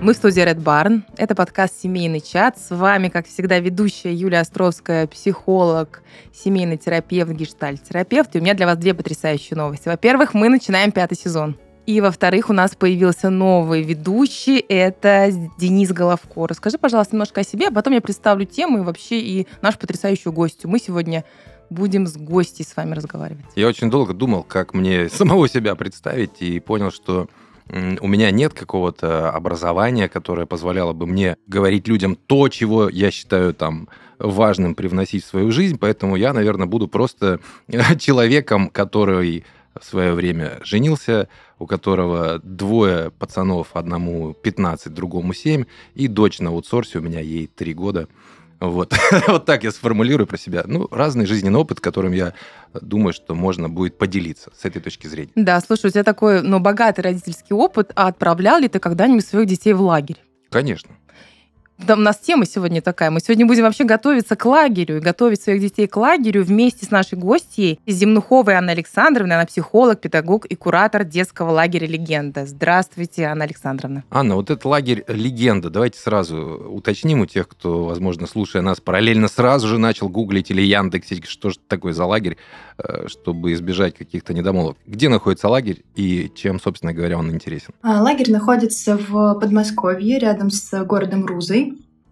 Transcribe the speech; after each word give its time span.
Мы 0.00 0.12
в 0.12 0.16
студии 0.16 0.44
Red 0.44 0.62
Barn. 0.62 1.02
Это 1.16 1.34
подкаст 1.34 1.74
«Семейный 1.82 2.20
чат». 2.20 2.56
С 2.56 2.70
вами, 2.70 3.08
как 3.08 3.26
всегда, 3.26 3.58
ведущая 3.58 4.14
Юлия 4.14 4.38
Островская, 4.38 5.08
психолог, 5.08 6.04
семейный 6.32 6.76
терапевт, 6.76 7.32
гештальт-терапевт. 7.32 8.36
И 8.36 8.38
у 8.38 8.42
меня 8.42 8.54
для 8.54 8.66
вас 8.66 8.78
две 8.78 8.94
потрясающие 8.94 9.56
новости. 9.56 9.88
Во-первых, 9.88 10.34
мы 10.34 10.48
начинаем 10.48 10.92
пятый 10.92 11.16
сезон. 11.16 11.56
И, 11.84 12.00
во-вторых, 12.00 12.48
у 12.48 12.52
нас 12.52 12.76
появился 12.76 13.28
новый 13.28 13.82
ведущий. 13.82 14.64
Это 14.68 15.32
Денис 15.58 15.90
Головко. 15.90 16.46
Расскажи, 16.46 16.78
пожалуйста, 16.78 17.16
немножко 17.16 17.40
о 17.40 17.44
себе, 17.44 17.66
а 17.66 17.72
потом 17.72 17.92
я 17.92 18.00
представлю 18.00 18.44
тему 18.44 18.78
и 18.78 18.82
вообще 18.82 19.18
и 19.18 19.48
нашу 19.62 19.80
потрясающую 19.80 20.32
гостью. 20.32 20.70
Мы 20.70 20.78
сегодня 20.78 21.24
будем 21.70 22.06
с 22.06 22.16
гостей 22.16 22.64
с 22.64 22.76
вами 22.76 22.94
разговаривать. 22.94 23.44
Я 23.56 23.66
очень 23.66 23.90
долго 23.90 24.14
думал, 24.14 24.44
как 24.44 24.74
мне 24.74 25.08
самого 25.08 25.48
себя 25.48 25.74
представить, 25.74 26.40
и 26.40 26.60
понял, 26.60 26.92
что 26.92 27.28
у 27.70 28.06
меня 28.06 28.30
нет 28.30 28.54
какого-то 28.54 29.30
образования, 29.30 30.08
которое 30.08 30.46
позволяло 30.46 30.92
бы 30.92 31.06
мне 31.06 31.36
говорить 31.46 31.86
людям 31.88 32.16
то, 32.16 32.48
чего 32.48 32.88
я 32.88 33.10
считаю 33.10 33.54
там 33.54 33.88
важным 34.18 34.74
привносить 34.74 35.24
в 35.24 35.28
свою 35.28 35.52
жизнь, 35.52 35.78
поэтому 35.78 36.16
я, 36.16 36.32
наверное, 36.32 36.66
буду 36.66 36.88
просто 36.88 37.40
человеком, 37.98 38.68
который 38.70 39.44
в 39.78 39.84
свое 39.84 40.12
время 40.12 40.58
женился, 40.62 41.28
у 41.58 41.66
которого 41.66 42.40
двое 42.42 43.10
пацанов, 43.10 43.68
одному 43.74 44.34
15, 44.34 44.92
другому 44.92 45.34
7, 45.34 45.64
и 45.94 46.08
дочь 46.08 46.40
на 46.40 46.50
аутсорсе, 46.50 46.98
у 46.98 47.02
меня 47.02 47.20
ей 47.20 47.46
3 47.46 47.74
года. 47.74 48.08
Вот. 48.60 48.92
вот 49.28 49.44
так 49.44 49.64
я 49.64 49.70
сформулирую 49.70 50.26
про 50.26 50.36
себя. 50.36 50.64
Ну, 50.66 50.88
разный 50.90 51.26
жизненный 51.26 51.58
опыт, 51.58 51.80
которым 51.80 52.12
я 52.12 52.34
думаю, 52.72 53.12
что 53.12 53.34
можно 53.34 53.68
будет 53.68 53.98
поделиться 53.98 54.50
с 54.56 54.64
этой 54.64 54.82
точки 54.82 55.06
зрения. 55.06 55.30
Да, 55.34 55.60
слушай, 55.60 55.86
у 55.86 55.90
тебя 55.90 56.04
такой, 56.04 56.42
ну, 56.42 56.58
богатый 56.58 57.02
родительский 57.02 57.54
опыт, 57.54 57.92
а 57.94 58.08
отправлял 58.08 58.58
ли 58.58 58.68
ты 58.68 58.78
когда-нибудь 58.78 59.26
своих 59.26 59.46
детей 59.46 59.72
в 59.72 59.80
лагерь? 59.80 60.18
Конечно. 60.50 60.90
Да, 61.78 61.94
у 61.94 61.98
нас 61.98 62.18
тема 62.18 62.44
сегодня 62.44 62.82
такая. 62.82 63.10
Мы 63.10 63.20
сегодня 63.20 63.46
будем 63.46 63.62
вообще 63.62 63.84
готовиться 63.84 64.34
к 64.34 64.44
лагерю 64.44 64.96
и 64.96 65.00
готовить 65.00 65.40
своих 65.40 65.60
детей 65.60 65.86
к 65.86 65.96
лагерю 65.96 66.42
вместе 66.42 66.84
с 66.84 66.90
нашей 66.90 67.16
гостьей 67.16 67.78
Земнуховой 67.86 68.56
Анной 68.56 68.72
Александровной. 68.72 69.36
Она 69.36 69.46
психолог, 69.46 70.00
педагог 70.00 70.44
и 70.46 70.56
куратор 70.56 71.04
детского 71.04 71.52
лагеря 71.52 71.86
«Легенда». 71.86 72.46
Здравствуйте, 72.46 73.24
Анна 73.26 73.44
Александровна. 73.44 74.02
Анна, 74.10 74.34
вот 74.34 74.50
этот 74.50 74.64
лагерь 74.64 75.04
«Легенда», 75.06 75.70
давайте 75.70 76.00
сразу 76.00 76.36
уточним 76.68 77.20
у 77.20 77.26
тех, 77.26 77.46
кто, 77.46 77.84
возможно, 77.84 78.26
слушая 78.26 78.62
нас, 78.62 78.80
параллельно 78.80 79.28
сразу 79.28 79.68
же 79.68 79.78
начал 79.78 80.08
гуглить 80.08 80.50
или 80.50 80.62
яндексить, 80.62 81.26
что 81.26 81.50
же 81.50 81.58
такое 81.68 81.92
за 81.92 82.06
лагерь, 82.06 82.38
э, 82.78 83.06
чтобы 83.06 83.52
избежать 83.52 83.94
каких-то 83.96 84.34
недомолвок. 84.34 84.76
Где 84.84 85.08
находится 85.08 85.48
лагерь 85.48 85.84
и 85.94 86.28
чем, 86.34 86.60
собственно 86.60 86.92
говоря, 86.92 87.18
он 87.18 87.30
интересен? 87.30 87.72
А, 87.82 88.02
лагерь 88.02 88.32
находится 88.32 88.96
в 88.98 89.34
Подмосковье, 89.34 90.18
рядом 90.18 90.50
с 90.50 90.84
городом 90.84 91.24
Рузой. 91.24 91.67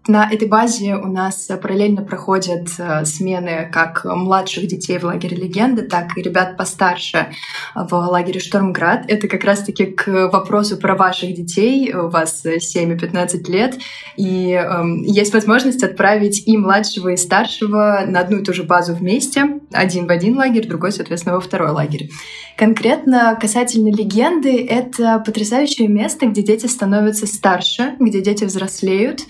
На 0.07 0.29
этой 0.31 0.47
базе 0.47 0.95
у 0.95 1.07
нас 1.07 1.49
параллельно 1.61 2.01
проходят 2.01 2.69
э, 2.77 3.03
смены 3.03 3.69
как 3.71 4.05
младших 4.05 4.67
детей 4.67 4.99
в 4.99 5.03
лагере 5.03 5.35
«Легенда», 5.35 5.83
так 5.83 6.17
и 6.17 6.21
ребят 6.21 6.55
постарше 6.55 7.27
в 7.75 7.93
лагере 7.93 8.39
«Штормград». 8.39 9.03
Это 9.09 9.27
как 9.27 9.43
раз-таки 9.43 9.85
к 9.87 10.29
вопросу 10.29 10.77
про 10.77 10.95
ваших 10.95 11.33
детей. 11.33 11.93
У 11.93 12.07
вас 12.07 12.41
7 12.41 12.93
и 12.93 12.97
15 12.97 13.49
лет. 13.49 13.77
И 14.15 14.51
э, 14.51 14.83
есть 15.03 15.33
возможность 15.33 15.83
отправить 15.83 16.47
и 16.47 16.57
младшего, 16.57 17.09
и 17.09 17.17
старшего 17.17 18.03
на 18.07 18.21
одну 18.21 18.37
и 18.37 18.43
ту 18.43 18.53
же 18.53 18.63
базу 18.63 18.93
вместе. 18.93 19.59
Один 19.73 20.07
в 20.07 20.11
один 20.11 20.37
лагерь, 20.37 20.67
другой, 20.67 20.93
соответственно, 20.93 21.35
во 21.35 21.41
второй 21.41 21.71
лагерь. 21.71 22.09
Конкретно 22.55 23.37
касательно 23.39 23.89
«Легенды»— 23.89 24.65
это 24.69 25.19
потрясающее 25.19 25.89
место, 25.89 26.27
где 26.27 26.41
дети 26.41 26.65
становятся 26.65 27.27
старше, 27.27 27.95
где 27.99 28.21
дети 28.21 28.45
взрослеют, 28.45 29.21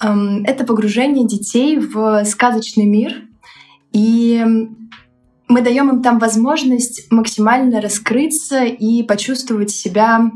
это 0.00 0.64
погружение 0.64 1.26
детей 1.26 1.78
в 1.78 2.24
сказочный 2.24 2.86
мир. 2.86 3.22
И 3.92 4.44
мы 5.48 5.62
даем 5.62 5.90
им 5.90 6.02
там 6.02 6.18
возможность 6.18 7.10
максимально 7.10 7.80
раскрыться 7.80 8.64
и 8.64 9.02
почувствовать 9.02 9.70
себя 9.70 10.30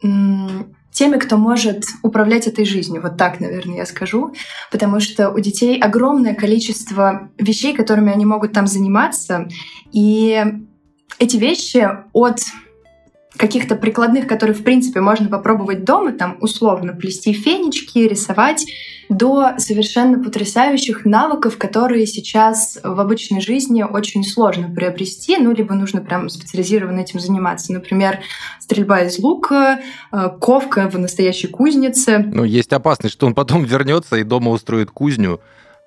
теми, 0.00 1.16
кто 1.18 1.36
может 1.36 1.84
управлять 2.02 2.46
этой 2.48 2.64
жизнью. 2.64 3.02
Вот 3.02 3.16
так, 3.16 3.40
наверное, 3.40 3.76
я 3.76 3.86
скажу. 3.86 4.32
Потому 4.72 5.00
что 5.00 5.30
у 5.30 5.38
детей 5.38 5.78
огромное 5.78 6.34
количество 6.34 7.30
вещей, 7.38 7.72
которыми 7.74 8.12
они 8.12 8.24
могут 8.24 8.52
там 8.52 8.66
заниматься. 8.66 9.48
И 9.92 10.44
эти 11.18 11.36
вещи 11.36 11.88
от 12.12 12.40
каких-то 13.38 13.76
прикладных, 13.76 14.26
которые, 14.26 14.54
в 14.54 14.64
принципе, 14.64 15.00
можно 15.00 15.28
попробовать 15.28 15.84
дома, 15.84 16.12
там, 16.12 16.36
условно, 16.40 16.92
плести 16.92 17.32
фенечки, 17.32 17.98
рисовать, 17.98 18.66
до 19.08 19.54
совершенно 19.56 20.22
потрясающих 20.22 21.06
навыков, 21.06 21.56
которые 21.56 22.06
сейчас 22.06 22.78
в 22.82 23.00
обычной 23.00 23.40
жизни 23.40 23.82
очень 23.82 24.22
сложно 24.22 24.68
приобрести, 24.68 25.38
ну, 25.38 25.52
либо 25.52 25.74
нужно 25.74 26.02
прям 26.02 26.28
специализированно 26.28 27.00
этим 27.00 27.18
заниматься. 27.18 27.72
Например, 27.72 28.20
стрельба 28.60 29.02
из 29.02 29.18
лука, 29.18 29.80
э, 30.12 30.28
ковка 30.40 30.90
в 30.90 30.98
настоящей 30.98 31.46
кузнице. 31.46 32.18
Ну, 32.18 32.44
есть 32.44 32.72
опасность, 32.72 33.14
что 33.14 33.26
он 33.26 33.34
потом 33.34 33.64
вернется 33.64 34.16
и 34.16 34.24
дома 34.24 34.50
устроит 34.50 34.90
кузню, 34.90 35.40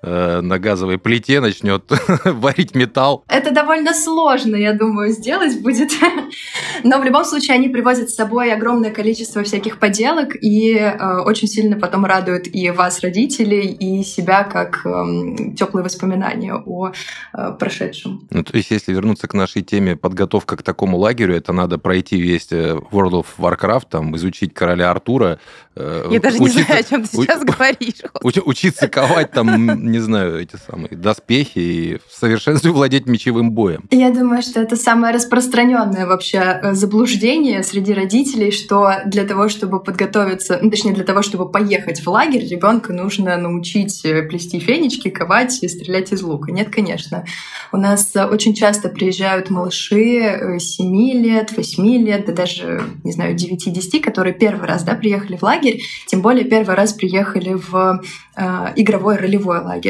Э, 0.04 0.40
на 0.40 0.58
газовой 0.58 0.98
плите 0.98 1.40
начнет 1.40 1.84
варить 2.24 2.74
металл. 2.74 3.24
Это 3.28 3.52
довольно 3.52 3.94
сложно, 3.94 4.56
я 4.56 4.72
думаю, 4.72 5.12
сделать 5.12 5.62
будет. 5.62 5.92
Но 6.82 6.98
в 6.98 7.04
любом 7.04 7.24
случае 7.24 7.54
они 7.54 7.68
привозят 7.68 8.10
с 8.10 8.16
собой 8.16 8.52
огромное 8.52 8.90
количество 8.90 9.44
всяких 9.44 9.78
поделок 9.78 10.34
и 10.40 10.74
э, 10.74 11.18
очень 11.20 11.46
сильно 11.46 11.78
потом 11.78 12.04
радуют 12.04 12.48
и 12.52 12.70
вас, 12.70 13.00
родителей, 13.00 13.68
и 13.68 14.02
себя 14.02 14.42
как 14.42 14.84
э, 14.84 15.54
теплые 15.56 15.84
воспоминания 15.84 16.54
о 16.54 16.90
э, 17.32 17.52
прошедшем. 17.56 18.26
Ну, 18.30 18.42
то 18.42 18.56
есть, 18.56 18.72
если 18.72 18.92
вернуться 18.92 19.28
к 19.28 19.34
нашей 19.34 19.62
теме 19.62 19.94
подготовка 19.94 20.56
к 20.56 20.64
такому 20.64 20.98
лагерю, 20.98 21.36
это 21.36 21.52
надо 21.52 21.78
пройти 21.78 22.20
весь 22.20 22.48
э, 22.50 22.74
World 22.90 23.22
of 23.22 23.26
Warcraft, 23.38 23.86
там, 23.88 24.16
изучить 24.16 24.52
короля 24.52 24.90
Артура. 24.90 25.38
Э, 25.76 26.08
я 26.10 26.18
даже 26.18 26.38
учиться, 26.38 26.58
не 26.58 26.64
знаю, 26.64 26.80
о 26.80 26.82
чем 26.82 27.02
ты 27.04 27.08
сейчас 27.08 27.44
говоришь. 27.44 28.02
Учиться 28.44 28.88
ковать 28.88 29.30
там 29.30 29.91
не 29.92 30.00
знаю, 30.00 30.40
эти 30.40 30.56
самые 30.56 30.96
доспехи 30.96 31.58
и 31.58 31.98
в 32.08 32.12
совершенстве 32.18 32.70
владеть 32.72 33.06
мечевым 33.06 33.52
боем. 33.52 33.84
Я 33.90 34.10
думаю, 34.10 34.42
что 34.42 34.60
это 34.60 34.76
самое 34.76 35.14
распространенное 35.14 36.06
вообще 36.06 36.38
э, 36.38 36.74
заблуждение 36.74 37.62
среди 37.62 37.92
родителей, 37.92 38.50
что 38.50 39.02
для 39.06 39.24
того, 39.24 39.48
чтобы 39.48 39.80
подготовиться, 39.80 40.58
ну, 40.60 40.70
точнее, 40.70 40.94
для 40.94 41.04
того, 41.04 41.22
чтобы 41.22 41.50
поехать 41.50 42.00
в 42.00 42.08
лагерь, 42.08 42.46
ребенка 42.48 42.92
нужно 42.92 43.36
научить 43.36 44.04
э, 44.04 44.22
плести 44.22 44.58
фенечки, 44.58 45.10
ковать 45.10 45.62
и 45.62 45.68
стрелять 45.68 46.12
из 46.12 46.22
лука. 46.22 46.50
Нет, 46.50 46.70
конечно. 46.70 47.24
У 47.70 47.76
нас 47.76 48.12
очень 48.14 48.54
часто 48.54 48.88
приезжают 48.88 49.50
малыши 49.50 50.58
7 50.58 50.96
э, 50.96 51.12
лет, 51.18 51.56
8 51.56 51.86
лет, 52.04 52.26
да 52.26 52.32
даже, 52.32 52.82
не 53.04 53.12
знаю, 53.12 53.36
9-10, 53.36 54.00
которые 54.00 54.34
первый 54.34 54.66
раз 54.66 54.84
да, 54.84 54.94
приехали 54.94 55.36
в 55.36 55.42
лагерь, 55.42 55.80
тем 56.06 56.22
более 56.22 56.44
первый 56.44 56.74
раз 56.74 56.92
приехали 56.94 57.54
в 57.54 58.02
э, 58.36 58.72
игровой 58.76 59.16
ролевой 59.16 59.60
лагерь. 59.60 59.81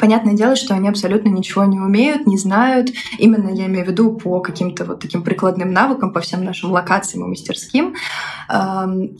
Понятное 0.00 0.34
дело, 0.34 0.56
что 0.56 0.74
они 0.74 0.88
абсолютно 0.88 1.28
ничего 1.28 1.64
не 1.64 1.78
умеют, 1.78 2.26
не 2.26 2.36
знают. 2.36 2.90
Именно 3.18 3.50
я 3.50 3.66
имею 3.66 3.84
в 3.84 3.88
виду 3.88 4.12
по 4.12 4.40
каким-то 4.40 4.84
вот 4.84 4.98
таким 5.00 5.22
прикладным 5.22 5.72
навыкам, 5.72 6.12
по 6.12 6.20
всем 6.20 6.42
нашим 6.42 6.72
локациям 6.72 7.26
и 7.26 7.28
мастерским. 7.28 7.94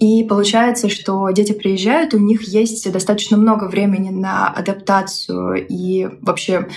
И 0.00 0.24
получается, 0.24 0.88
что 0.88 1.30
дети 1.30 1.52
приезжают, 1.52 2.14
у 2.14 2.18
них 2.18 2.42
есть 2.42 2.90
достаточно 2.90 3.36
много 3.36 3.64
времени 3.64 4.10
на 4.10 4.48
адаптацию 4.48 5.64
и 5.68 6.08
вообще 6.22 6.68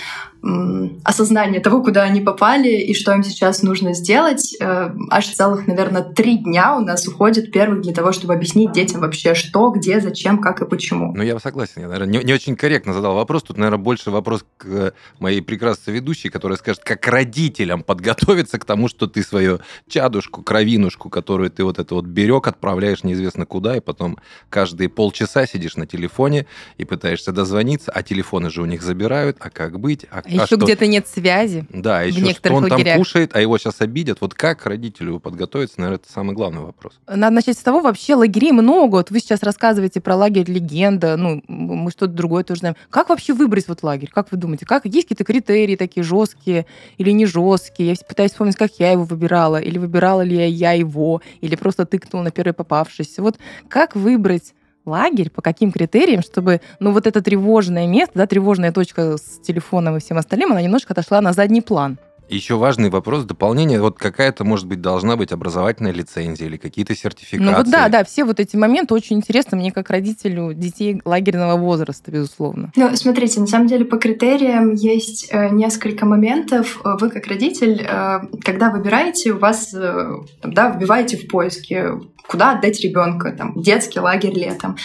осознание 1.04 1.60
того, 1.60 1.82
куда 1.82 2.02
они 2.02 2.20
попали 2.20 2.68
и 2.68 2.94
что 2.94 3.12
им 3.12 3.22
сейчас 3.24 3.62
нужно 3.62 3.92
сделать. 3.92 4.56
Э, 4.60 4.90
аж 5.10 5.26
целых, 5.26 5.66
наверное, 5.66 6.02
три 6.02 6.38
дня 6.38 6.76
у 6.76 6.80
нас 6.80 7.08
уходит 7.08 7.50
первых 7.50 7.80
для 7.80 7.92
того, 7.92 8.12
чтобы 8.12 8.34
объяснить 8.34 8.72
детям 8.72 9.00
вообще, 9.00 9.34
что, 9.34 9.70
где, 9.70 10.00
зачем, 10.00 10.38
как 10.38 10.62
и 10.62 10.66
почему. 10.66 11.12
Ну, 11.14 11.22
я 11.22 11.38
согласен. 11.40 11.82
Я, 11.82 11.88
наверное, 11.88 12.18
не, 12.18 12.24
не 12.24 12.32
очень 12.32 12.56
корректно 12.56 12.92
задал 12.92 13.14
вопрос. 13.14 13.42
Тут, 13.42 13.56
наверное, 13.56 13.78
больше 13.78 14.10
вопрос 14.10 14.44
к 14.58 14.92
моей 15.18 15.40
прекрасной 15.40 15.94
ведущей, 15.94 16.28
которая 16.28 16.56
скажет, 16.56 16.84
как 16.84 17.06
родителям 17.06 17.82
подготовиться 17.82 18.58
к 18.58 18.64
тому, 18.64 18.88
что 18.88 19.08
ты 19.08 19.22
свою 19.22 19.58
чадушку, 19.88 20.42
кровинушку, 20.42 21.10
которую 21.10 21.50
ты 21.50 21.64
вот 21.64 21.78
это 21.78 21.94
вот 21.94 22.04
берег, 22.04 22.46
отправляешь 22.46 23.02
неизвестно 23.02 23.44
куда, 23.44 23.76
и 23.76 23.80
потом 23.80 24.18
каждые 24.50 24.88
полчаса 24.88 25.46
сидишь 25.46 25.76
на 25.76 25.86
телефоне 25.86 26.46
и 26.76 26.84
пытаешься 26.84 27.32
дозвониться, 27.32 27.90
а 27.90 28.02
телефоны 28.02 28.50
же 28.50 28.62
у 28.62 28.66
них 28.66 28.82
забирают, 28.82 29.36
а 29.40 29.50
как 29.50 29.80
быть, 29.80 30.06
а 30.10 30.22
А, 30.28 30.30
еще 30.32 30.46
что- 30.46 30.56
где-то 30.58 30.86
нет 30.86 31.06
связи. 31.08 31.66
Да, 31.70 32.02
еще 32.02 32.18
что 32.18 32.26
некоторых 32.28 32.58
он 32.58 32.64
лагерях. 32.64 32.94
там 32.94 32.98
кушает, 32.98 33.30
а 33.34 33.40
его 33.40 33.58
сейчас 33.58 33.80
обидят. 33.80 34.18
Вот 34.20 34.34
как 34.34 34.66
родителю 34.66 35.18
подготовиться, 35.20 35.80
наверное, 35.80 36.00
это 36.02 36.12
самый 36.12 36.34
главный 36.34 36.60
вопрос. 36.60 36.94
Надо 37.06 37.34
начать 37.34 37.56
с 37.58 37.62
того, 37.62 37.80
вообще 37.80 38.14
лагерей 38.14 38.52
много. 38.52 38.96
Вот 38.96 39.10
вы 39.10 39.20
сейчас 39.20 39.42
рассказываете 39.42 40.00
про 40.00 40.16
лагерь 40.16 40.50
легенда, 40.50 41.16
ну, 41.16 41.42
мы 41.48 41.90
что-то 41.90 42.12
другое 42.12 42.44
тоже 42.44 42.60
знаем. 42.60 42.76
Как 42.90 43.08
вообще 43.08 43.32
выбрать 43.32 43.68
вот 43.68 43.82
лагерь? 43.82 44.10
Как 44.12 44.30
вы 44.30 44.38
думаете? 44.38 44.66
Как, 44.66 44.84
есть 44.84 45.08
какие-то 45.08 45.24
критерии 45.24 45.76
такие 45.76 46.02
жесткие 46.02 46.66
или 46.98 47.10
не 47.10 47.26
жесткие? 47.26 47.90
Я 47.90 47.96
пытаюсь 48.06 48.32
вспомнить, 48.32 48.56
как 48.56 48.72
я 48.78 48.92
его 48.92 49.04
выбирала. 49.04 49.60
Или 49.60 49.78
выбирала 49.78 50.22
ли 50.22 50.48
я 50.48 50.72
его, 50.72 51.22
или 51.40 51.56
просто 51.56 51.86
тыкнула 51.86 52.24
на 52.24 52.30
первый 52.30 52.52
попавшийся. 52.52 53.22
Вот 53.22 53.38
как 53.68 53.94
выбрать 53.96 54.54
лагерь, 54.88 55.30
по 55.30 55.42
каким 55.42 55.70
критериям, 55.70 56.22
чтобы, 56.22 56.60
ну, 56.80 56.92
вот 56.92 57.06
это 57.06 57.22
тревожное 57.22 57.86
место, 57.86 58.12
да, 58.14 58.26
тревожная 58.26 58.72
точка 58.72 59.16
с 59.16 59.40
телефоном 59.40 59.96
и 59.96 60.00
всем 60.00 60.18
остальным, 60.18 60.52
она 60.52 60.62
немножко 60.62 60.92
отошла 60.92 61.20
на 61.20 61.32
задний 61.32 61.60
план. 61.60 61.98
Еще 62.28 62.56
важный 62.56 62.90
вопрос 62.90 63.24
дополнение. 63.24 63.80
Вот 63.80 63.98
какая-то, 63.98 64.44
может 64.44 64.66
быть, 64.66 64.80
должна 64.80 65.16
быть 65.16 65.32
образовательная 65.32 65.92
лицензия 65.92 66.46
или 66.46 66.56
какие-то 66.56 66.94
сертификации. 66.94 67.50
Ну 67.50 67.56
вот 67.56 67.70
да, 67.70 67.88
да, 67.88 68.04
все 68.04 68.24
вот 68.24 68.38
эти 68.38 68.56
моменты 68.56 68.94
очень 68.94 69.16
интересны 69.16 69.56
мне 69.56 69.72
как 69.72 69.88
родителю 69.90 70.52
детей 70.52 71.00
лагерного 71.04 71.56
возраста, 71.58 72.10
безусловно. 72.10 72.70
Ну, 72.76 72.94
смотрите, 72.96 73.40
на 73.40 73.46
самом 73.46 73.66
деле 73.66 73.84
по 73.84 73.96
критериям 73.96 74.74
есть 74.74 75.28
э, 75.30 75.48
несколько 75.50 76.04
моментов. 76.04 76.80
Э, 76.84 76.96
Вы 77.00 77.10
как 77.10 77.26
родитель, 77.26 77.86
э, 77.88 78.20
когда 78.44 78.70
выбираете, 78.70 79.32
у 79.32 79.38
вас, 79.38 79.72
да, 79.72 80.70
вбиваете 80.70 81.16
в 81.16 81.28
поиске, 81.28 81.92
куда 82.26 82.52
отдать 82.52 82.80
ребенка, 82.80 83.32
там, 83.32 83.60
детский 83.60 84.00
лагерь 84.00 84.34
летом. 84.34 84.76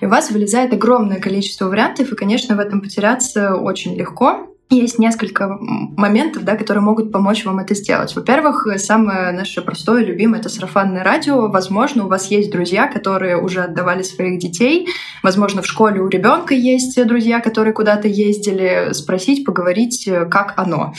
И 0.00 0.06
у 0.06 0.08
вас 0.08 0.30
вылезает 0.30 0.72
огромное 0.72 1.20
количество 1.20 1.66
вариантов, 1.66 2.12
и, 2.12 2.16
конечно, 2.16 2.56
в 2.56 2.60
этом 2.60 2.80
потеряться 2.80 3.54
очень 3.54 3.96
легко. 3.96 4.48
Есть 4.70 4.98
несколько 4.98 5.48
моментов, 5.48 6.44
да, 6.44 6.54
которые 6.54 6.82
могут 6.82 7.10
помочь 7.10 7.46
вам 7.46 7.58
это 7.58 7.74
сделать. 7.74 8.14
Во-первых, 8.14 8.66
самое 8.76 9.32
наше 9.32 9.62
простое, 9.62 10.04
любимое— 10.04 10.40
это 10.40 10.50
сарафанное 10.50 11.02
радио. 11.02 11.48
Возможно, 11.48 12.04
у 12.04 12.08
вас 12.08 12.30
есть 12.30 12.50
друзья, 12.50 12.86
которые 12.86 13.38
уже 13.38 13.62
отдавали 13.62 14.02
своих 14.02 14.38
детей. 14.38 14.86
Возможно, 15.22 15.62
в 15.62 15.66
школе 15.66 16.02
у 16.02 16.08
ребенка 16.08 16.52
есть 16.52 17.02
друзья, 17.06 17.40
которые 17.40 17.72
куда-то 17.72 18.08
ездили. 18.08 18.92
Спросить, 18.92 19.46
поговорить, 19.46 20.06
э, 20.06 20.26
как 20.26 20.52
оно. 20.58 20.92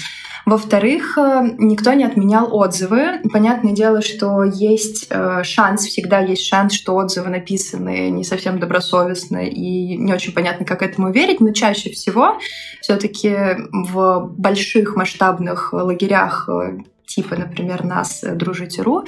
Во-вторых, 0.45 1.17
э, 1.17 1.55
никто 1.57 1.93
не 1.93 2.03
отменял 2.03 2.55
отзывы. 2.55 3.19
Понятное 3.31 3.73
дело, 3.73 4.01
что 4.01 4.43
есть 4.43 5.07
э, 5.09 5.43
шанс, 5.43 5.85
всегда 5.85 6.19
есть 6.19 6.45
шанс, 6.45 6.73
что 6.73 6.95
отзывы 6.95 7.29
написаны 7.29 8.09
не 8.09 8.23
совсем 8.23 8.59
добросовестно 8.59 9.45
и 9.45 9.97
не 9.97 10.13
очень 10.13 10.33
понятно, 10.33 10.65
как 10.65 10.81
этому 10.81 11.11
верить, 11.11 11.39
но 11.39 11.51
чаще 11.51 11.89
всего 11.89 12.37
все-таки 12.81 13.35
в 13.71 14.31
больших 14.37 14.95
масштабных 14.95 15.73
лагерях 15.73 16.49
э, 16.49 16.79
типа, 17.05 17.35
например, 17.35 17.83
нас, 17.83 18.23
Дружите.ру, 18.23 19.03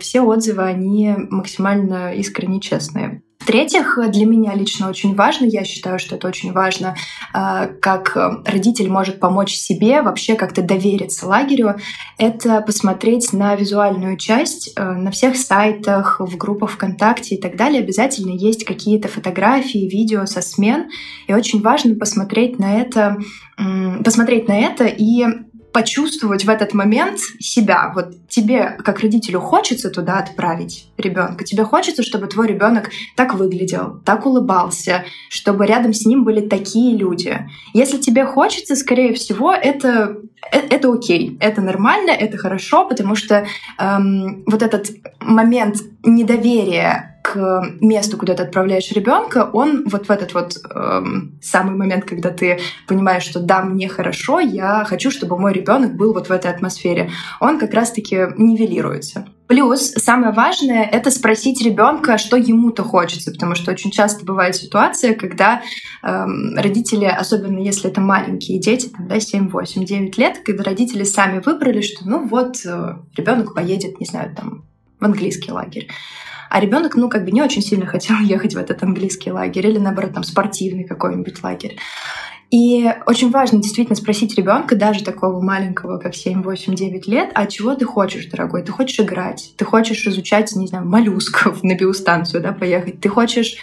все 0.00 0.20
отзывы, 0.20 0.64
они 0.64 1.14
максимально 1.30 2.14
искренне 2.14 2.60
честные. 2.60 3.22
В-третьих, 3.42 3.98
для 4.10 4.24
меня 4.24 4.54
лично 4.54 4.88
очень 4.88 5.16
важно, 5.16 5.46
я 5.46 5.64
считаю, 5.64 5.98
что 5.98 6.14
это 6.14 6.28
очень 6.28 6.52
важно, 6.52 6.94
э, 7.34 7.74
как 7.80 8.16
э, 8.16 8.30
родитель 8.46 8.88
может 8.88 9.18
помочь 9.18 9.54
себе 9.54 10.02
вообще 10.02 10.36
как-то 10.36 10.62
довериться 10.62 11.26
лагерю, 11.26 11.74
это 12.18 12.60
посмотреть 12.60 13.32
на 13.32 13.56
визуальную 13.56 14.16
часть. 14.16 14.72
Э, 14.76 14.92
На 14.92 15.10
всех 15.10 15.36
сайтах, 15.36 16.20
в 16.20 16.36
группах 16.36 16.70
ВКонтакте 16.70 17.34
и 17.34 17.40
так 17.40 17.56
далее 17.56 17.82
обязательно 17.82 18.30
есть 18.30 18.64
какие-то 18.64 19.08
фотографии, 19.08 19.88
видео 19.90 20.24
со 20.26 20.40
смен. 20.40 20.88
И 21.26 21.34
очень 21.34 21.62
важно 21.62 21.96
посмотреть 21.96 22.60
на 22.60 22.80
это, 22.80 23.18
посмотреть 24.04 24.46
на 24.46 24.58
это 24.58 24.84
и 24.84 25.26
почувствовать 25.72 26.44
в 26.44 26.50
этот 26.50 26.74
момент 26.74 27.18
себя. 27.40 27.92
Вот 27.94 28.28
тебе, 28.28 28.76
как 28.84 29.00
родителю, 29.00 29.40
хочется 29.40 29.90
туда 29.90 30.18
отправить 30.18 30.88
ребенка. 30.96 31.44
Тебе 31.44 31.64
хочется, 31.64 32.02
чтобы 32.02 32.26
твой 32.26 32.46
ребенок 32.46 32.90
так 33.16 33.34
выглядел, 33.34 34.00
так 34.04 34.26
улыбался, 34.26 35.04
чтобы 35.28 35.66
рядом 35.66 35.92
с 35.92 36.04
ним 36.04 36.24
были 36.24 36.46
такие 36.46 36.96
люди. 36.96 37.38
Если 37.74 37.98
тебе 37.98 38.24
хочется, 38.26 38.76
скорее 38.76 39.14
всего, 39.14 39.52
это 39.52 40.16
э- 40.52 40.68
это 40.70 40.92
окей, 40.92 41.36
это 41.40 41.60
нормально, 41.60 42.10
это 42.10 42.36
хорошо, 42.36 42.86
потому 42.86 43.14
что 43.14 43.46
эм, 43.78 44.44
вот 44.46 44.62
этот 44.62 44.88
момент 45.20 45.76
недоверия 46.04 47.11
к 47.22 47.62
месту, 47.80 48.18
куда 48.18 48.34
ты 48.34 48.42
отправляешь 48.42 48.90
ребенка, 48.90 49.48
он 49.52 49.84
вот 49.88 50.08
в 50.08 50.10
этот 50.10 50.34
вот 50.34 50.56
эм, 50.74 51.38
самый 51.40 51.76
момент, 51.76 52.04
когда 52.04 52.30
ты 52.30 52.58
понимаешь, 52.88 53.22
что 53.22 53.40
да, 53.40 53.62
мне 53.62 53.88
хорошо, 53.88 54.40
я 54.40 54.84
хочу, 54.84 55.10
чтобы 55.10 55.38
мой 55.38 55.52
ребенок 55.52 55.94
был 55.94 56.12
вот 56.12 56.28
в 56.28 56.32
этой 56.32 56.50
атмосфере, 56.50 57.10
он 57.40 57.58
как 57.58 57.72
раз-таки 57.72 58.26
нивелируется. 58.36 59.26
Плюс 59.46 59.92
самое 59.92 60.32
важное— 60.32 60.82
это 60.92 61.10
спросить 61.10 61.62
ребенка, 61.62 62.18
что 62.18 62.36
ему-то 62.36 62.82
хочется, 62.82 63.30
потому 63.30 63.54
что 63.54 63.70
очень 63.70 63.90
часто 63.90 64.24
бывает 64.24 64.56
ситуация, 64.56 65.14
когда 65.14 65.62
эм, 66.02 66.56
родители, 66.56 67.04
особенно 67.04 67.58
если 67.58 67.90
это 67.90 68.00
маленькие 68.00 68.58
дети, 68.58 68.88
там, 68.88 69.08
да, 69.08 69.20
7, 69.20 69.48
8, 69.48 69.84
9 69.84 70.18
лет, 70.18 70.38
когда 70.44 70.64
родители 70.64 71.04
сами 71.04 71.40
выбрали, 71.40 71.82
что 71.82 72.08
ну 72.08 72.26
вот 72.26 72.64
э, 72.64 72.96
ребенок 73.16 73.54
поедет, 73.54 74.00
не 74.00 74.06
знаю, 74.06 74.34
там, 74.34 74.64
в 74.98 75.04
английский 75.04 75.52
лагерь. 75.52 75.88
А 76.54 76.60
ребенок, 76.60 76.96
ну, 76.96 77.08
как 77.08 77.24
бы 77.24 77.30
не 77.30 77.40
очень 77.40 77.62
сильно 77.62 77.86
хотел 77.86 78.18
ехать 78.20 78.54
в 78.54 78.58
этот 78.58 78.82
английский 78.82 79.32
лагерь 79.32 79.68
или, 79.68 79.78
наоборот, 79.78 80.12
там, 80.12 80.22
спортивный 80.22 80.84
какой-нибудь 80.84 81.42
лагерь. 81.42 81.78
И 82.52 82.86
очень 83.06 83.30
важно 83.30 83.62
действительно 83.62 83.96
спросить 83.96 84.36
ребенка, 84.36 84.76
даже 84.76 85.02
такого 85.02 85.40
маленького, 85.40 85.96
как 85.96 86.14
7, 86.14 86.42
8, 86.42 86.74
9 86.74 87.06
лет, 87.06 87.30
а 87.32 87.46
чего 87.46 87.74
ты 87.74 87.86
хочешь, 87.86 88.26
дорогой? 88.26 88.62
Ты 88.62 88.72
хочешь 88.72 89.00
играть? 89.00 89.54
Ты 89.56 89.64
хочешь 89.64 90.06
изучать, 90.06 90.54
не 90.54 90.66
знаю, 90.66 90.86
моллюсков 90.86 91.62
на 91.62 91.74
биостанцию, 91.74 92.42
да, 92.42 92.52
поехать? 92.52 93.00
Ты 93.00 93.08
хочешь, 93.08 93.56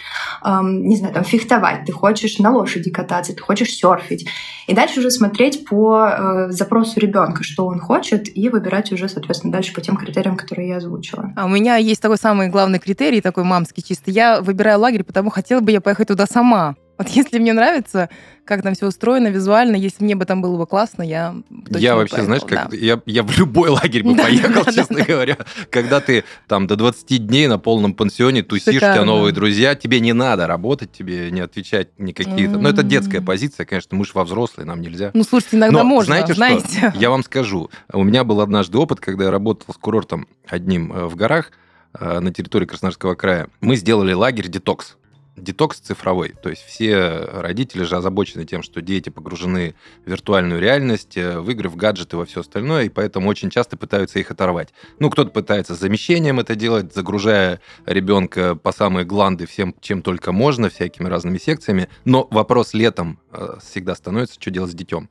эм, 0.44 0.88
не 0.88 0.96
знаю, 0.96 1.14
там, 1.14 1.22
фехтовать? 1.22 1.84
Ты 1.86 1.92
хочешь 1.92 2.40
на 2.40 2.50
лошади 2.50 2.90
кататься? 2.90 3.32
Ты 3.32 3.40
хочешь 3.40 3.70
серфить? 3.70 4.28
И 4.66 4.74
дальше 4.74 4.98
уже 4.98 5.12
смотреть 5.12 5.66
по 5.66 6.08
э, 6.08 6.50
запросу 6.50 6.98
ребенка, 6.98 7.44
что 7.44 7.66
он 7.66 7.78
хочет, 7.78 8.36
и 8.36 8.48
выбирать 8.48 8.90
уже, 8.90 9.08
соответственно, 9.08 9.52
дальше 9.52 9.72
по 9.72 9.80
тем 9.80 9.96
критериям, 9.96 10.36
которые 10.36 10.68
я 10.68 10.76
озвучила. 10.78 11.32
А 11.36 11.44
у 11.44 11.48
меня 11.48 11.76
есть 11.76 12.02
такой 12.02 12.16
самый 12.16 12.48
главный 12.48 12.80
критерий, 12.80 13.20
такой 13.20 13.44
мамский 13.44 13.84
чисто. 13.84 14.10
Я 14.10 14.40
выбираю 14.40 14.80
лагерь, 14.80 15.04
потому 15.04 15.30
хотела 15.30 15.60
бы 15.60 15.70
я 15.70 15.80
поехать 15.80 16.08
туда 16.08 16.26
сама. 16.26 16.74
Вот 17.00 17.08
если 17.08 17.38
мне 17.38 17.54
нравится, 17.54 18.10
как 18.44 18.60
там 18.62 18.74
все 18.74 18.86
устроено 18.86 19.28
визуально, 19.28 19.74
если 19.76 20.04
мне 20.04 20.14
бы 20.16 20.26
там 20.26 20.42
было 20.42 20.58
бы 20.58 20.66
классно, 20.66 21.02
я 21.02 21.34
точно 21.64 21.78
Я 21.78 21.96
вообще, 21.96 22.16
поехала, 22.16 22.26
знаешь, 22.26 22.42
да. 22.42 22.64
как 22.64 22.72
я, 22.74 23.00
я 23.06 23.22
в 23.22 23.38
любой 23.38 23.70
лагерь 23.70 24.02
бы 24.02 24.14
Да, 24.16 24.24
поехал, 24.24 24.64
да, 24.66 24.70
честно 24.72 24.96
да. 24.98 25.04
говоря. 25.04 25.38
Когда 25.70 26.00
ты 26.00 26.24
там 26.46 26.66
до 26.66 26.76
20 26.76 27.26
дней 27.26 27.46
на 27.46 27.58
полном 27.58 27.94
пансионе 27.94 28.42
тусишь, 28.42 28.66
у 28.68 28.70
тебя 28.72 28.80
Шикарно. 28.92 29.04
новые 29.06 29.32
друзья, 29.32 29.74
тебе 29.74 29.98
не 30.00 30.12
надо 30.12 30.46
работать, 30.46 30.92
тебе 30.92 31.30
не 31.30 31.40
отвечать 31.40 31.88
никакие... 31.98 32.50
там- 32.50 32.60
Ну, 32.60 32.68
это 32.68 32.82
детская 32.82 33.22
позиция, 33.22 33.64
конечно, 33.64 33.96
мы 33.96 34.04
же 34.04 34.10
во 34.12 34.24
взрослые, 34.24 34.66
нам 34.66 34.82
нельзя. 34.82 35.10
Ну, 35.14 35.24
слушайте, 35.24 35.56
иногда 35.56 35.78
Но 35.78 35.84
можно, 35.84 36.12
знаете 36.16 36.34
знаете. 36.34 36.90
что? 36.90 36.92
Я 36.98 37.08
вам 37.08 37.24
скажу. 37.24 37.70
У 37.94 38.02
меня 38.04 38.24
был 38.24 38.42
однажды 38.42 38.76
опыт, 38.76 39.00
когда 39.00 39.24
я 39.24 39.30
работал 39.30 39.72
с 39.72 39.78
курортом 39.78 40.28
одним 40.46 40.92
э, 40.92 41.06
в 41.06 41.16
горах 41.16 41.50
э, 41.98 42.20
на 42.20 42.30
территории 42.30 42.66
Краснодарского 42.66 43.14
края. 43.14 43.48
Мы 43.62 43.76
сделали 43.76 44.12
лагерь 44.12 44.48
детокс. 44.48 44.96
Детокс 45.36 45.78
цифровой. 45.78 46.34
То 46.42 46.50
есть 46.50 46.62
все 46.62 47.24
родители 47.32 47.84
же 47.84 47.96
озабочены 47.96 48.44
тем, 48.44 48.62
что 48.62 48.82
дети 48.82 49.10
погружены 49.10 49.74
в 50.04 50.10
виртуальную 50.10 50.60
реальность, 50.60 51.16
э, 51.16 51.40
в 51.40 51.50
игры, 51.50 51.68
в 51.68 51.76
гаджеты, 51.76 52.16
во 52.16 52.26
все 52.26 52.40
остальное, 52.40 52.84
и 52.84 52.88
поэтому 52.88 53.28
очень 53.28 53.50
часто 53.50 53.76
пытаются 53.76 54.18
их 54.18 54.30
оторвать. 54.30 54.68
Ну, 54.98 55.08
кто-то 55.08 55.30
пытается 55.30 55.74
замещением 55.74 56.40
это 56.40 56.54
делать, 56.54 56.94
загружая 56.94 57.60
ребенка 57.86 58.54
по 58.54 58.72
самые 58.72 59.04
гланды 59.06 59.46
всем, 59.46 59.74
чем 59.80 60.02
только 60.02 60.32
можно, 60.32 60.68
всякими 60.68 61.08
разными 61.08 61.38
секциями. 61.38 61.88
Но 62.04 62.28
вопрос 62.30 62.74
летом 62.74 63.18
всегда 63.62 63.94
становится, 63.94 64.40
что 64.40 64.50
делать 64.50 64.72
с 64.72 64.74
детем. 64.74 65.08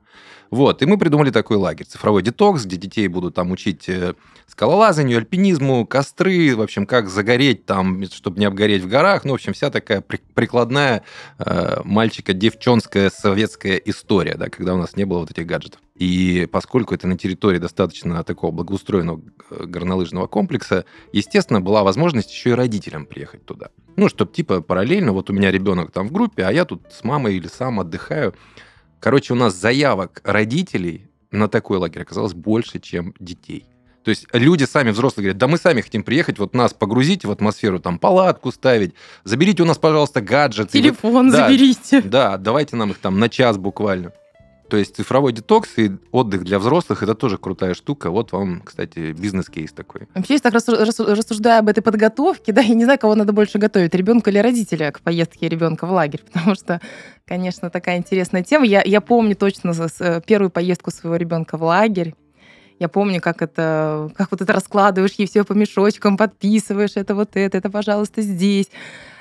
Вот, 0.49 0.81
и 0.81 0.85
мы 0.85 0.97
придумали 0.97 1.29
такой 1.29 1.57
лагерь, 1.57 1.85
цифровой 1.85 2.23
детокс, 2.23 2.65
где 2.65 2.75
детей 2.75 3.07
будут 3.07 3.35
там 3.35 3.51
учить 3.51 3.87
э, 3.87 4.15
скалолазанию, 4.47 5.19
альпинизму, 5.19 5.85
костры, 5.85 6.55
в 6.55 6.61
общем, 6.61 6.87
как 6.87 7.07
загореть 7.07 7.65
там, 7.65 8.03
чтобы 8.05 8.39
не 8.39 8.45
обгореть 8.45 8.81
в 8.81 8.87
горах, 8.87 9.25
ну, 9.25 9.31
в 9.31 9.35
общем, 9.35 9.53
вся 9.53 9.69
такая 9.69 10.01
при- 10.01 10.21
прикладная 10.33 11.03
э, 11.37 11.81
мальчика-девчонская 11.83 13.11
советская 13.11 13.77
история, 13.77 14.35
да, 14.35 14.49
когда 14.49 14.73
у 14.73 14.77
нас 14.77 14.95
не 14.95 15.05
было 15.05 15.19
вот 15.19 15.31
этих 15.31 15.45
гаджетов. 15.45 15.81
И 15.99 16.47
поскольку 16.49 16.95
это 16.95 17.07
на 17.07 17.17
территории 17.17 17.57
достаточно 17.57 18.23
такого 18.23 18.51
благоустроенного 18.51 19.21
э, 19.51 19.65
горнолыжного 19.65 20.27
комплекса, 20.27 20.85
естественно, 21.11 21.59
была 21.59 21.83
возможность 21.83 22.31
еще 22.31 22.51
и 22.51 22.53
родителям 22.53 23.05
приехать 23.05 23.45
туда. 23.45 23.69
Ну, 23.97 24.07
чтобы 24.07 24.31
типа 24.31 24.61
параллельно, 24.61 25.11
вот 25.11 25.29
у 25.29 25.33
меня 25.33 25.51
ребенок 25.51 25.91
там 25.91 26.07
в 26.07 26.13
группе, 26.13 26.45
а 26.45 26.53
я 26.53 26.63
тут 26.63 26.83
с 26.89 27.03
мамой 27.03 27.35
или 27.35 27.47
сам 27.47 27.81
отдыхаю. 27.81 28.33
Короче, 29.01 29.33
у 29.33 29.35
нас 29.35 29.53
заявок 29.55 30.21
родителей 30.23 31.09
на 31.31 31.49
такой 31.49 31.77
лагерь 31.77 32.03
оказалось 32.03 32.33
больше, 32.33 32.79
чем 32.79 33.13
детей. 33.19 33.65
То 34.03 34.11
есть 34.11 34.25
люди 34.31 34.63
сами, 34.63 34.91
взрослые, 34.91 35.25
говорят, 35.25 35.37
да 35.37 35.47
мы 35.47 35.57
сами 35.57 35.81
хотим 35.81 36.03
приехать, 36.03 36.39
вот 36.39 36.55
нас 36.55 36.73
погрузить 36.73 37.25
в 37.25 37.31
атмосферу, 37.31 37.79
там 37.79 37.99
палатку 37.99 38.53
ставить, 38.53 38.93
заберите 39.25 39.63
у 39.63 39.65
нас, 39.65 39.77
пожалуйста, 39.77 40.21
гаджеты. 40.21 40.71
Телефон 40.81 41.29
Да. 41.29 41.47
заберите. 41.47 42.01
Да, 42.01 42.37
давайте 42.37 42.77
нам 42.77 42.91
их 42.91 42.99
там 42.99 43.19
на 43.19 43.27
час 43.27 43.57
буквально. 43.57 44.13
То 44.69 44.77
есть 44.77 44.95
цифровой 44.95 45.33
детокс 45.33 45.77
и 45.77 45.91
отдых 46.11 46.43
для 46.43 46.59
взрослых– 46.59 47.01
это 47.03 47.15
тоже 47.15 47.37
крутая 47.37 47.73
штука. 47.73 48.11
Вот 48.11 48.31
вам, 48.31 48.61
кстати, 48.63 49.13
бизнес-кейс 49.13 49.71
такой. 49.71 50.01
Вообще, 50.13 50.33
если 50.35 50.49
так 50.49 50.53
рассуждая 50.53 51.59
об 51.59 51.69
этой 51.69 51.81
подготовке, 51.81 52.51
да, 52.53 52.61
я 52.61 52.75
не 52.75 52.83
знаю, 52.83 52.99
кого 52.99 53.15
надо 53.15 53.33
больше 53.33 53.57
готовить, 53.57 53.95
ребенка 53.95 54.29
или 54.29 54.37
родителя 54.37 54.91
к 54.91 55.01
поездке 55.01 55.49
ребенка 55.49 55.87
в 55.87 55.91
лагерь, 55.91 56.21
потому 56.31 56.53
что, 56.55 56.79
конечно, 57.25 57.69
такая 57.71 57.97
интересная 57.97 58.43
тема. 58.43 58.65
Я, 58.65 58.83
я 58.85 59.01
помню 59.01 59.35
точно 59.35 59.73
э, 59.99 60.21
первую 60.25 60.51
поездку 60.51 60.91
своего 60.91 61.15
ребенка 61.15 61.57
в 61.57 61.63
лагерь. 61.63 62.13
Я 62.79 62.87
помню, 62.87 63.19
как 63.19 63.41
это, 63.41 64.09
как 64.15 64.31
вот 64.31 64.41
это 64.41 64.53
раскладываешь 64.53 65.15
ей 65.17 65.27
все 65.27 65.43
по 65.43 65.51
мешочкам, 65.53 66.15
подписываешь 66.15 66.95
это 66.95 67.13
вот 67.13 67.31
это, 67.33 67.57
это, 67.57 67.69
пожалуйста, 67.69 68.21
здесь. 68.21 68.69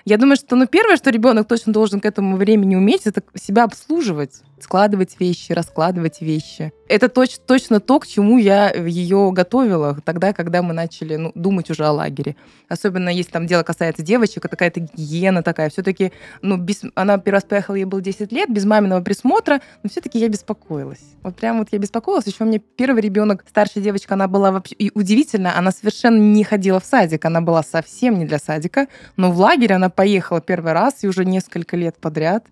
Я 0.04 0.16
думаю, 0.16 0.36
что 0.36 0.56
ну, 0.56 0.66
первое, 0.66 0.96
что 0.96 1.10
ребенок 1.10 1.48
точно 1.48 1.72
должен 1.72 2.00
к 2.00 2.04
этому 2.04 2.36
времени 2.36 2.76
уметь, 2.76 3.06
это 3.06 3.22
себя 3.34 3.64
обслуживать 3.64 4.42
складывать 4.62 5.16
вещи, 5.18 5.52
раскладывать 5.52 6.20
вещи. 6.20 6.72
Это 6.88 7.08
точ, 7.08 7.38
точно 7.46 7.80
то, 7.80 8.00
к 8.00 8.06
чему 8.06 8.38
я 8.38 8.70
ее 8.70 9.30
готовила 9.32 9.98
тогда, 10.04 10.32
когда 10.32 10.62
мы 10.62 10.72
начали 10.72 11.16
ну, 11.16 11.32
думать 11.34 11.70
уже 11.70 11.84
о 11.84 11.92
лагере. 11.92 12.36
Особенно 12.68 13.10
если 13.10 13.30
там 13.30 13.46
дело 13.46 13.62
касается 13.62 14.02
девочек, 14.02 14.38
это 14.38 14.48
какая-то 14.48 14.80
гигиена 14.80 15.42
такая. 15.42 15.68
Все-таки, 15.68 16.12
ну, 16.40 16.56
без, 16.56 16.82
она 16.94 17.18
первый 17.18 17.36
раз 17.36 17.44
поехала, 17.44 17.76
ей 17.76 17.84
было 17.84 18.00
10 18.00 18.32
лет, 18.32 18.48
без 18.50 18.64
маминого 18.64 19.02
присмотра, 19.02 19.60
но 19.82 19.90
все-таки 19.90 20.18
я 20.18 20.28
беспокоилась. 20.28 21.02
Вот 21.22 21.36
прям 21.36 21.58
вот 21.58 21.68
я 21.72 21.78
беспокоилась. 21.78 22.26
Еще 22.26 22.44
у 22.44 22.46
меня 22.46 22.60
первый 22.76 23.02
ребенок, 23.02 23.44
старшая 23.48 23.84
девочка, 23.84 24.14
она 24.14 24.28
была 24.28 24.50
вообще... 24.50 24.74
И 24.76 24.90
удивительно, 24.94 25.58
она 25.58 25.72
совершенно 25.72 26.18
не 26.18 26.42
ходила 26.42 26.80
в 26.80 26.84
садик, 26.84 27.24
она 27.24 27.40
была 27.42 27.62
совсем 27.62 28.18
не 28.18 28.24
для 28.24 28.38
садика, 28.38 28.88
но 29.16 29.30
в 29.30 29.38
лагерь 29.38 29.74
она 29.74 29.87
поехала 29.90 30.40
первый 30.40 30.72
раз 30.72 31.02
и 31.02 31.08
уже 31.08 31.24
несколько 31.24 31.76
лет 31.76 31.96
подряд 31.98 32.46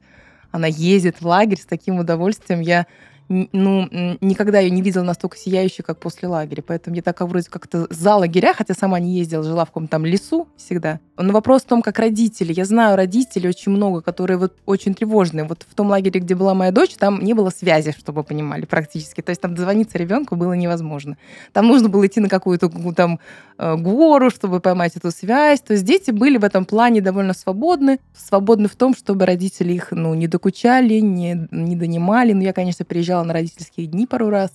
она 0.50 0.66
ездит 0.66 1.20
в 1.20 1.26
лагерь 1.26 1.60
с 1.60 1.66
таким 1.66 1.98
удовольствием. 1.98 2.60
Я 2.60 2.86
ну, 3.28 3.88
никогда 4.20 4.60
ее 4.60 4.70
не 4.70 4.82
видела 4.82 5.02
настолько 5.02 5.36
сияющей, 5.36 5.82
как 5.82 5.98
после 5.98 6.28
лагеря. 6.28 6.62
Поэтому 6.66 6.96
я 6.96 7.02
так 7.02 7.20
вроде 7.20 7.48
как-то 7.50 7.86
за 7.90 8.14
лагеря, 8.14 8.54
хотя 8.54 8.74
сама 8.74 9.00
не 9.00 9.18
ездила, 9.18 9.42
жила 9.42 9.64
в 9.64 9.68
каком-то 9.68 9.90
там 9.90 10.06
лесу 10.06 10.48
всегда. 10.56 11.00
Но 11.18 11.32
вопрос 11.32 11.62
в 11.62 11.66
том, 11.66 11.82
как 11.82 11.98
родители. 11.98 12.52
Я 12.52 12.64
знаю 12.64 12.96
родителей 12.96 13.48
очень 13.48 13.72
много, 13.72 14.02
которые 14.02 14.36
вот 14.36 14.54
очень 14.66 14.94
тревожные. 14.94 15.44
Вот 15.44 15.66
в 15.68 15.74
том 15.74 15.88
лагере, 15.88 16.20
где 16.20 16.34
была 16.34 16.54
моя 16.54 16.70
дочь, 16.70 16.94
там 16.94 17.22
не 17.22 17.34
было 17.34 17.50
связи, 17.50 17.94
чтобы 17.98 18.20
вы 18.20 18.24
понимали, 18.24 18.64
практически. 18.64 19.22
То 19.22 19.30
есть 19.30 19.40
там 19.40 19.54
дозвониться 19.54 19.98
ребенку 19.98 20.36
было 20.36 20.52
невозможно. 20.52 21.16
Там 21.52 21.66
нужно 21.66 21.88
было 21.88 22.06
идти 22.06 22.20
на 22.20 22.28
какую-то 22.28 22.70
там 22.94 23.18
э, 23.58 23.76
гору, 23.76 24.30
чтобы 24.30 24.60
поймать 24.60 24.96
эту 24.96 25.10
связь. 25.10 25.60
То 25.60 25.72
есть 25.72 25.84
дети 25.84 26.10
были 26.10 26.38
в 26.38 26.44
этом 26.44 26.64
плане 26.64 27.00
довольно 27.00 27.34
свободны. 27.34 27.98
Свободны 28.14 28.68
в 28.68 28.76
том, 28.76 28.94
чтобы 28.94 29.26
родители 29.26 29.72
их 29.72 29.88
ну, 29.90 30.14
не 30.14 30.28
докучали, 30.28 31.00
не, 31.00 31.48
не 31.50 31.76
донимали. 31.76 32.32
Но 32.32 32.42
я, 32.42 32.52
конечно, 32.52 32.84
приезжала 32.84 33.15
приезжала 33.16 33.24
на 33.24 33.32
родительские 33.32 33.86
дни 33.86 34.06
пару 34.06 34.30
раз. 34.30 34.52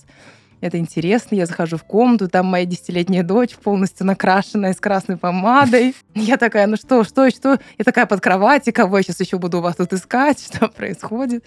Это 0.60 0.78
интересно. 0.78 1.34
Я 1.34 1.46
захожу 1.46 1.76
в 1.76 1.82
комнату, 1.82 2.28
там 2.28 2.46
моя 2.46 2.64
десятилетняя 2.64 3.24
дочь 3.24 3.56
полностью 3.56 4.06
накрашенная 4.06 4.72
с 4.72 4.80
красной 4.80 5.16
помадой. 5.16 5.94
Я 6.14 6.36
такая, 6.36 6.68
ну 6.68 6.76
что, 6.76 7.02
что, 7.02 7.30
что? 7.30 7.58
Я 7.78 7.84
такая 7.84 8.06
под 8.06 8.20
кровати, 8.20 8.70
кого 8.70 8.98
я 8.98 9.02
сейчас 9.02 9.20
еще 9.20 9.38
буду 9.38 9.58
у 9.58 9.60
вас 9.60 9.76
тут 9.76 9.92
искать, 9.92 10.40
что 10.54 10.68
происходит? 10.68 11.44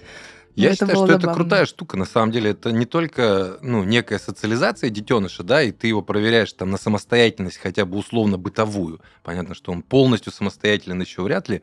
Я 0.55 0.69
это 0.69 0.75
считаю, 0.75 0.91
что 0.91 1.07
забавно. 1.07 1.25
это 1.25 1.33
крутая 1.33 1.65
штука. 1.65 1.97
На 1.97 2.05
самом 2.05 2.31
деле, 2.31 2.51
это 2.51 2.71
не 2.71 2.85
только 2.85 3.57
ну, 3.61 3.83
некая 3.83 4.19
социализация 4.19 4.89
детеныша, 4.89 5.43
да, 5.43 5.61
и 5.61 5.71
ты 5.71 5.87
его 5.87 6.01
проверяешь 6.01 6.53
там 6.53 6.71
на 6.71 6.77
самостоятельность, 6.77 7.57
хотя 7.57 7.85
бы 7.85 7.97
условно 7.97 8.37
бытовую. 8.37 9.01
Понятно, 9.23 9.53
что 9.53 9.71
он 9.73 9.81
полностью 9.81 10.31
самостоятельный 10.31 11.05
еще 11.05 11.23
вряд 11.23 11.49
ли. 11.49 11.61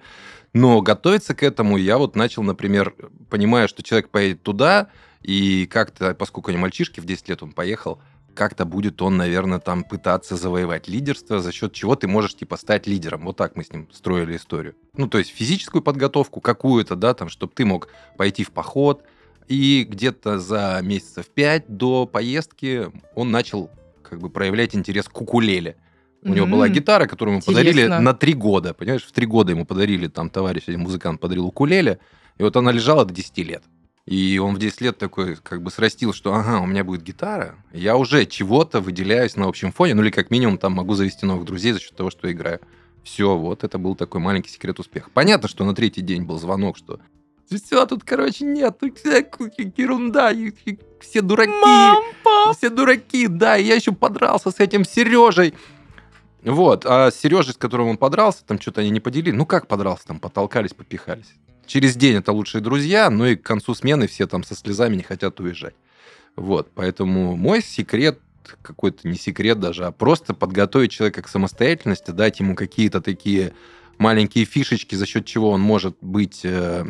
Но 0.52 0.82
готовиться 0.82 1.34
к 1.34 1.42
этому 1.42 1.78
я 1.78 1.96
вот 1.96 2.16
начал, 2.16 2.42
например, 2.42 2.94
понимая, 3.30 3.66
что 3.66 3.82
человек 3.82 4.10
поедет 4.10 4.42
туда, 4.42 4.88
и 5.22 5.66
как-то, 5.66 6.14
поскольку 6.14 6.50
они 6.50 6.58
мальчишки, 6.58 7.00
в 7.00 7.04
10 7.04 7.28
лет 7.28 7.42
он 7.42 7.52
поехал, 7.52 8.00
как-то 8.34 8.64
будет 8.64 9.02
он, 9.02 9.16
наверное, 9.16 9.58
там 9.58 9.84
пытаться 9.84 10.36
завоевать 10.36 10.88
лидерство, 10.88 11.40
за 11.40 11.52
счет 11.52 11.72
чего 11.72 11.96
ты 11.96 12.08
можешь, 12.08 12.34
типа, 12.34 12.56
стать 12.56 12.86
лидером. 12.86 13.24
Вот 13.24 13.36
так 13.36 13.56
мы 13.56 13.64
с 13.64 13.72
ним 13.72 13.88
строили 13.92 14.36
историю. 14.36 14.74
Ну, 14.96 15.08
то 15.08 15.18
есть 15.18 15.30
физическую 15.30 15.82
подготовку 15.82 16.40
какую-то, 16.40 16.96
да, 16.96 17.14
там, 17.14 17.28
чтобы 17.28 17.52
ты 17.54 17.64
мог 17.64 17.88
пойти 18.16 18.44
в 18.44 18.50
поход, 18.50 19.04
и 19.48 19.86
где-то 19.88 20.38
за 20.38 20.80
месяцев 20.82 21.26
пять 21.26 21.64
до 21.68 22.06
поездки 22.06 22.90
он 23.14 23.30
начал 23.30 23.70
как 24.02 24.20
бы 24.20 24.30
проявлять 24.30 24.74
интерес 24.74 25.08
к 25.08 25.20
укулеле. 25.20 25.76
У 26.22 26.28
mm-hmm. 26.28 26.34
него 26.34 26.46
была 26.46 26.68
гитара, 26.68 27.06
которую 27.06 27.34
ему 27.34 27.42
Интересно. 27.42 27.64
подарили 27.64 27.86
на 27.88 28.14
три 28.14 28.32
года. 28.34 28.74
Понимаешь, 28.74 29.04
в 29.04 29.12
три 29.12 29.26
года 29.26 29.52
ему 29.52 29.66
подарили, 29.66 30.06
там 30.06 30.30
товарищ, 30.30 30.64
один 30.68 30.80
музыкант 30.80 31.20
подарил 31.20 31.46
укулеле, 31.46 31.98
и 32.38 32.42
вот 32.42 32.56
она 32.56 32.70
лежала 32.70 33.04
до 33.04 33.12
10 33.12 33.38
лет. 33.38 33.64
И 34.06 34.38
он 34.38 34.56
в 34.56 34.58
10 34.58 34.80
лет 34.80 34.98
такой 34.98 35.36
как 35.36 35.62
бы 35.62 35.70
срастил, 35.70 36.12
что 36.12 36.34
ага, 36.34 36.60
у 36.60 36.66
меня 36.66 36.82
будет 36.82 37.02
гитара, 37.02 37.54
я 37.72 37.96
уже 37.96 38.26
чего-то 38.26 38.80
выделяюсь 38.80 39.36
на 39.36 39.46
общем 39.46 39.70
фоне, 39.70 39.94
ну 39.94 40.02
или 40.02 40.10
как 40.10 40.30
минимум 40.30 40.58
там 40.58 40.72
могу 40.72 40.94
завести 40.94 41.24
новых 41.24 41.44
друзей 41.44 41.72
за 41.72 41.80
счет 41.80 41.94
того, 41.94 42.10
что 42.10 42.30
играю. 42.30 42.60
Все, 43.04 43.36
вот 43.36 43.64
это 43.64 43.78
был 43.78 43.94
такой 43.94 44.20
маленький 44.20 44.50
секрет 44.50 44.78
успеха. 44.80 45.10
Понятно, 45.12 45.48
что 45.48 45.64
на 45.64 45.74
третий 45.74 46.02
день 46.02 46.22
был 46.22 46.38
звонок, 46.38 46.76
что 46.76 47.00
все, 47.48 47.84
тут, 47.86 48.02
короче, 48.04 48.44
нет, 48.44 48.78
тут 48.78 48.98
ерунда, 49.04 50.32
все 51.00 51.20
дураки. 51.20 51.50
Мам, 51.50 52.02
пап. 52.22 52.56
Все 52.56 52.70
дураки, 52.70 53.26
да, 53.26 53.58
и 53.58 53.64
я 53.64 53.74
еще 53.74 53.92
подрался 53.92 54.50
с 54.50 54.58
этим 54.58 54.84
Сережей. 54.84 55.54
Вот, 56.42 56.86
а 56.86 57.10
с 57.10 57.16
Сережей, 57.16 57.52
с 57.52 57.56
которым 57.56 57.88
он 57.88 57.98
подрался, 57.98 58.44
там 58.44 58.60
что-то 58.60 58.80
они 58.80 58.90
не 58.90 59.00
поделили. 59.00 59.34
Ну 59.34 59.46
как 59.46 59.66
подрался, 59.66 60.06
там 60.06 60.18
потолкались, 60.18 60.72
попихались. 60.72 61.34
Через 61.66 61.96
день 61.96 62.16
это 62.16 62.32
лучшие 62.32 62.60
друзья, 62.60 63.10
но 63.10 63.26
и 63.26 63.36
к 63.36 63.42
концу 63.42 63.74
смены 63.74 64.06
все 64.06 64.26
там 64.26 64.44
со 64.44 64.54
слезами 64.54 64.96
не 64.96 65.02
хотят 65.02 65.40
уезжать. 65.40 65.74
Вот, 66.36 66.70
поэтому 66.74 67.36
мой 67.36 67.62
секрет 67.62 68.20
какой-то 68.62 69.08
не 69.08 69.16
секрет 69.16 69.60
даже, 69.60 69.86
а 69.86 69.92
просто 69.92 70.34
подготовить 70.34 70.90
человека 70.90 71.22
к 71.22 71.28
самостоятельности, 71.28 72.10
дать 72.10 72.40
ему 72.40 72.54
какие-то 72.54 73.00
такие 73.00 73.52
маленькие 73.98 74.44
фишечки, 74.44 74.94
за 74.94 75.06
счет 75.06 75.26
чего 75.26 75.50
он 75.50 75.60
может 75.60 75.96
быть 76.00 76.40
э, 76.44 76.86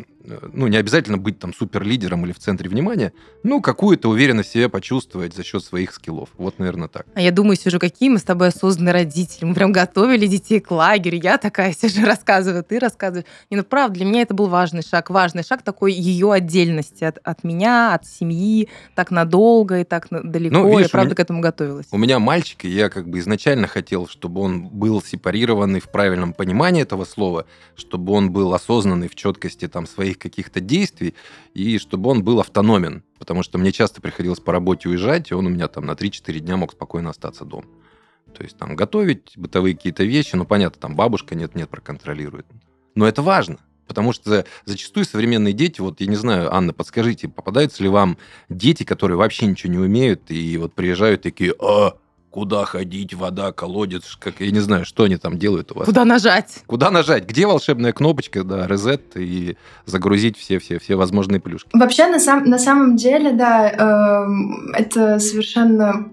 ну, 0.53 0.67
не 0.67 0.77
обязательно 0.77 1.17
быть 1.17 1.39
там 1.39 1.53
суперлидером 1.53 2.25
или 2.25 2.31
в 2.31 2.39
центре 2.39 2.69
внимания, 2.69 3.13
ну, 3.43 3.61
какую-то 3.61 4.09
уверенность 4.09 4.49
в 4.49 4.53
себе 4.53 4.69
почувствовать 4.69 5.35
за 5.35 5.43
счет 5.43 5.63
своих 5.63 5.93
скиллов. 5.93 6.29
Вот, 6.37 6.59
наверное, 6.59 6.87
так. 6.87 7.05
А 7.13 7.21
я 7.21 7.31
думаю, 7.31 7.57
сижу, 7.57 7.79
какие 7.79 8.09
мы 8.09 8.19
с 8.19 8.23
тобой 8.23 8.47
осознанные 8.47 8.93
родители. 8.93 9.45
Мы 9.45 9.53
прям 9.53 9.71
готовили 9.71 10.27
детей 10.27 10.59
к 10.59 10.71
лагерю. 10.71 11.19
Я 11.21 11.37
такая 11.37 11.73
сижу, 11.77 12.05
рассказываю, 12.05 12.63
ты 12.63 12.79
рассказываешь. 12.79 13.25
Не, 13.49 13.57
ну, 13.57 13.63
правда, 13.63 13.95
для 13.95 14.05
меня 14.05 14.21
это 14.21 14.33
был 14.33 14.47
важный 14.47 14.81
шаг. 14.81 15.09
Важный 15.09 15.43
шаг 15.43 15.61
такой 15.61 15.93
ее 15.93 16.31
отдельности 16.31 17.03
от, 17.03 17.19
от 17.23 17.43
меня, 17.43 17.93
от 17.93 18.05
семьи, 18.05 18.69
так 18.95 19.11
надолго 19.11 19.81
и 19.81 19.83
так 19.83 20.07
далеко. 20.09 20.55
Ну, 20.55 20.69
видишь, 20.69 20.83
я, 20.83 20.89
правда, 20.89 21.09
меня, 21.09 21.15
к 21.15 21.19
этому 21.19 21.41
готовилась. 21.41 21.87
У 21.91 21.97
меня 21.97 22.19
мальчик, 22.19 22.65
и 22.65 22.69
я 22.69 22.89
как 22.89 23.09
бы 23.09 23.19
изначально 23.19 23.67
хотел, 23.67 24.07
чтобы 24.07 24.41
он 24.41 24.67
был 24.67 25.01
сепарированный 25.01 25.79
в 25.79 25.89
правильном 25.89 26.33
понимании 26.33 26.81
этого 26.81 27.05
слова, 27.05 27.45
чтобы 27.75 28.13
он 28.13 28.31
был 28.31 28.53
осознанный 28.53 29.09
в 29.09 29.15
четкости 29.15 29.67
там 29.67 29.85
своих 29.85 30.12
своих 30.13 30.19
каких-то 30.19 30.59
действий, 30.59 31.15
и 31.53 31.77
чтобы 31.77 32.09
он 32.09 32.23
был 32.23 32.39
автономен. 32.39 33.03
Потому 33.19 33.43
что 33.43 33.57
мне 33.57 33.71
часто 33.71 34.01
приходилось 34.01 34.39
по 34.39 34.51
работе 34.51 34.89
уезжать, 34.89 35.31
и 35.31 35.33
он 35.33 35.47
у 35.47 35.49
меня 35.49 35.67
там 35.67 35.85
на 35.85 35.91
3-4 35.91 36.39
дня 36.39 36.57
мог 36.57 36.71
спокойно 36.71 37.09
остаться 37.09 37.45
дома. 37.45 37.67
То 38.35 38.43
есть 38.43 38.57
там 38.57 38.75
готовить 38.75 39.33
бытовые 39.37 39.75
какие-то 39.75 40.03
вещи, 40.03 40.35
ну 40.35 40.45
понятно, 40.45 40.79
там 40.81 40.95
бабушка 40.95 41.35
нет-нет 41.35 41.69
проконтролирует. 41.69 42.45
Но 42.95 43.07
это 43.07 43.21
важно, 43.21 43.57
Потому 43.87 44.13
что 44.13 44.45
зачастую 44.65 45.05
современные 45.05 45.53
дети, 45.53 45.81
вот 45.81 45.99
я 45.99 46.07
не 46.07 46.15
знаю, 46.15 46.53
Анна, 46.55 46.73
подскажите, 46.73 47.27
попадаются 47.27 47.83
ли 47.83 47.89
вам 47.89 48.17
дети, 48.49 48.83
которые 48.83 49.17
вообще 49.17 49.45
ничего 49.45 49.73
не 49.73 49.79
умеют, 49.79 50.31
и 50.31 50.57
вот 50.57 50.73
приезжают 50.73 51.21
такие, 51.21 51.53
а, 51.59 51.93
куда 52.33 52.65
ходить, 52.65 53.13
вода, 53.13 53.51
колодец, 53.51 54.17
как 54.19 54.41
я 54.41 54.49
не 54.49 54.59
знаю, 54.59 54.85
что 54.85 55.03
они 55.03 55.17
там 55.17 55.37
делают 55.37 55.71
у 55.71 55.75
вас. 55.75 55.85
Куда 55.85 56.03
нажать? 56.03 56.63
Куда 56.65 56.89
нажать? 56.89 57.25
Где 57.25 57.45
волшебная 57.45 57.93
кнопочка, 57.93 58.43
да, 58.43 58.65
резет 58.65 59.15
и 59.15 59.55
загрузить 59.85 60.35
все-все 60.35 60.79
все 60.79 60.95
возможные 60.95 61.39
плюшки? 61.39 61.69
Вообще, 61.73 62.07
на, 62.07 62.19
сам, 62.19 62.45
на 62.45 62.57
самом 62.57 62.95
деле, 62.95 63.33
да, 63.33 63.69
э, 63.69 64.79
это 64.79 65.19
совершенно 65.19 66.11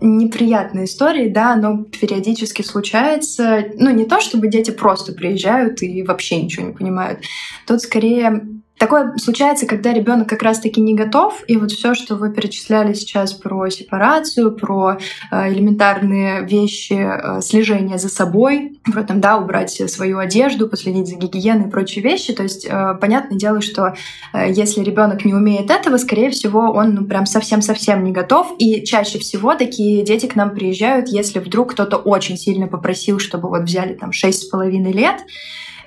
неприятные 0.00 0.84
истории, 0.84 1.28
да, 1.28 1.56
но 1.56 1.82
периодически 1.82 2.62
случается. 2.62 3.64
Ну, 3.74 3.90
не 3.90 4.04
то, 4.04 4.20
чтобы 4.20 4.46
дети 4.46 4.70
просто 4.70 5.12
приезжают 5.12 5.82
и 5.82 6.04
вообще 6.04 6.40
ничего 6.40 6.68
не 6.68 6.72
понимают. 6.72 7.24
Тут 7.66 7.82
скорее 7.82 8.46
Такое 8.80 9.14
случается, 9.18 9.66
когда 9.66 9.92
ребенок 9.92 10.26
как 10.26 10.42
раз-таки 10.42 10.80
не 10.80 10.94
готов, 10.94 11.44
и 11.46 11.58
вот 11.58 11.70
все, 11.70 11.92
что 11.92 12.16
вы 12.16 12.32
перечисляли 12.32 12.94
сейчас 12.94 13.34
про 13.34 13.68
сепарацию, 13.68 14.52
про 14.52 14.96
э, 15.30 15.52
элементарные 15.52 16.46
вещи 16.46 16.94
э, 16.94 17.42
слежения 17.42 17.98
за 17.98 18.08
собой, 18.08 18.80
про 18.90 19.02
там, 19.02 19.20
да, 19.20 19.36
убрать 19.36 19.70
свою 19.90 20.16
одежду, 20.16 20.66
последить 20.66 21.08
за 21.08 21.16
гигиеной 21.16 21.68
и 21.68 21.70
прочие 21.70 22.02
вещи. 22.02 22.32
То 22.32 22.42
есть, 22.42 22.64
э, 22.64 22.94
понятное 22.98 23.36
дело, 23.36 23.60
что 23.60 23.94
если 24.32 24.80
ребенок 24.80 25.26
не 25.26 25.34
умеет 25.34 25.70
этого, 25.70 25.98
скорее 25.98 26.30
всего, 26.30 26.72
он 26.72 26.94
ну, 26.94 27.04
прям 27.04 27.26
совсем-совсем 27.26 28.02
не 28.02 28.12
готов. 28.12 28.54
И 28.58 28.82
чаще 28.86 29.18
всего 29.18 29.54
такие 29.56 30.02
дети 30.02 30.24
к 30.24 30.36
нам 30.36 30.54
приезжают, 30.54 31.08
если 31.08 31.38
вдруг 31.38 31.72
кто-то 31.72 31.98
очень 31.98 32.38
сильно 32.38 32.66
попросил, 32.66 33.18
чтобы 33.18 33.50
вот 33.50 33.64
взяли 33.64 33.92
там 33.92 34.08
6,5 34.08 34.90
лет, 34.90 35.16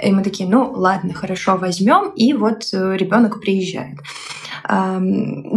И 0.04 0.12
мы 0.12 0.24
такие, 0.24 0.50
ну 0.50 0.72
лагерь, 0.72 1.14
хорошо, 1.14 1.58
возьмем, 1.58 2.12
и 2.16 2.34
вот 2.34 2.70
э, 2.74 2.98
ребенок 2.98 3.40
приезжает. 3.40 4.00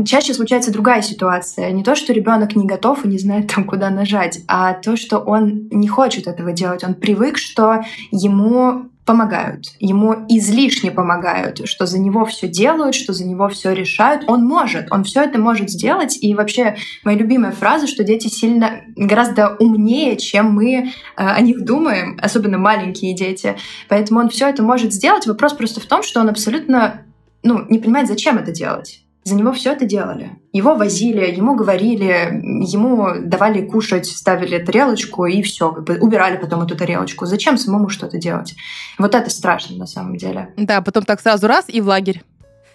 Чаще 0.04 0.34
случается 0.34 0.72
другая 0.72 1.00
ситуация. 1.00 1.70
Не 1.70 1.84
то, 1.84 1.94
что 1.94 2.12
ребенок 2.12 2.56
не 2.56 2.66
готов 2.66 3.04
и 3.04 3.08
не 3.08 3.18
знает 3.18 3.52
там, 3.54 3.64
куда 3.64 3.88
нажать, 3.90 4.40
а 4.48 4.74
то, 4.74 4.96
что 4.96 5.18
он 5.18 5.68
не 5.70 5.86
хочет 5.86 6.26
этого 6.26 6.52
делать. 6.52 6.82
Он 6.82 6.94
привык, 6.94 7.38
что 7.38 7.84
ему 8.10 8.90
помогают, 9.06 9.66
ему 9.78 10.26
излишне 10.28 10.90
помогают, 10.90 11.66
что 11.68 11.86
за 11.86 11.98
него 11.98 12.24
все 12.26 12.48
делают, 12.48 12.96
что 12.96 13.12
за 13.12 13.24
него 13.24 13.48
все 13.48 13.72
решают. 13.72 14.24
Он 14.26 14.44
может, 14.44 14.88
он 14.90 15.04
все 15.04 15.22
это 15.22 15.38
может 15.38 15.70
сделать. 15.70 16.18
И 16.20 16.34
вообще 16.34 16.76
моя 17.04 17.16
любимая 17.16 17.52
фраза, 17.52 17.86
что 17.86 18.02
дети 18.02 18.26
сильно 18.26 18.82
гораздо 18.96 19.56
умнее, 19.60 20.16
чем 20.16 20.52
мы 20.52 20.74
э, 20.74 20.88
о 21.16 21.40
них 21.40 21.64
думаем, 21.64 22.18
особенно 22.20 22.58
маленькие 22.58 23.14
дети. 23.14 23.56
Поэтому 23.88 24.20
он 24.20 24.28
все 24.28 24.48
это 24.48 24.64
может 24.64 24.92
сделать. 24.92 25.26
Вопрос 25.26 25.54
просто 25.54 25.80
в 25.80 25.86
том, 25.86 26.02
что 26.02 26.20
он 26.20 26.28
абсолютно 26.28 27.02
ну, 27.44 27.64
не 27.68 27.78
понимает, 27.78 28.08
зачем 28.08 28.38
это 28.38 28.50
делать. 28.50 29.05
За 29.26 29.34
него 29.34 29.52
все 29.52 29.72
это 29.72 29.86
делали. 29.86 30.38
Его 30.52 30.76
возили, 30.76 31.34
ему 31.34 31.56
говорили, 31.56 32.30
ему 32.64 33.08
давали 33.24 33.66
кушать, 33.66 34.06
ставили 34.06 34.64
тарелочку 34.64 35.26
и 35.26 35.42
все, 35.42 35.72
как 35.72 35.82
бы 35.82 35.98
убирали 35.98 36.36
потом 36.36 36.62
эту 36.62 36.76
тарелочку. 36.76 37.26
Зачем 37.26 37.58
самому 37.58 37.88
что-то 37.88 38.18
делать? 38.18 38.54
Вот 38.98 39.16
это 39.16 39.28
страшно 39.28 39.78
на 39.78 39.86
самом 39.86 40.16
деле. 40.16 40.54
Да, 40.56 40.80
потом 40.80 41.02
так 41.02 41.20
сразу 41.20 41.48
раз 41.48 41.64
и 41.66 41.80
в 41.80 41.88
лагерь 41.88 42.22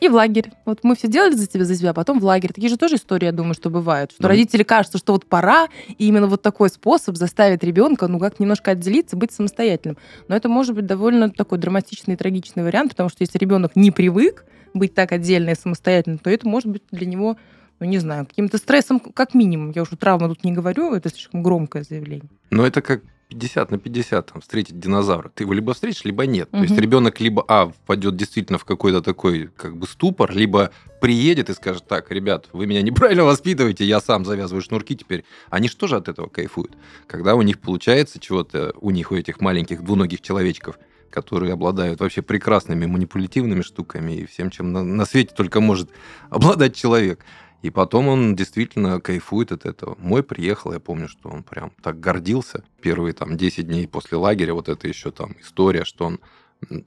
и 0.01 0.09
в 0.09 0.13
лагерь. 0.15 0.51
Вот 0.65 0.79
мы 0.83 0.95
все 0.95 1.07
делали 1.07 1.35
за 1.35 1.47
тебя, 1.47 1.63
за 1.63 1.75
себя, 1.75 1.91
а 1.91 1.93
потом 1.93 2.19
в 2.19 2.25
лагерь. 2.25 2.51
Такие 2.51 2.69
же 2.69 2.77
тоже 2.77 2.95
истории, 2.95 3.25
я 3.25 3.31
думаю, 3.31 3.53
что 3.53 3.69
бывают. 3.69 4.11
Что 4.11 4.23
mm 4.23 4.27
родители 4.27 4.63
кажется, 4.63 4.97
что 4.97 5.13
вот 5.13 5.25
пора, 5.27 5.67
и 5.87 6.07
именно 6.07 6.27
вот 6.27 6.41
такой 6.41 6.69
способ 6.69 7.17
заставит 7.17 7.63
ребенка, 7.63 8.07
ну, 8.07 8.17
как 8.17 8.39
немножко 8.39 8.71
отделиться, 8.71 9.15
быть 9.15 9.31
самостоятельным. 9.31 9.97
Но 10.27 10.35
это 10.35 10.49
может 10.49 10.73
быть 10.73 10.85
довольно 10.85 11.29
такой 11.29 11.59
драматичный 11.59 12.15
и 12.15 12.17
трагичный 12.17 12.63
вариант, 12.63 12.91
потому 12.91 13.09
что 13.09 13.21
если 13.21 13.37
ребенок 13.37 13.75
не 13.75 13.91
привык 13.91 14.45
быть 14.73 14.95
так 14.95 15.11
отдельно 15.11 15.51
и 15.51 15.55
самостоятельно, 15.55 16.17
то 16.17 16.29
это 16.29 16.47
может 16.47 16.69
быть 16.69 16.83
для 16.91 17.05
него 17.05 17.37
ну, 17.79 17.87
не 17.87 17.97
знаю, 17.97 18.27
каким-то 18.27 18.57
стрессом 18.57 18.99
как 18.99 19.33
минимум. 19.33 19.71
Я 19.75 19.81
уже 19.81 19.97
травму 19.97 20.29
тут 20.29 20.43
не 20.43 20.51
говорю, 20.51 20.93
это 20.93 21.09
слишком 21.09 21.41
громкое 21.41 21.83
заявление. 21.83 22.29
Но 22.51 22.65
это 22.65 22.81
как 22.81 23.01
50 23.31 23.71
на 23.71 23.77
50 23.77 24.25
там, 24.25 24.41
встретить 24.41 24.77
динозавра. 24.77 25.29
Ты 25.33 25.43
его 25.43 25.53
либо 25.53 25.73
встретишь, 25.73 26.03
либо 26.03 26.25
нет. 26.25 26.49
Угу. 26.51 26.57
То 26.57 26.63
есть 26.63 26.77
ребенок 26.77 27.19
либо, 27.21 27.45
а, 27.47 27.69
впадет 27.69 28.17
действительно 28.17 28.57
в 28.57 28.65
какой-то 28.65 29.01
такой 29.01 29.49
как 29.55 29.77
бы 29.77 29.87
ступор, 29.87 30.31
либо 30.33 30.71
приедет 30.99 31.49
и 31.49 31.53
скажет, 31.53 31.87
так, 31.87 32.11
ребят, 32.11 32.49
вы 32.51 32.67
меня 32.67 32.81
неправильно 32.81 33.23
воспитываете, 33.31 33.85
я 33.85 34.01
сам 34.01 34.25
завязываю 34.25 34.61
шнурки 34.61 34.95
теперь. 34.95 35.23
Они 35.49 35.69
же 35.69 35.95
от 35.95 36.09
этого 36.09 36.27
кайфуют? 36.27 36.73
Когда 37.07 37.35
у 37.35 37.41
них 37.41 37.59
получается 37.59 38.19
чего-то, 38.19 38.73
у 38.81 38.91
них, 38.91 39.11
у 39.11 39.15
этих 39.15 39.39
маленьких 39.39 39.81
двуногих 39.81 40.21
человечков, 40.21 40.77
которые 41.09 41.53
обладают 41.53 42.01
вообще 42.01 42.21
прекрасными 42.21 42.85
манипулятивными 42.85 43.61
штуками 43.61 44.11
и 44.13 44.25
всем, 44.25 44.49
чем 44.49 44.73
на, 44.73 44.83
на 44.83 45.05
свете 45.05 45.33
только 45.35 45.61
может 45.61 45.89
обладать 46.29 46.75
человек– 46.75 47.23
и 47.61 47.69
потом 47.69 48.07
он 48.07 48.35
действительно 48.35 48.99
кайфует 48.99 49.51
от 49.51 49.65
этого. 49.65 49.95
Мой 49.99 50.23
приехал, 50.23 50.73
я 50.73 50.79
помню, 50.79 51.07
что 51.07 51.29
он 51.29 51.43
прям 51.43 51.71
так 51.81 51.99
гордился. 51.99 52.63
Первые 52.81 53.13
там 53.13 53.37
10 53.37 53.67
дней 53.67 53.87
после 53.87 54.17
лагеря, 54.17 54.53
вот 54.53 54.69
это 54.69 54.87
еще 54.87 55.11
там 55.11 55.35
история, 55.39 55.85
что 55.85 56.05
он 56.05 56.19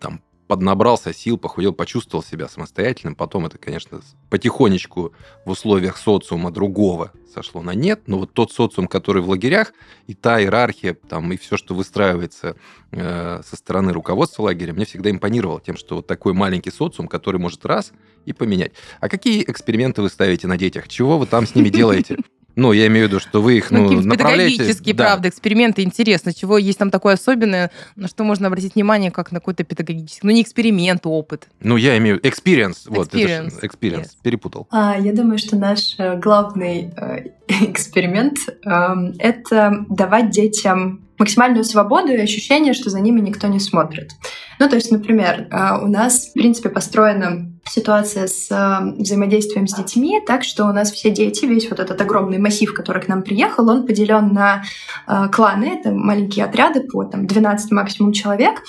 там 0.01 0.21
поднабрался 0.47 1.15
сил, 1.15 1.39
похудел, 1.39 1.73
почувствовал 1.73 2.23
себя 2.23 2.49
самостоятельным. 2.49 3.15
Потом 3.15 3.47
это, 3.47 3.57
конечно, 3.59 4.01
потихонечку 4.31 5.13
в 5.45 5.51
условиях 5.51 5.97
социума 5.97 6.51
другого 6.51 7.13
сошло 7.33 7.63
на 7.63 7.75
нет. 7.75 8.03
Но 8.07 8.19
вот 8.19 8.33
тот 8.33 8.53
социум, 8.53 8.87
который 8.87 9.23
в 9.23 9.29
лагерях, 9.29 9.73
и 10.07 10.15
та 10.15 10.41
иерархия, 10.41 10.95
там, 11.09 11.33
и 11.33 11.37
все, 11.37 11.57
что 11.57 11.75
выстраивается 11.75 12.57
э, 12.91 13.41
со 13.43 13.57
стороны 13.57 13.93
руководства 13.93 14.43
лагеря, 14.43 14.75
мне 14.75 14.85
всегда 14.85 15.11
импонировало 15.11 15.61
тем, 15.61 15.77
что 15.77 15.97
вот 15.97 16.07
такой 16.07 16.35
маленький 16.35 16.71
социум, 16.71 17.09
который 17.09 17.41
может 17.41 17.65
раз 17.65 17.93
и 18.25 18.33
поменять. 18.33 18.73
А 19.01 19.09
какие 19.09 19.43
эксперименты 19.43 20.03
вы 20.03 20.09
ставите 20.09 20.47
на 20.47 20.57
детях? 20.57 20.89
Чего 20.89 21.19
вы 21.19 21.27
там 21.27 21.47
с 21.47 21.55
ними 21.55 21.69
делаете? 21.69 22.17
Ну, 22.57 22.73
я 22.73 22.87
имею 22.87 23.07
в 23.07 23.09
виду, 23.09 23.21
что 23.21 23.43
вы 23.43 23.59
их 23.59 23.71
ну, 23.71 23.91
ну 23.91 24.01
направляете... 24.03 24.53
Педагогические, 24.59 24.95
да. 24.95 25.05
правда, 25.05 25.29
эксперименты. 25.29 25.83
Интересно, 25.83 26.33
чего 26.33 26.57
есть 26.57 26.79
там 26.79 26.91
такое 26.91 27.15
особенное, 27.15 27.71
на 27.97 28.07
что 28.07 28.23
можно 28.23 28.47
обратить 28.47 28.77
внимание, 28.77 29.11
как 29.11 29.33
на 29.33 29.41
какой-то 29.41 29.65
педагогический... 29.65 30.21
Ну, 30.23 30.31
не 30.31 30.43
эксперимент, 30.43 31.05
а 31.05 31.09
опыт. 31.09 31.49
Ну, 31.61 31.77
я 31.77 31.99
имею... 31.99 32.21
Experience. 32.21 32.87
Вот, 32.87 33.13
experience. 33.13 33.59
это 33.59 33.67
experience. 33.67 34.03
Yes. 34.03 34.23
Перепутал. 34.23 34.69
А, 34.71 34.97
я 34.99 35.13
думаю, 35.13 35.39
что 35.39 35.57
наш 35.57 35.97
э, 35.99 36.17
главный 36.17 36.93
э, 36.97 37.31
эксперимент 37.49 38.39
э,— 38.49 38.95
это 39.19 39.85
давать 39.89 40.31
детям 40.31 41.04
максимальную 41.19 41.65
свободу 41.65 42.13
и 42.13 42.21
ощущение, 42.21 42.73
что 42.73 42.91
за 42.91 43.01
ними 43.01 43.21
никто 43.21 43.47
не 43.47 43.61
смотрит. 43.61 44.13
Ну, 44.59 44.69
то 44.69 44.77
есть, 44.77 44.91
например, 44.91 45.49
э, 45.51 45.79
у 45.83 45.87
нас, 45.87 46.29
в 46.29 46.33
принципе, 46.33 46.69
построена 46.69 47.51
ситуация 47.67 48.27
с 48.27 48.51
э, 48.51 49.01
взаимодействием 49.01 49.67
с 49.67 49.75
детьми, 49.75 50.21
так 50.27 50.45
что 50.45 50.65
у 50.65 50.73
нас 50.73 50.93
все 50.93 51.11
дети, 51.11 51.45
весь 51.45 51.69
вот 51.71 51.81
этот 51.81 52.01
огромный 52.01 52.39
массив, 52.39 52.73
который 52.73 53.03
к 53.03 53.09
нам 53.09 53.23
приехал, 53.23 53.69
он 53.69 53.87
поделен 53.87 54.33
на 54.33 54.63
э, 55.07 55.29
кланы, 55.33 55.79
это 55.79 55.91
маленькие 55.91 56.45
отряды 56.45 56.81
по 56.81 57.05
там, 57.05 57.27
12 57.27 57.71
максимум 57.73 58.13
человек, 58.13 58.63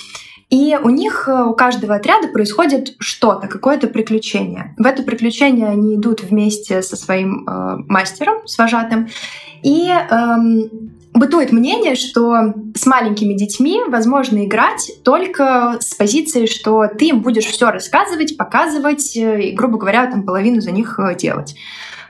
и 0.50 0.78
у 0.82 0.90
них, 0.90 1.28
у 1.28 1.54
каждого 1.54 1.96
отряда 1.96 2.28
происходит 2.28 2.96
что-то, 3.00 3.48
какое-то 3.48 3.88
приключение. 3.88 4.76
В 4.78 4.86
это 4.86 5.02
приключение 5.02 5.68
они 5.68 5.96
идут 5.96 6.22
вместе 6.22 6.82
со 6.84 6.96
своим 6.96 7.48
э, 7.48 7.78
мастером, 7.88 8.48
с 8.48 8.58
вожатым, 8.58 9.10
и 9.64 9.90
эм, 9.90 10.70
бытует 11.16 11.52
мнение, 11.52 11.96
что 11.96 12.54
с 12.76 12.86
маленькими 12.86 13.34
детьми 13.34 13.82
возможно 13.88 14.46
играть 14.46 14.92
только 15.04 15.78
с 15.80 15.96
позиции, 15.96 16.46
что 16.46 16.88
ты 16.88 17.08
им 17.08 17.22
будешь 17.22 17.46
все 17.46 17.72
рассказывать, 17.72 18.38
показывать 18.38 19.16
э, 19.16 19.50
и, 19.50 19.52
грубо 19.54 19.78
говоря, 19.78 20.06
там 20.08 20.24
половину 20.24 20.62
за 20.62 20.72
них 20.72 21.00
э, 21.00 21.16
делать. 21.16 21.56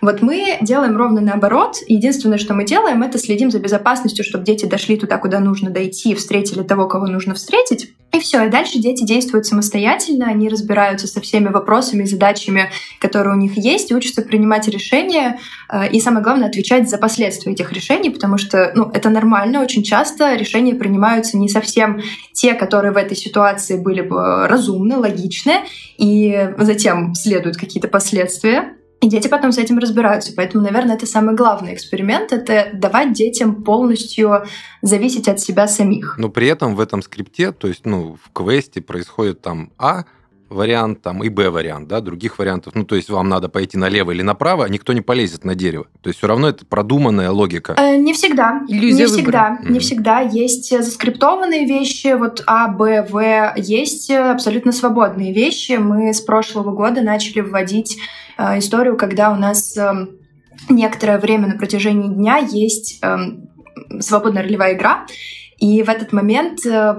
Вот 0.06 0.22
мы 0.22 0.60
делаем 0.62 0.96
ровно 0.96 1.20
наоборот. 1.20 1.78
Единственное, 1.88 2.38
что 2.38 2.54
мы 2.54 2.64
делаем, 2.64 3.02
это 3.02 3.18
следим 3.18 3.50
за 3.50 3.58
безопасностью, 3.58 4.24
чтобы 4.24 4.46
дети 4.46 4.68
дошли 4.68 4.98
туда, 4.98 5.18
куда 5.18 5.40
нужно 5.40 5.72
дойти, 5.72 6.14
встретили 6.14 6.62
того, 6.62 6.88
кого 6.88 7.08
нужно 7.08 7.34
встретить. 7.34 7.90
И 8.14 8.20
все, 8.20 8.46
и 8.46 8.50
дальше 8.50 8.78
дети 8.78 9.04
действуют 9.04 9.48
самостоятельно, 9.48 10.28
они 10.28 10.48
разбираются 10.48 11.08
со 11.08 11.22
всеми 11.22 11.48
вопросами 11.48 12.04
и 12.04 12.06
задачами, 12.06 12.70
которые 13.00 13.36
у 13.36 13.40
них 13.40 13.58
есть, 13.58 13.90
и 13.90 13.96
учатся 13.96 14.22
принимать 14.22 14.68
решения, 14.68 15.40
э, 15.70 15.90
и 15.90 16.00
самое 16.00 16.24
главное, 16.24 16.50
отвечать 16.50 16.88
за 16.88 17.00
последствия 17.00 17.54
этих 17.54 17.74
решений, 17.74 18.12
потому 18.12 18.38
что 18.38 18.74
ну, 18.76 18.92
это 18.94 19.10
нормально, 19.10 19.60
очень 19.60 19.82
часто 19.82 20.36
решения 20.36 20.76
принимаются 20.76 21.36
не 21.36 21.50
совсем 21.50 22.00
те, 22.32 22.54
которые 22.54 22.94
в 22.94 22.98
этой 22.98 23.18
ситуации 23.18 23.76
были 23.76 24.02
бы 24.02 24.48
разумны, 24.48 24.98
логичны, 24.98 25.62
и 25.98 26.52
затем 26.60 27.16
следуют 27.16 27.58
какие-то 27.58 27.88
последствия. 27.88 28.76
И 29.02 29.10
дети 29.10 29.28
потом 29.28 29.52
с 29.52 29.58
этим 29.58 29.78
разбираются. 29.78 30.34
Поэтому, 30.36 30.64
наверное, 30.64 30.96
это 30.96 31.06
самый 31.06 31.36
главный 31.36 31.74
эксперимент— 31.74 32.32
это 32.32 32.70
давать 32.74 33.14
детям 33.14 33.64
полностью 33.64 34.46
зависеть 34.82 35.28
от 35.28 35.40
себя 35.40 35.68
самих. 35.68 36.18
Но 36.18 36.30
при 36.30 36.48
этом 36.48 36.76
в 36.76 36.80
этом 36.80 37.02
скрипте, 37.02 37.52
то 37.52 37.68
есть 37.68 37.86
ну, 37.86 38.18
в 38.24 38.32
квесте 38.32 38.82
происходит 38.82 39.42
там 39.42 39.72
А, 39.78 40.06
вариант 40.50 41.02
там 41.02 41.24
и 41.24 41.30
Б 41.30 41.50
вариант, 41.50 41.88
да, 41.88 42.02
других 42.02 42.40
вариантов. 42.40 42.76
Ну, 42.76 42.86
то 42.86 42.96
есть 42.96 43.10
вам 43.10 43.30
надо 43.30 43.50
пойти 43.50 43.78
налево 43.78 44.12
или 44.12 44.22
направо, 44.22 44.66
а 44.66 44.70
никто 44.70 44.94
не 44.94 45.02
полезет 45.02 45.44
на 45.44 45.56
дерево. 45.56 45.88
То 46.02 46.10
есть 46.10 46.20
все 46.20 46.28
равно 46.28 46.50
это 46.50 46.66
продуманная 46.66 47.32
логика. 47.32 47.76
Э, 47.78 47.96
не 47.98 48.14
всегда. 48.14 48.62
Иллюзия 48.68 49.06
не 49.06 49.12
выбора. 49.12 49.16
всегда. 49.16 49.60
Mm-hmm. 49.62 49.72
Не 49.72 49.80
всегда. 49.80 50.20
Есть 50.22 50.78
заскриптованные 50.78 51.66
вещи, 51.66 52.16
вот 52.18 52.44
А, 52.48 52.68
Б, 52.68 53.08
В. 53.10 53.54
Есть 53.58 54.12
абсолютно 54.12 54.72
свободные 54.72 55.34
вещи. 55.34 55.74
Мы 55.74 56.14
с 56.14 56.22
прошлого 56.22 56.72
года 56.72 57.02
начали 57.02 57.42
вводить 57.42 57.98
э, 58.38 58.60
историю, 58.60 58.98
когда 58.98 59.32
у 59.32 59.36
нас 59.36 59.76
э, 59.78 60.08
некоторое 60.70 61.20
время 61.20 61.48
на 61.48 61.58
протяжении 61.58 62.08
дня 62.14 62.38
есть 62.38 63.00
э, 63.02 63.18
свободная 64.00 64.44
ролевая 64.44 64.74
игра, 64.74 65.06
и 65.58 65.84
в 65.84 65.90
этот 65.90 66.12
момент 66.12 66.66
э, 66.66 66.96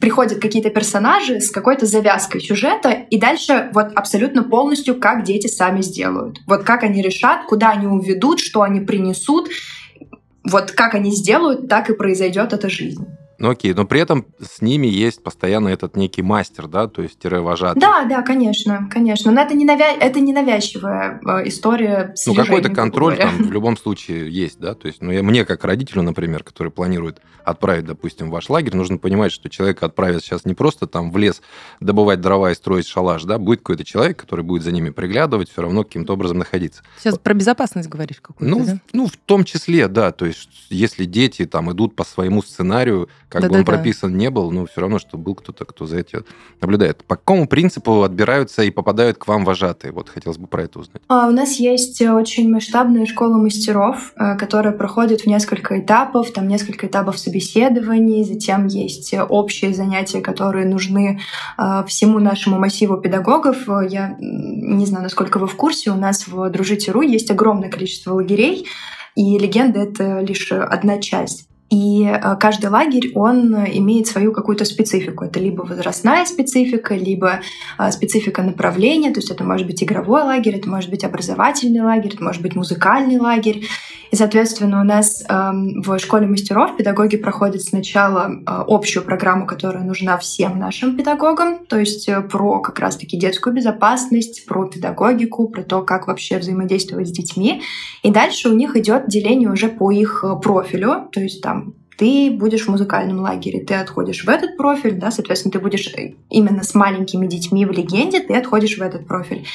приходят 0.00 0.38
какие-то 0.38 0.70
персонажи 0.70 1.40
с 1.40 1.50
какой-то 1.50 1.84
завязкой 1.86 2.40
сюжета, 2.40 2.90
и 2.90 3.18
дальше 3.18 3.70
вот 3.74 3.88
абсолютно 3.94 4.42
полностью 4.42 4.98
как 4.98 5.24
дети 5.24 5.46
сами 5.46 5.82
сделают. 5.82 6.38
Вот 6.46 6.62
как 6.62 6.84
они 6.84 7.02
решат, 7.02 7.44
куда 7.46 7.70
они 7.70 7.86
уведут, 7.86 8.40
что 8.40 8.62
они 8.62 8.80
принесут. 8.80 9.48
Вот 10.50 10.70
как 10.70 10.94
они 10.94 11.10
сделают, 11.14 11.68
так 11.68 11.90
и 11.90 11.94
произойдет 11.94 12.54
эта 12.54 12.70
жизнь. 12.70 13.06
Ну 13.38 13.50
окей, 13.50 13.72
но 13.72 13.86
при 13.86 14.00
этом 14.00 14.26
с 14.40 14.60
ними 14.60 14.88
есть 14.88 15.22
постоянно 15.22 15.68
этот 15.68 15.96
некий 15.96 16.22
мастер, 16.22 16.66
да, 16.66 16.88
то 16.88 17.02
есть 17.02 17.18
вожатый. 17.24 17.80
Да, 17.80 18.04
да, 18.04 18.22
конечно, 18.22 18.88
конечно. 18.90 19.30
Но 19.30 19.40
это 19.40 19.54
не, 19.54 19.64
навя... 19.64 19.92
это 19.92 20.18
не 20.18 20.32
навязчивая 20.32 21.20
э, 21.24 21.48
история. 21.48 22.14
Ну 22.26 22.34
какой-то 22.34 22.70
контроль 22.70 23.16
там 23.16 23.36
в 23.44 23.52
любом 23.52 23.76
случае 23.76 24.28
есть, 24.28 24.58
да, 24.58 24.74
то 24.74 24.88
есть, 24.88 25.02
ну 25.02 25.12
я, 25.12 25.22
мне 25.22 25.44
как 25.44 25.64
родителю, 25.64 26.02
например, 26.02 26.42
который 26.42 26.72
планирует 26.72 27.20
отправить, 27.44 27.84
допустим, 27.84 28.28
в 28.28 28.32
ваш 28.32 28.50
лагерь, 28.50 28.74
нужно 28.74 28.98
понимать, 28.98 29.30
что 29.30 29.48
человека 29.48 29.86
отправят 29.86 30.22
сейчас 30.22 30.44
не 30.44 30.54
просто 30.54 30.88
там 30.88 31.12
в 31.12 31.16
лес 31.16 31.40
добывать 31.78 32.20
дрова 32.20 32.50
и 32.50 32.54
строить 32.54 32.88
шалаш, 32.88 33.22
да, 33.22 33.38
будет 33.38 33.60
какой-то 33.60 33.84
человек, 33.84 34.18
который 34.18 34.44
будет 34.44 34.64
за 34.64 34.72
ними 34.72 34.90
приглядывать, 34.90 35.48
все 35.50 35.62
равно 35.62 35.84
каким-то 35.84 36.14
образом 36.14 36.38
находиться. 36.38 36.82
Сейчас 36.98 37.18
про 37.18 37.34
безопасность 37.34 37.88
говоришь 37.88 38.20
какую-то, 38.20 38.56
ну, 38.56 38.64
да? 38.64 38.78
ну, 38.92 39.06
в 39.06 39.16
том 39.16 39.44
числе, 39.44 39.86
да, 39.86 40.10
то 40.10 40.26
есть 40.26 40.48
если 40.70 41.04
дети 41.04 41.46
там 41.46 41.70
идут 41.70 41.94
по 41.94 42.04
своему 42.04 42.42
сценарию, 42.42 43.08
как 43.28 43.42
Да-да-да. 43.42 43.52
бы 43.52 43.58
он 43.60 43.64
прописан 43.64 44.16
не 44.16 44.30
был, 44.30 44.50
но 44.50 44.64
все 44.66 44.80
равно, 44.80 44.98
что 44.98 45.18
был 45.18 45.34
кто-то, 45.34 45.64
кто 45.64 45.86
за 45.86 45.98
этим 45.98 46.24
наблюдает. 46.60 47.04
По 47.04 47.16
какому 47.16 47.46
принципу 47.46 48.02
отбираются 48.02 48.62
и 48.62 48.70
попадают 48.70 49.18
к 49.18 49.26
вам 49.28 49.44
вожатые? 49.44 49.92
Вот 49.92 50.08
хотелось 50.08 50.38
бы 50.38 50.46
про 50.46 50.62
это 50.64 50.78
узнать. 50.78 51.02
А, 51.08 51.28
У 51.28 51.30
нас 51.30 51.56
есть 51.56 52.00
очень 52.00 52.50
масштабная 52.50 53.04
школа 53.06 53.36
мастеров, 53.36 54.12
э, 54.16 54.36
которая 54.36 54.72
проходит 54.72 55.22
в 55.22 55.26
несколько 55.26 55.78
этапов, 55.78 56.30
там 56.32 56.48
несколько 56.48 56.86
этапов 56.86 57.18
собеседований, 57.18 58.24
затем 58.24 58.66
есть 58.66 59.12
э, 59.12 59.22
общие 59.22 59.74
занятия, 59.74 60.20
которые 60.20 60.66
нужны 60.66 61.20
э, 61.58 61.84
всему 61.86 62.18
нашему 62.20 62.58
массиву 62.58 62.96
педагогов. 62.96 63.68
Э, 63.68 63.86
Я 63.88 64.16
не 64.20 64.86
знаю, 64.86 65.04
насколько 65.04 65.38
вы 65.38 65.46
в 65.46 65.54
курсе, 65.54 65.90
у 65.90 65.96
нас 65.96 66.26
в 66.26 66.48
Дружите.ру 66.50 67.02
есть 67.02 67.30
огромное 67.30 67.68
количество 67.70 68.14
лагерей, 68.14 68.66
и 69.14 69.38
легенда— 69.38 69.80
это 69.80 70.20
лишь 70.20 70.50
одна 70.52 70.98
часть. 70.98 71.48
И 71.70 72.04
э, 72.04 72.36
каждый 72.40 72.70
лагерь, 72.70 73.12
он 73.14 73.54
имеет 73.54 74.06
свою 74.06 74.32
какую-то 74.32 74.64
специфику. 74.64 75.24
Это 75.24 75.38
либо 75.38 75.62
возрастная 75.62 76.24
специфика, 76.24 76.94
либо 76.94 77.40
э, 77.78 77.90
специфика 77.90 78.42
направления. 78.42 79.12
То 79.12 79.20
есть 79.20 79.30
это 79.30 79.44
может 79.44 79.66
быть 79.66 79.82
игровой 79.82 80.22
лагерь, 80.22 80.56
это 80.56 80.68
может 80.68 80.88
быть 80.88 81.04
образовательный 81.04 81.82
лагерь, 81.82 82.14
это 82.14 82.24
может 82.24 82.40
быть 82.40 82.56
музыкальный 82.56 83.18
лагерь. 83.18 83.66
И, 84.10 84.16
соответственно, 84.16 84.80
у 84.80 84.84
нас 84.84 85.22
эм, 85.28 85.82
в 85.82 85.98
школе 85.98 86.26
мастеров 86.26 86.78
педагоги 86.78 87.18
проходят 87.18 87.60
сначала 87.60 88.30
э, 88.30 88.42
общую 88.46 89.04
программу, 89.04 89.46
которая 89.46 89.84
нужна 89.84 90.16
всем 90.16 90.58
нашим 90.58 90.96
педагогам, 90.96 91.66
то 91.66 91.78
есть 91.78 92.08
про 92.30 92.60
как 92.60 92.78
раз-таки 92.78 93.18
детскую 93.18 93.54
безопасность, 93.54 94.46
про 94.46 94.66
педагогику, 94.66 95.48
про 95.48 95.62
то, 95.62 95.82
как 95.82 96.06
вообще 96.06 96.38
взаимодействовать 96.38 97.08
с 97.08 97.12
детьми. 97.12 97.60
И 98.02 98.10
дальше 98.10 98.48
у 98.48 98.54
них 98.54 98.76
идет 98.76 99.08
деление 99.08 99.50
уже 99.50 99.68
по 99.68 99.90
их 99.90 100.24
профилю, 100.42 101.08
то 101.12 101.20
есть 101.20 101.42
там 101.42 101.57
ты 101.98 102.30
будешь 102.30 102.66
в 102.66 102.68
музыкальном 102.68 103.20
лагере, 103.20 103.60
ты 103.60 103.74
отходишь 103.74 104.24
в 104.24 104.28
этот 104.28 104.56
профиль, 104.56 104.94
да, 104.94 105.10
соответственно, 105.10 105.52
ты 105.52 105.58
будешь 105.58 105.88
э, 105.88 106.14
именно 106.30 106.62
с 106.62 106.74
маленькими 106.74 107.26
детьми 107.26 107.66
в 107.66 107.72
легенде, 107.72 108.20
ты 108.20 108.34
отходишь 108.36 108.78
в 108.78 108.82
этот 108.82 109.06
профиль. 109.06 109.46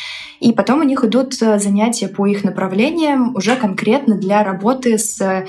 И 0.41 0.51
потом 0.51 0.81
у 0.81 0.83
них 0.83 1.05
идут 1.05 1.41
э, 1.41 1.57
занятия 1.57 2.09
по 2.09 2.27
их 2.27 2.43
направлениям 2.43 3.33
уже 3.35 3.55
конкретно 3.55 4.17
для 4.17 4.43
работы 4.43 4.97
с 4.97 5.21
э, 5.21 5.47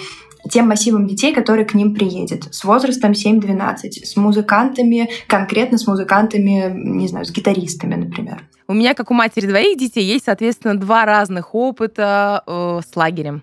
тем 0.49 0.69
массивом 0.69 1.09
детей, 1.09 1.35
который 1.35 1.65
к 1.65 1.75
ним 1.75 1.95
приедет, 1.95 2.55
с 2.55 2.63
возрастом 2.63 3.11
7-12, 3.11 4.05
с 4.05 4.17
музыкантами, 4.17 5.11
конкретно 5.27 5.79
с 5.79 5.89
музыкантами, 5.89 6.73
не 6.75 7.09
знаю, 7.09 7.25
с 7.25 7.33
гитаристами, 7.33 7.97
например. 7.97 8.45
У 8.69 8.73
меня, 8.73 8.95
как 8.95 9.11
у 9.11 9.15
матери 9.15 9.47
двоих 9.47 9.79
детей, 9.79 10.05
есть, 10.05 10.27
соответственно, 10.27 10.79
два 10.79 11.07
разных 11.07 11.57
опыта 11.57 12.43
э, 12.47 12.81
с 12.89 12.95
лагерем. 12.95 13.43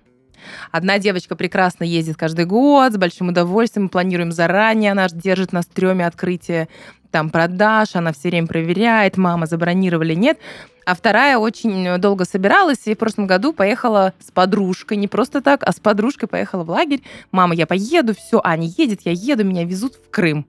Одна 0.71 0.99
девочка 0.99 1.35
прекрасно 1.35 1.83
ездит 1.83 2.17
каждый 2.17 2.45
год, 2.45 2.93
с 2.93 2.97
большим 2.97 3.29
удовольствием, 3.29 3.85
мы 3.85 3.89
планируем 3.89 4.31
заранее, 4.31 4.91
она 4.91 5.07
держит 5.09 5.53
на 5.53 5.61
стреме 5.61 6.05
открытие 6.05 6.67
там 7.11 7.29
продаж, 7.29 7.95
она 7.95 8.13
все 8.13 8.29
время 8.29 8.47
проверяет, 8.47 9.17
мама, 9.17 9.45
забронировали, 9.45 10.13
нет. 10.13 10.39
А 10.85 10.95
вторая 10.95 11.37
очень 11.37 11.99
долго 11.99 12.25
собиралась 12.25 12.79
и 12.85 12.95
в 12.95 12.97
прошлом 12.97 13.27
году 13.27 13.53
поехала 13.53 14.13
с 14.19 14.31
подружкой, 14.31 14.97
не 14.97 15.07
просто 15.07 15.41
так, 15.41 15.61
а 15.63 15.71
с 15.71 15.79
подружкой 15.79 16.27
поехала 16.27 16.63
в 16.63 16.69
лагерь. 16.69 17.03
Мама, 17.31 17.53
я 17.53 17.67
поеду, 17.67 18.15
все, 18.15 18.41
Аня 18.43 18.67
едет, 18.77 19.01
я 19.05 19.11
еду, 19.11 19.43
меня 19.43 19.63
везут 19.63 19.95
в 19.95 20.09
Крым. 20.09 20.47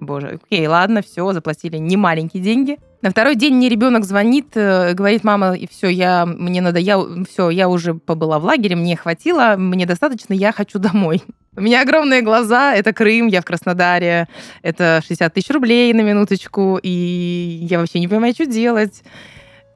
Боже, 0.00 0.40
окей, 0.42 0.66
ладно, 0.66 1.00
все, 1.02 1.32
заплатили 1.32 1.76
не 1.76 1.96
маленькие 1.96 2.42
деньги. 2.42 2.78
На 3.02 3.10
второй 3.10 3.34
день 3.34 3.54
мне 3.54 3.68
ребенок 3.68 4.04
звонит, 4.04 4.52
э, 4.54 4.94
говорит, 4.94 5.24
мама, 5.24 5.54
и 5.54 5.66
все, 5.66 5.88
я 5.88 6.24
мне 6.24 6.60
надо, 6.60 6.78
я 6.78 7.00
все, 7.28 7.50
я 7.50 7.68
уже 7.68 7.94
побыла 7.94 8.38
в 8.38 8.44
лагере, 8.44 8.76
мне 8.76 8.96
хватило, 8.96 9.56
мне 9.58 9.86
достаточно, 9.86 10.34
я 10.34 10.52
хочу 10.52 10.78
домой. 10.78 11.20
У 11.56 11.60
меня 11.60 11.82
огромные 11.82 12.22
глаза, 12.22 12.74
это 12.74 12.92
Крым, 12.92 13.26
я 13.26 13.40
в 13.40 13.44
Краснодаре, 13.44 14.28
это 14.62 15.02
60 15.04 15.34
тысяч 15.34 15.50
рублей 15.50 15.92
на 15.92 16.02
минуточку, 16.02 16.78
и 16.80 17.66
я 17.68 17.80
вообще 17.80 17.98
не 17.98 18.06
понимаю, 18.06 18.34
что 18.34 18.46
делать. 18.46 19.02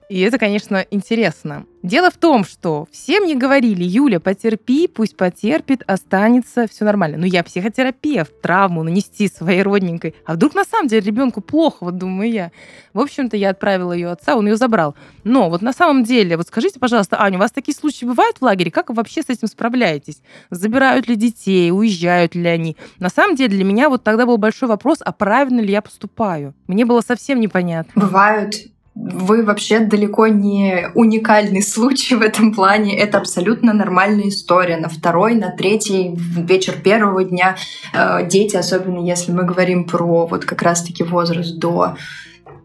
И 0.08 0.20
это, 0.20 0.38
конечно, 0.38 0.84
интересно. 0.90 1.66
Дело 1.82 2.10
в 2.10 2.16
том, 2.16 2.44
что 2.44 2.86
все 2.92 3.20
мне 3.20 3.34
говорили, 3.34 3.82
Юля, 3.82 4.20
потерпи, 4.20 4.86
пусть 4.86 5.16
потерпит, 5.16 5.82
останется, 5.86 6.66
все 6.68 6.84
нормально. 6.84 7.18
Но 7.18 7.26
я 7.26 7.42
психотерапевт, 7.42 8.40
травму 8.40 8.84
нанести 8.84 9.28
своей 9.28 9.62
родненькой. 9.62 10.14
А 10.24 10.34
вдруг 10.34 10.54
на 10.54 10.64
самом 10.64 10.88
деле 10.88 11.06
ребенку 11.06 11.40
плохо, 11.40 11.78
вот 11.84 11.98
думаю 11.98 12.30
я. 12.30 12.52
В 12.92 13.00
общем-то, 13.00 13.36
я 13.36 13.50
отправила 13.50 13.92
ее 13.92 14.10
отца, 14.10 14.36
он 14.36 14.46
ее 14.46 14.56
забрал. 14.56 14.94
Но 15.24 15.50
вот 15.50 15.60
на 15.62 15.72
самом 15.72 16.04
деле, 16.04 16.36
вот 16.36 16.46
скажите, 16.46 16.78
пожалуйста, 16.78 17.20
Аня, 17.20 17.38
у 17.38 17.40
вас 17.40 17.50
такие 17.50 17.74
случаи 17.74 18.04
бывают 18.04 18.38
в 18.38 18.42
лагере? 18.42 18.70
Как 18.70 18.88
вы 18.88 18.94
вообще 18.94 19.22
с 19.22 19.28
этим 19.28 19.48
справляетесь? 19.48 20.22
Забирают 20.50 21.08
ли 21.08 21.16
детей, 21.16 21.72
уезжают 21.72 22.36
ли 22.36 22.46
они? 22.46 22.76
На 23.00 23.08
самом 23.08 23.34
деле 23.34 23.56
для 23.56 23.64
меня 23.64 23.88
вот 23.88 24.04
тогда 24.04 24.24
был 24.24 24.38
большой 24.38 24.68
вопрос, 24.68 24.98
а 25.04 25.12
правильно 25.12 25.60
ли 25.60 25.72
я 25.72 25.82
поступаю? 25.82 26.54
Мне 26.68 26.84
было 26.84 27.00
совсем 27.00 27.40
непонятно. 27.40 28.02
Бывают 28.02 28.54
вы 28.96 29.44
вообще 29.44 29.80
далеко 29.80 30.26
не 30.26 30.88
уникальный 30.94 31.62
случай 31.62 32.14
в 32.14 32.22
этом 32.22 32.54
плане. 32.54 32.98
Это 32.98 33.18
абсолютно 33.18 33.74
нормальная 33.74 34.28
история. 34.28 34.78
На 34.78 34.88
второй, 34.88 35.34
на 35.34 35.50
третий 35.50 36.14
вечер 36.16 36.80
первого 36.82 37.22
дня 37.22 37.56
э, 37.92 38.26
дети, 38.26 38.56
особенно 38.56 39.04
если 39.04 39.32
мы 39.32 39.44
говорим 39.44 39.84
про 39.84 40.26
вот 40.26 40.46
как 40.46 40.62
раз-таки 40.62 41.04
возраст 41.04 41.58
до 41.58 41.96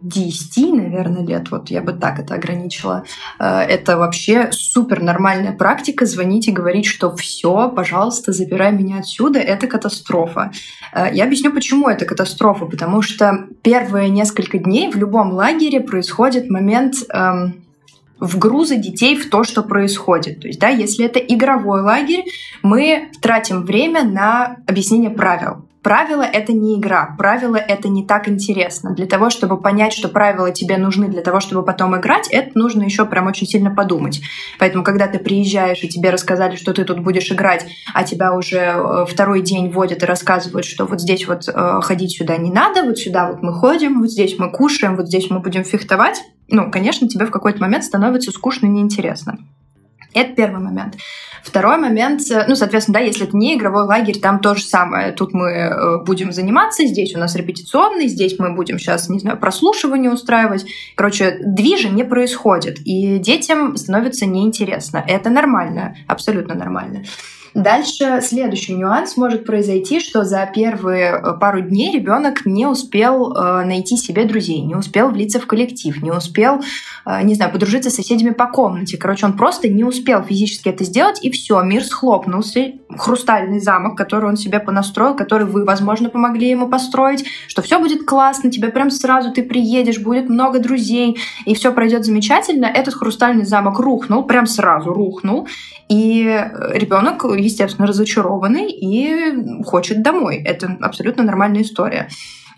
10, 0.01 0.73
наверное, 0.73 1.25
лет, 1.25 1.51
вот 1.51 1.69
я 1.69 1.81
бы 1.81 1.93
так 1.93 2.19
это 2.19 2.35
ограничила. 2.35 3.05
Это 3.39 3.97
вообще 3.97 4.49
супер 4.51 5.01
нормальная 5.01 5.51
практика. 5.51 6.05
Звонить 6.05 6.47
и 6.47 6.51
говорить, 6.51 6.85
что 6.85 7.15
все, 7.15 7.69
пожалуйста, 7.69 8.31
забирай 8.31 8.71
меня 8.71 8.99
отсюда. 8.99 9.39
Это 9.39 9.67
катастрофа. 9.67 10.51
Я 11.11 11.25
объясню, 11.25 11.51
почему 11.51 11.87
это 11.89 12.05
катастрофа. 12.05 12.65
Потому 12.65 13.01
что 13.01 13.47
первые 13.61 14.09
несколько 14.09 14.57
дней 14.57 14.91
в 14.91 14.95
любом 14.95 15.31
лагере 15.33 15.79
происходит 15.79 16.49
момент 16.49 16.95
эм, 17.13 17.63
вгруза 18.19 18.75
детей 18.75 19.15
в 19.15 19.29
то, 19.29 19.43
что 19.43 19.63
происходит. 19.63 20.41
То 20.41 20.47
есть, 20.47 20.59
да, 20.59 20.69
если 20.69 21.05
это 21.05 21.19
игровой 21.19 21.81
лагерь, 21.81 22.23
мы 22.63 23.09
тратим 23.21 23.63
время 23.63 24.03
на 24.03 24.57
объяснение 24.67 25.09
правил. 25.09 25.65
Правила— 25.83 26.21
это 26.33 26.53
не 26.53 26.77
игра, 26.77 27.15
правила— 27.17 27.55
это 27.67 27.89
не 27.89 28.05
так 28.05 28.29
интересно. 28.29 28.93
Для 28.93 29.07
того, 29.07 29.31
чтобы 29.31 29.59
понять, 29.59 29.93
что 29.93 30.09
правила 30.09 30.51
тебе 30.51 30.77
нужны 30.77 31.07
для 31.07 31.21
того, 31.21 31.39
чтобы 31.39 31.63
потом 31.63 31.99
играть, 31.99 32.27
это 32.29 32.51
нужно 32.57 32.83
еще 32.83 33.05
прям 33.05 33.25
очень 33.25 33.47
сильно 33.47 33.73
подумать. 33.73 34.21
Поэтому, 34.59 34.83
когда 34.83 35.07
ты 35.07 35.17
приезжаешь, 35.17 35.83
и 35.83 35.89
тебе 35.89 36.11
рассказали, 36.11 36.55
что 36.55 36.73
ты 36.73 36.83
тут 36.83 36.99
будешь 36.99 37.31
играть, 37.31 37.65
а 37.95 38.03
тебя 38.03 38.33
уже 38.33 39.05
второй 39.07 39.41
день 39.41 39.71
водят 39.71 40.03
и 40.03 40.05
рассказывают, 40.05 40.65
что 40.65 40.85
вот 40.85 41.01
здесь 41.01 41.27
вот 41.27 41.47
э, 41.47 41.79
ходить 41.81 42.15
сюда 42.15 42.37
не 42.37 42.51
надо, 42.51 42.83
вот 42.83 42.99
сюда 42.99 43.31
вот 43.31 43.41
мы 43.41 43.51
ходим, 43.53 44.01
вот 44.01 44.11
здесь 44.11 44.37
мы 44.37 44.51
кушаем, 44.51 44.95
вот 44.95 45.07
здесь 45.07 45.31
мы 45.31 45.39
будем 45.39 45.63
фехтовать, 45.63 46.21
ну, 46.47 46.69
конечно, 46.69 47.07
тебе 47.07 47.25
в 47.25 47.31
какой-то 47.31 47.59
момент 47.59 47.85
становится 47.85 48.31
скучно 48.31 48.67
и 48.67 48.69
неинтересно. 48.69 49.39
Это 50.13 50.33
первый 50.33 50.61
момент. 50.61 50.97
Второй 51.43 51.77
момент, 51.77 52.21
ну, 52.47 52.55
соответственно, 52.55 52.99
да, 52.99 53.05
если 53.05 53.27
это 53.27 53.35
не 53.35 53.55
игровой 53.55 53.83
лагерь, 53.83 54.19
там 54.19 54.39
то 54.39 54.53
же 54.53 54.63
самое. 54.63 55.11
Тут 55.11 55.33
мы 55.33 56.03
будем 56.05 56.31
заниматься, 56.31 56.85
здесь 56.85 57.15
у 57.15 57.19
нас 57.19 57.35
репетиционный, 57.35 58.07
здесь 58.07 58.37
мы 58.37 58.53
будем 58.53 58.77
сейчас, 58.77 59.09
не 59.09 59.19
знаю, 59.19 59.39
прослушивание 59.39 60.11
устраивать. 60.11 60.65
Короче, 60.95 61.39
движа 61.43 61.89
не 61.89 62.03
происходит, 62.03 62.79
и 62.85 63.17
детям 63.17 63.75
становится 63.75 64.25
неинтересно. 64.25 65.03
Это 65.07 65.29
нормально, 65.29 65.95
абсолютно 66.07 66.53
нормально. 66.53 67.03
Дальше 67.53 68.21
следующий 68.21 68.75
нюанс 68.75 69.17
может 69.17 69.45
произойти, 69.45 69.99
что 69.99 70.23
за 70.23 70.49
первые 70.53 71.21
пару 71.39 71.59
дней 71.59 71.91
ребенок 71.93 72.45
не 72.45 72.65
успел 72.65 73.33
э, 73.33 73.65
найти 73.65 73.97
себе 73.97 74.23
друзей, 74.23 74.61
не 74.61 74.75
успел 74.75 75.09
влиться 75.09 75.39
в 75.41 75.47
коллектив, 75.47 76.01
не 76.01 76.11
успел, 76.11 76.61
э, 77.05 77.23
не 77.23 77.35
знаю, 77.35 77.51
подружиться 77.51 77.89
с 77.89 77.95
соседями 77.95 78.29
по 78.29 78.47
комнате. 78.47 78.97
Короче, 78.97 79.25
он 79.25 79.33
просто 79.33 79.67
не 79.67 79.83
успел 79.83 80.23
физически 80.23 80.69
это 80.69 80.85
сделать, 80.85 81.19
и 81.21 81.29
все, 81.29 81.61
мир 81.61 81.83
схлопнулся. 81.83 82.71
Хрустальный 82.97 83.59
замок, 83.59 83.97
который 83.97 84.29
он 84.29 84.37
себе 84.37 84.61
понастроил, 84.61 85.13
который 85.15 85.45
вы, 85.45 85.65
возможно, 85.65 86.09
помогли 86.09 86.49
ему 86.49 86.69
построить, 86.69 87.25
что 87.47 87.61
все 87.61 87.79
будет 87.79 88.05
классно, 88.05 88.49
тебе 88.49 88.69
прям 88.69 88.89
сразу 88.89 89.31
ты 89.31 89.43
приедешь, 89.43 89.99
будет 89.99 90.29
много 90.29 90.59
друзей, 90.59 91.17
и 91.45 91.53
все 91.53 91.73
пройдет 91.73 92.05
замечательно. 92.05 92.65
Этот 92.65 92.93
хрустальный 92.93 93.45
замок 93.45 93.79
рухнул, 93.79 94.23
прям 94.23 94.45
сразу 94.45 94.93
рухнул, 94.93 95.49
и 95.89 96.23
ребенок 96.73 97.25
естественно, 97.41 97.87
разочарованный 97.87 98.71
и 98.71 99.63
хочет 99.63 100.01
домой. 100.01 100.41
Это 100.43 100.77
абсолютно 100.81 101.23
нормальная 101.23 101.61
история. 101.61 102.09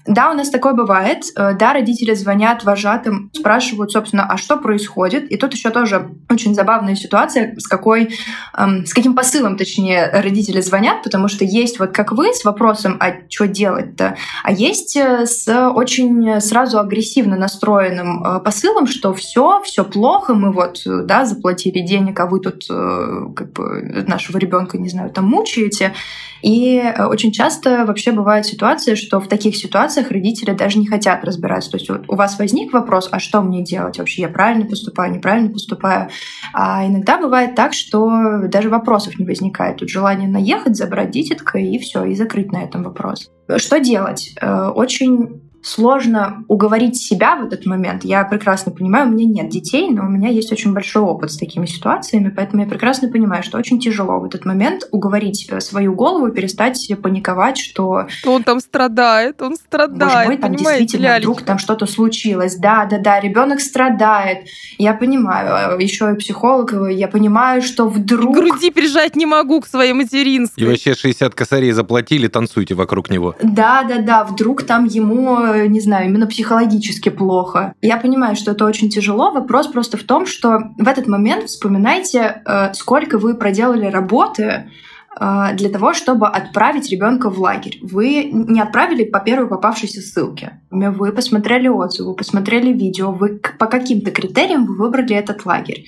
Да, 0.06 0.32
у 0.32 0.34
нас 0.34 0.50
такое 0.50 0.74
бывает. 0.74 1.24
Э, 1.36 1.54
да, 1.58 1.74
родители 1.74 2.14
звонят 2.14 2.64
вожатым, 2.66 3.30
спрашивают, 3.34 3.92
собственно, 3.92 4.26
а 4.26 4.38
что 4.38 4.58
происходит. 4.58 5.32
И 5.32 5.38
тут 5.38 5.54
еще 5.54 5.70
тоже 5.70 6.10
очень 6.30 6.54
забавная 6.54 6.96
ситуация, 6.96 7.56
с 7.58 7.68
какой, 7.68 8.14
эм, 8.58 8.86
с 8.86 8.94
каким 8.94 9.16
посылом, 9.16 9.56
точнее, 9.56 10.10
родители 10.12 10.60
звонят, 10.60 11.04
потому 11.04 11.30
что 11.30 11.46
есть 11.46 11.80
вот 11.80 11.92
как 11.92 12.12
вы 12.12 12.34
с 12.34 12.44
вопросом, 12.44 12.98
а 13.00 13.14
что 13.30 13.48
делать-то, 13.48 14.18
а 14.44 14.52
есть 14.52 14.98
э, 14.98 15.26
с 15.26 15.48
очень 15.70 16.42
сразу 16.42 16.80
агрессивно 16.80 17.38
настроенным 17.38 18.24
э, 18.24 18.40
посылом, 18.42 18.88
что 18.88 19.14
все, 19.14 19.62
все 19.64 19.86
плохо, 19.86 20.34
мы 20.34 20.52
вот, 20.52 20.82
да, 20.86 21.24
заплатили 21.26 21.80
денег, 21.80 22.20
а 22.20 22.26
вы 22.26 22.40
тут 22.42 22.66
как 22.68 23.54
бы 23.54 24.04
нашего 24.08 24.38
ребенка, 24.38 24.78
не 24.78 24.90
знаю, 24.90 25.12
там 25.12 25.26
мучаете. 25.26 25.94
И 26.44 26.84
очень 27.00 27.32
часто 27.32 27.86
вообще 27.86 28.12
бывает 28.12 28.46
ситуация, 28.46 28.98
что 28.98 29.22
в 29.22 29.28
таких 29.30 29.56
ситуациях 29.56 29.93
родители 29.98 30.52
даже 30.52 30.80
не 30.80 30.88
хотят 30.88 31.24
разбираться. 31.24 31.72
То 31.72 31.78
есть 31.78 31.90
у 31.90 32.16
вас 32.16 32.38
возник 32.40 32.74
вопрос, 32.74 33.10
а 33.12 33.20
что 33.20 33.42
мне 33.42 33.64
делать 33.64 33.98
вообще? 33.98 34.24
Я 34.24 34.30
правильно 34.30 34.66
поступаю, 34.66 35.14
неправильно 35.14 35.52
поступаю? 35.52 36.10
А 36.54 36.86
иногда 36.86 37.18
бывает 37.18 37.56
так, 37.56 37.74
что 37.74 38.42
даже 38.48 38.70
вопросов 38.70 39.18
не 39.20 39.26
возникает. 39.26 39.78
Тут 39.78 39.90
желание 39.90 40.28
наехать, 40.28 40.76
забрать 40.76 41.12
дитятка 41.12 41.60
и 41.60 41.78
все, 41.78 42.04
и 42.06 42.16
закрыть 42.16 42.52
на 42.52 42.64
этом 42.64 42.84
вопрос. 42.84 43.30
Что 43.58 43.80
делать? 43.80 44.34
Э, 44.42 44.70
очень 44.70 45.42
сложно 45.64 46.44
уговорить 46.50 46.98
себя 46.98 47.38
в 47.38 47.46
этот 47.46 47.66
момент. 47.66 48.04
Я 48.04 48.24
прекрасно 48.26 48.72
понимаю, 48.72 49.08
у 49.08 49.12
меня 49.12 49.26
нет 49.26 49.50
детей, 49.50 49.90
но 49.90 50.04
у 50.06 50.10
меня 50.10 50.30
есть 50.30 50.52
очень 50.52 50.74
большой 50.74 51.04
опыт 51.04 51.32
с 51.32 51.38
такими 51.38 51.66
ситуациями, 51.66 52.34
поэтому 52.36 52.64
я 52.64 52.70
прекрасно 52.70 53.10
понимаю, 53.10 53.44
что 53.44 53.58
очень 53.58 53.80
тяжело 53.80 54.20
в 54.20 54.26
этот 54.26 54.46
момент 54.46 54.88
уговорить 54.92 55.48
э, 55.50 55.62
свою 55.62 55.96
голову 55.96 56.30
перестать 56.32 56.92
паниковать, 57.02 57.58
что... 57.58 58.08
Он 58.26 58.44
там 58.44 58.60
страдает, 58.60 59.42
он 59.42 59.56
страдает. 59.56 60.14
Боже 60.14 60.26
мой, 60.26 60.38
там 60.38 60.56
действительно 60.56 61.04
лялечка. 61.04 61.22
вдруг 61.22 61.42
там 61.44 61.58
что-то 61.58 61.86
случилось. 61.86 62.58
Да, 62.58 62.86
да, 62.86 62.98
да, 62.98 63.20
ребенок 63.22 63.62
страдает. 63.62 64.48
Я 64.78 64.94
понимаю, 64.94 65.80
э, 65.80 65.84
еще 65.84 66.12
и 66.12 66.16
психолог, 66.16 66.74
э, 66.74 66.94
я 66.94 67.08
понимаю, 67.08 67.62
что 67.62 67.88
вдруг... 67.88 68.36
Груди 68.36 68.70
прижать 68.70 69.16
не 69.16 69.26
могу 69.26 69.62
к 69.62 69.68
своей 69.68 69.94
материнской. 69.94 70.62
И 70.62 70.68
вообще 70.68 70.94
60 70.94 71.34
косарей 71.34 71.72
заплатили, 71.72 72.28
танцуйте 72.28 72.76
вокруг 72.76 73.10
него. 73.10 73.36
Да, 73.42 73.84
да, 73.84 74.00
да, 74.00 74.24
вдруг 74.26 74.64
там 74.64 74.86
ему 74.86 75.53
не 75.68 75.80
знаю, 75.80 76.08
именно 76.08 76.28
психологически 76.28 77.10
плохо. 77.10 77.74
Я 77.82 77.98
понимаю, 77.98 78.36
что 78.36 78.52
это 78.52 78.66
очень 78.66 78.90
тяжело. 78.90 79.32
Вопрос 79.32 79.68
просто 79.68 79.98
в 79.98 80.04
том, 80.04 80.26
что 80.26 80.60
в 80.78 80.88
этот 80.88 81.08
момент 81.08 81.46
вспоминайте, 81.46 82.42
э, 82.46 82.74
сколько 82.74 83.18
вы 83.18 83.36
проделали 83.36 83.86
работы 83.86 84.44
э, 85.20 85.48
для 85.54 85.70
того, 85.70 85.94
чтобы 85.94 86.28
отправить 86.28 86.90
ребенка 86.90 87.30
в 87.30 87.40
лагерь. 87.40 87.80
Вы 87.82 88.30
не 88.32 88.62
отправили 88.62 89.04
по 89.04 89.20
первой 89.20 89.48
попавшейся 89.48 90.02
ссылке. 90.02 90.60
Вы 90.70 91.12
посмотрели 91.12 91.68
отзывы, 91.68 92.10
вы 92.10 92.16
посмотрели 92.16 92.72
видео, 92.72 93.12
вы 93.12 93.40
по 93.58 93.68
каким-то 93.68 94.12
критериям 94.12 94.66
вы 94.66 94.76
выбрали 94.76 95.16
этот 95.16 95.46
лагерь. 95.46 95.86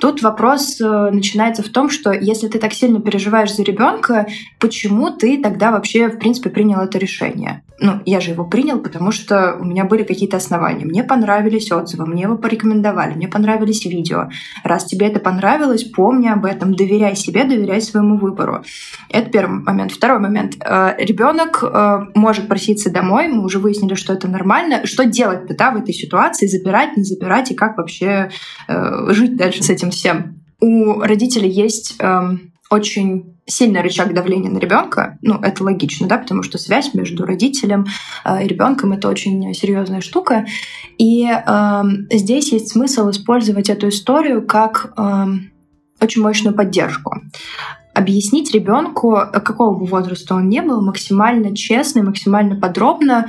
Тут 0.00 0.22
вопрос 0.22 0.80
э, 0.80 1.10
начинается 1.10 1.62
в 1.62 1.68
том, 1.68 1.90
что 1.90 2.12
если 2.12 2.48
ты 2.48 2.58
так 2.58 2.72
сильно 2.72 3.00
переживаешь 3.00 3.54
за 3.54 3.62
ребенка, 3.64 4.26
почему 4.60 5.10
ты 5.10 5.40
тогда 5.42 5.72
вообще, 5.72 6.08
в 6.08 6.18
принципе, 6.18 6.50
принял 6.50 6.80
это 6.80 6.98
решение? 6.98 7.62
Ну, 7.80 8.00
я 8.06 8.20
же 8.20 8.32
его 8.32 8.44
принял, 8.44 8.80
потому 8.80 9.12
что 9.12 9.56
у 9.58 9.64
меня 9.64 9.84
были 9.84 10.02
какие-то 10.02 10.36
основания. 10.36 10.84
Мне 10.84 11.04
понравились 11.04 11.70
отзывы, 11.70 12.06
мне 12.06 12.22
его 12.22 12.36
порекомендовали, 12.36 13.14
мне 13.14 13.28
понравились 13.28 13.84
видео. 13.84 14.30
Раз 14.64 14.84
тебе 14.84 15.06
это 15.06 15.20
понравилось, 15.20 15.84
помни 15.84 16.28
об 16.28 16.44
этом, 16.44 16.74
доверяй 16.74 17.14
себе, 17.14 17.44
доверяй 17.44 17.80
своему 17.80 18.16
выбору. 18.16 18.64
Это 19.10 19.30
первый 19.30 19.60
момент. 19.60 19.92
Второй 19.92 20.18
момент. 20.18 20.56
Э, 20.60 20.94
Ребенок 20.98 21.62
э, 21.62 21.98
может 22.14 22.48
проситься 22.48 22.90
домой, 22.90 23.28
мы 23.28 23.44
уже 23.44 23.58
выяснили, 23.58 23.94
что 23.94 24.12
это 24.12 24.28
нормально. 24.28 24.86
Что 24.86 25.04
делать-то 25.04 25.54
да, 25.54 25.70
в 25.70 25.76
этой 25.76 25.94
ситуации? 25.94 26.46
Забирать, 26.46 26.96
не 26.96 27.04
забирать, 27.04 27.50
и 27.50 27.54
как 27.54 27.76
вообще 27.76 28.30
жить 29.08 29.36
дальше 29.36 29.62
с 29.62 29.70
этим 29.70 29.87
этим 29.88 29.90
всем. 29.90 30.44
У 30.60 31.00
родителей 31.00 31.50
есть 31.50 31.96
эм, 32.00 32.52
очень 32.70 33.36
сильный 33.46 33.80
рычаг 33.80 34.12
давления 34.12 34.50
на 34.50 34.58
ребенка. 34.58 35.18
Ну, 35.22 35.36
это 35.40 35.64
логично, 35.64 36.06
да, 36.06 36.18
потому 36.18 36.42
что 36.42 36.58
связь 36.58 36.94
между 36.94 37.24
родителем 37.24 37.86
э, 38.24 38.44
и 38.44 38.48
ребенком 38.48 38.92
это 38.92 39.08
очень 39.08 39.54
серьезная 39.54 40.00
штука. 40.00 40.46
И 40.98 41.24
э, 41.24 41.82
здесь 42.10 42.52
есть 42.52 42.70
смысл 42.70 43.10
использовать 43.10 43.70
эту 43.70 43.88
историю 43.88 44.46
как 44.46 44.92
э, 44.96 45.24
очень 46.00 46.22
мощную 46.22 46.54
поддержку 46.54 47.14
объяснить 47.94 48.54
ребенку, 48.54 49.18
какого 49.32 49.76
бы 49.76 49.84
возраста 49.84 50.36
он 50.36 50.48
не 50.48 50.62
был, 50.62 50.80
максимально 50.84 51.56
честно 51.56 51.98
и 51.98 52.02
максимально 52.02 52.54
подробно, 52.54 53.28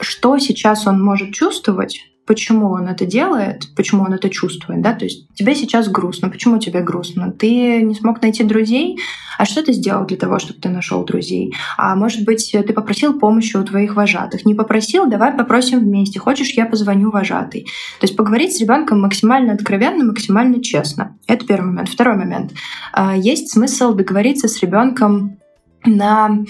что 0.00 0.38
сейчас 0.38 0.86
он 0.86 1.02
может 1.02 1.34
чувствовать, 1.34 2.00
почему 2.26 2.70
он 2.70 2.88
это 2.88 3.06
делает, 3.06 3.68
почему 3.76 4.02
он 4.02 4.12
это 4.12 4.28
чувствует, 4.28 4.82
да, 4.82 4.92
то 4.92 5.04
есть 5.04 5.28
тебе 5.34 5.54
сейчас 5.54 5.88
грустно, 5.88 6.28
почему 6.28 6.58
тебе 6.58 6.82
грустно? 6.82 7.32
Ты 7.32 7.82
не 7.82 7.94
смог 7.94 8.20
найти 8.20 8.42
друзей, 8.42 8.98
а 9.38 9.44
что 9.44 9.62
ты 9.62 9.72
сделал 9.72 10.06
для 10.06 10.16
того, 10.16 10.38
чтобы 10.38 10.60
ты 10.60 10.68
нашел 10.68 11.04
друзей? 11.04 11.54
А 11.76 11.94
может 11.94 12.24
быть, 12.24 12.50
ты 12.52 12.72
попросил 12.72 13.18
помощи 13.18 13.56
у 13.56 13.64
твоих 13.64 13.94
вожатых? 13.94 14.44
Не 14.44 14.54
попросил, 14.54 15.06
давай 15.06 15.32
попросим 15.32 15.80
вместе. 15.80 16.18
Хочешь, 16.18 16.52
я 16.52 16.66
позвоню 16.66 17.10
вожатой? 17.10 17.66
То 18.00 18.06
есть 18.06 18.16
поговорить 18.16 18.56
с 18.56 18.60
ребенком 18.60 19.00
максимально 19.00 19.52
откровенно, 19.52 20.04
максимально 20.04 20.62
честно. 20.62 21.16
Это 21.26 21.46
первый 21.46 21.66
момент. 21.66 21.88
Второй 21.88 22.16
момент. 22.16 22.52
А, 22.92 23.16
есть 23.16 23.50
смысл 23.50 23.92
договориться 23.92 24.48
с 24.48 24.60
ребенком 24.60 25.38
на 25.84 26.44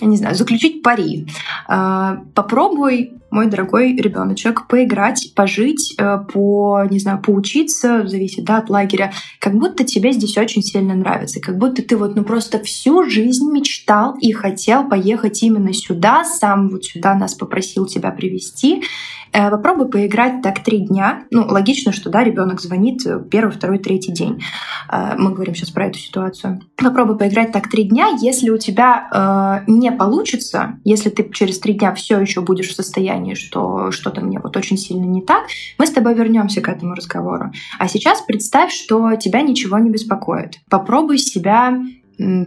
я 0.00 0.08
не 0.08 0.16
знаю, 0.16 0.34
заключить 0.34 0.82
пари. 0.82 1.28
А, 1.68 2.22
попробуй, 2.34 3.12
мой 3.32 3.46
дорогой 3.46 3.96
ребеночек, 3.96 4.68
поиграть, 4.68 5.32
пожить, 5.34 5.94
э, 5.98 6.18
по, 6.32 6.84
не 6.90 6.98
знаю, 6.98 7.20
поучиться, 7.20 8.06
зависит 8.06 8.44
да, 8.44 8.58
от 8.58 8.70
лагеря, 8.70 9.12
как 9.40 9.54
будто 9.54 9.84
тебе 9.84 10.12
здесь 10.12 10.36
очень 10.36 10.62
сильно 10.62 10.94
нравится, 10.94 11.40
как 11.40 11.58
будто 11.58 11.82
ты 11.82 11.96
вот 11.96 12.14
ну 12.14 12.24
просто 12.24 12.62
всю 12.62 13.08
жизнь 13.08 13.50
мечтал 13.50 14.16
и 14.20 14.32
хотел 14.32 14.88
поехать 14.88 15.42
именно 15.42 15.72
сюда, 15.72 16.24
сам 16.24 16.68
вот 16.68 16.84
сюда 16.84 17.14
нас 17.14 17.34
попросил 17.34 17.86
тебя 17.86 18.10
привести 18.10 18.82
Э, 19.32 19.50
попробуй 19.50 19.88
поиграть 19.88 20.42
так 20.42 20.62
три 20.62 20.80
дня. 20.80 21.24
Ну, 21.30 21.46
логично, 21.46 21.92
что 21.92 22.10
да, 22.10 22.22
ребенок 22.22 22.60
звонит 22.60 23.02
первый, 23.30 23.50
второй, 23.50 23.78
третий 23.78 24.12
день. 24.12 24.42
Э, 24.90 25.14
мы 25.16 25.32
говорим 25.32 25.54
сейчас 25.54 25.70
про 25.70 25.86
эту 25.86 25.98
ситуацию. 25.98 26.60
Попробуй 26.76 27.16
поиграть 27.16 27.52
так 27.52 27.68
три 27.68 27.84
дня. 27.84 28.08
Если 28.20 28.50
у 28.50 28.58
тебя 28.58 29.62
э, 29.66 29.70
не 29.70 29.90
получится, 29.90 30.78
если 30.84 31.08
ты 31.08 31.28
через 31.32 31.58
три 31.58 31.74
дня 31.74 31.94
все 31.94 32.20
еще 32.20 32.42
будешь 32.42 32.68
в 32.68 32.74
состоянии, 32.74 33.21
что 33.34 33.90
что-то 33.90 34.20
мне 34.20 34.38
вот 34.38 34.56
очень 34.56 34.76
сильно 34.76 35.04
не 35.04 35.22
так, 35.22 35.46
мы 35.78 35.86
с 35.86 35.90
тобой 35.90 36.14
вернемся 36.14 36.60
к 36.60 36.68
этому 36.68 36.94
разговору. 36.94 37.52
А 37.78 37.88
сейчас 37.88 38.20
представь, 38.22 38.72
что 38.72 39.14
тебя 39.16 39.42
ничего 39.42 39.78
не 39.78 39.90
беспокоит. 39.90 40.58
Попробуй 40.68 41.18
себя 41.18 41.78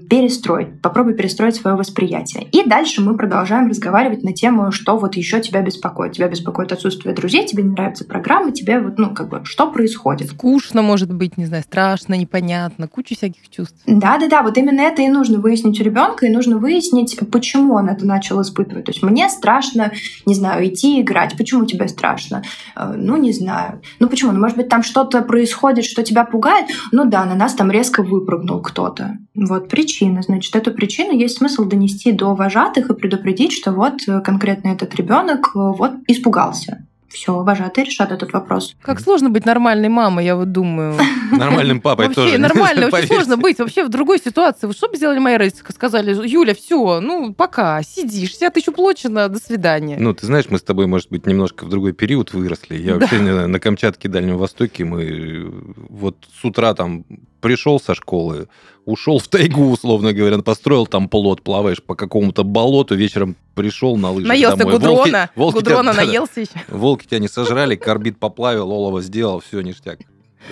перестроить, 0.10 0.82
попробуй 0.82 1.14
перестроить 1.14 1.56
свое 1.56 1.76
восприятие. 1.76 2.48
И 2.52 2.68
дальше 2.68 3.02
мы 3.02 3.18
продолжаем 3.18 3.70
разговаривать 3.70 4.24
на 4.24 4.34
тему, 4.34 4.72
что 4.72 4.98
вот 4.98 5.16
еще 5.16 5.42
тебя 5.42 5.62
беспокоит. 5.62 6.14
Тебя 6.14 6.28
беспокоит 6.28 6.72
отсутствие 6.72 7.14
друзей, 7.14 7.46
тебе 7.46 7.64
не 7.64 7.70
нравится 7.70 8.06
программа, 8.06 8.52
тебе 8.52 8.80
вот, 8.80 8.98
ну, 8.98 9.14
как 9.14 9.30
бы, 9.30 9.42
что 9.44 9.72
происходит? 9.72 10.30
Скучно, 10.30 10.82
может 10.82 11.14
быть, 11.14 11.38
не 11.38 11.46
знаю, 11.46 11.64
страшно, 11.64 12.16
непонятно, 12.16 12.88
куча 12.88 13.16
всяких 13.16 13.50
чувств. 13.50 13.78
Да-да-да, 13.86 14.44
вот 14.44 14.58
именно 14.58 14.82
это 14.82 15.02
и 15.02 15.08
нужно 15.08 15.40
выяснить 15.40 15.80
у 15.80 15.84
ребенка, 15.84 16.26
и 16.26 16.30
нужно 16.30 16.58
выяснить, 16.58 17.18
почему 17.32 17.76
он 17.76 17.90
это 17.90 18.06
начал 18.06 18.42
испытывать. 18.42 18.86
То 18.86 18.92
есть 18.92 19.04
мне 19.04 19.30
страшно, 19.30 19.92
не 20.26 20.36
знаю, 20.36 20.68
идти 20.68 21.02
играть. 21.02 21.36
Почему 21.38 21.66
тебе 21.66 21.88
страшно? 21.88 22.44
Э, 22.76 22.94
ну, 22.96 23.18
не 23.18 23.32
знаю. 23.32 23.82
Ну, 24.00 24.08
почему? 24.08 24.32
Ну, 24.32 24.40
может 24.40 24.58
быть, 24.58 24.70
там 24.70 24.84
что-то 24.84 25.22
происходит, 25.22 25.86
что 25.86 26.04
тебя 26.04 26.26
пугает? 26.26 26.68
Ну 26.92 27.06
да, 27.06 27.26
на 27.26 27.36
нас 27.36 27.54
там 27.54 27.72
резко 27.72 28.04
выпрыгнул 28.04 28.62
кто-то. 28.62 29.18
Вот 29.36 29.65
причина. 29.66 30.22
Значит, 30.22 30.56
эту 30.56 30.72
причину 30.72 31.12
есть 31.12 31.38
смысл 31.38 31.66
донести 31.66 32.12
до 32.12 32.36
вожатых 32.36 32.90
и 32.90 32.94
предупредить, 32.94 33.54
что 33.54 33.72
вот 33.72 34.08
э, 34.08 34.22
конкретно 34.22 34.70
этот 34.70 34.96
ребенок 34.96 35.52
э, 35.56 35.60
вот 35.60 35.92
испугался 36.08 36.86
все, 37.16 37.42
вожатые 37.42 37.86
решат 37.86 38.12
этот 38.12 38.34
вопрос. 38.34 38.76
Как 38.82 39.00
сложно 39.00 39.30
быть 39.30 39.46
нормальной 39.46 39.90
мамой, 39.90 40.26
я 40.26 40.36
вот 40.36 40.52
думаю. 40.52 40.96
Нормальным 41.32 41.82
папой 41.82 42.10
тоже. 42.10 42.22
Вообще 42.22 42.38
нормально, 42.38 42.88
очень 42.92 43.08
сложно 43.08 43.38
быть 43.38 43.58
вообще 43.58 43.84
в 43.84 43.90
другой 43.90 44.20
ситуации. 44.20 44.72
Что 44.72 44.90
бы 44.90 44.98
сделали 44.98 45.20
мои 45.20 45.38
родители? 45.38 45.64
Сказали, 45.72 46.12
Юля, 46.28 46.54
все, 46.54 47.00
ну 47.00 47.34
пока, 47.34 47.82
сиди, 47.82 48.28
60 48.28 48.54
тысяч 48.54 48.68
уплочено, 48.68 49.30
до 49.30 49.40
свидания. 49.40 49.98
Ну, 50.00 50.14
ты 50.14 50.26
знаешь, 50.26 50.46
мы 50.50 50.60
с 50.60 50.62
тобой, 50.62 50.88
может 50.88 51.10
быть, 51.10 51.26
немножко 51.26 51.66
в 51.66 51.70
другой 51.70 51.94
период 51.94 52.34
выросли. 52.34 52.76
Я 52.76 52.96
вообще 53.00 53.20
на 53.20 53.60
Камчатке, 53.60 54.10
Дальнем 54.10 54.38
Востоке, 54.38 54.84
мы 54.84 55.52
вот 55.90 56.18
с 56.42 56.46
утра 56.46 56.74
там 56.74 57.06
пришел 57.46 57.80
со 57.80 57.94
школы, 57.94 58.48
ушел 58.86 59.20
в 59.20 59.28
тайгу, 59.28 59.70
условно 59.70 60.14
говоря, 60.14 60.40
построил 60.40 60.88
там 60.88 61.08
плот, 61.08 61.44
плаваешь 61.44 61.80
по 61.80 61.94
какому-то 61.94 62.44
болоту, 62.44 62.96
вечером 62.96 63.36
пришел 63.54 63.98
на 63.98 64.10
лыжах 64.10 64.30
Наелся 64.30 64.58
домой. 64.58 64.74
гудрона, 64.74 64.96
волки, 64.96 65.30
волки 65.36 65.56
гудрона 65.58 65.94
тебя, 65.94 66.06
наелся 66.06 66.42
еще. 66.42 66.52
Волки 66.68 67.06
тебя 67.06 67.20
не 67.20 67.28
сожрали, 67.28 67.76
карбид 67.76 68.18
поплавил, 68.18 68.72
олово 68.72 69.04
сделал, 69.04 69.42
все, 69.42 69.62
ништяк. 69.62 70.00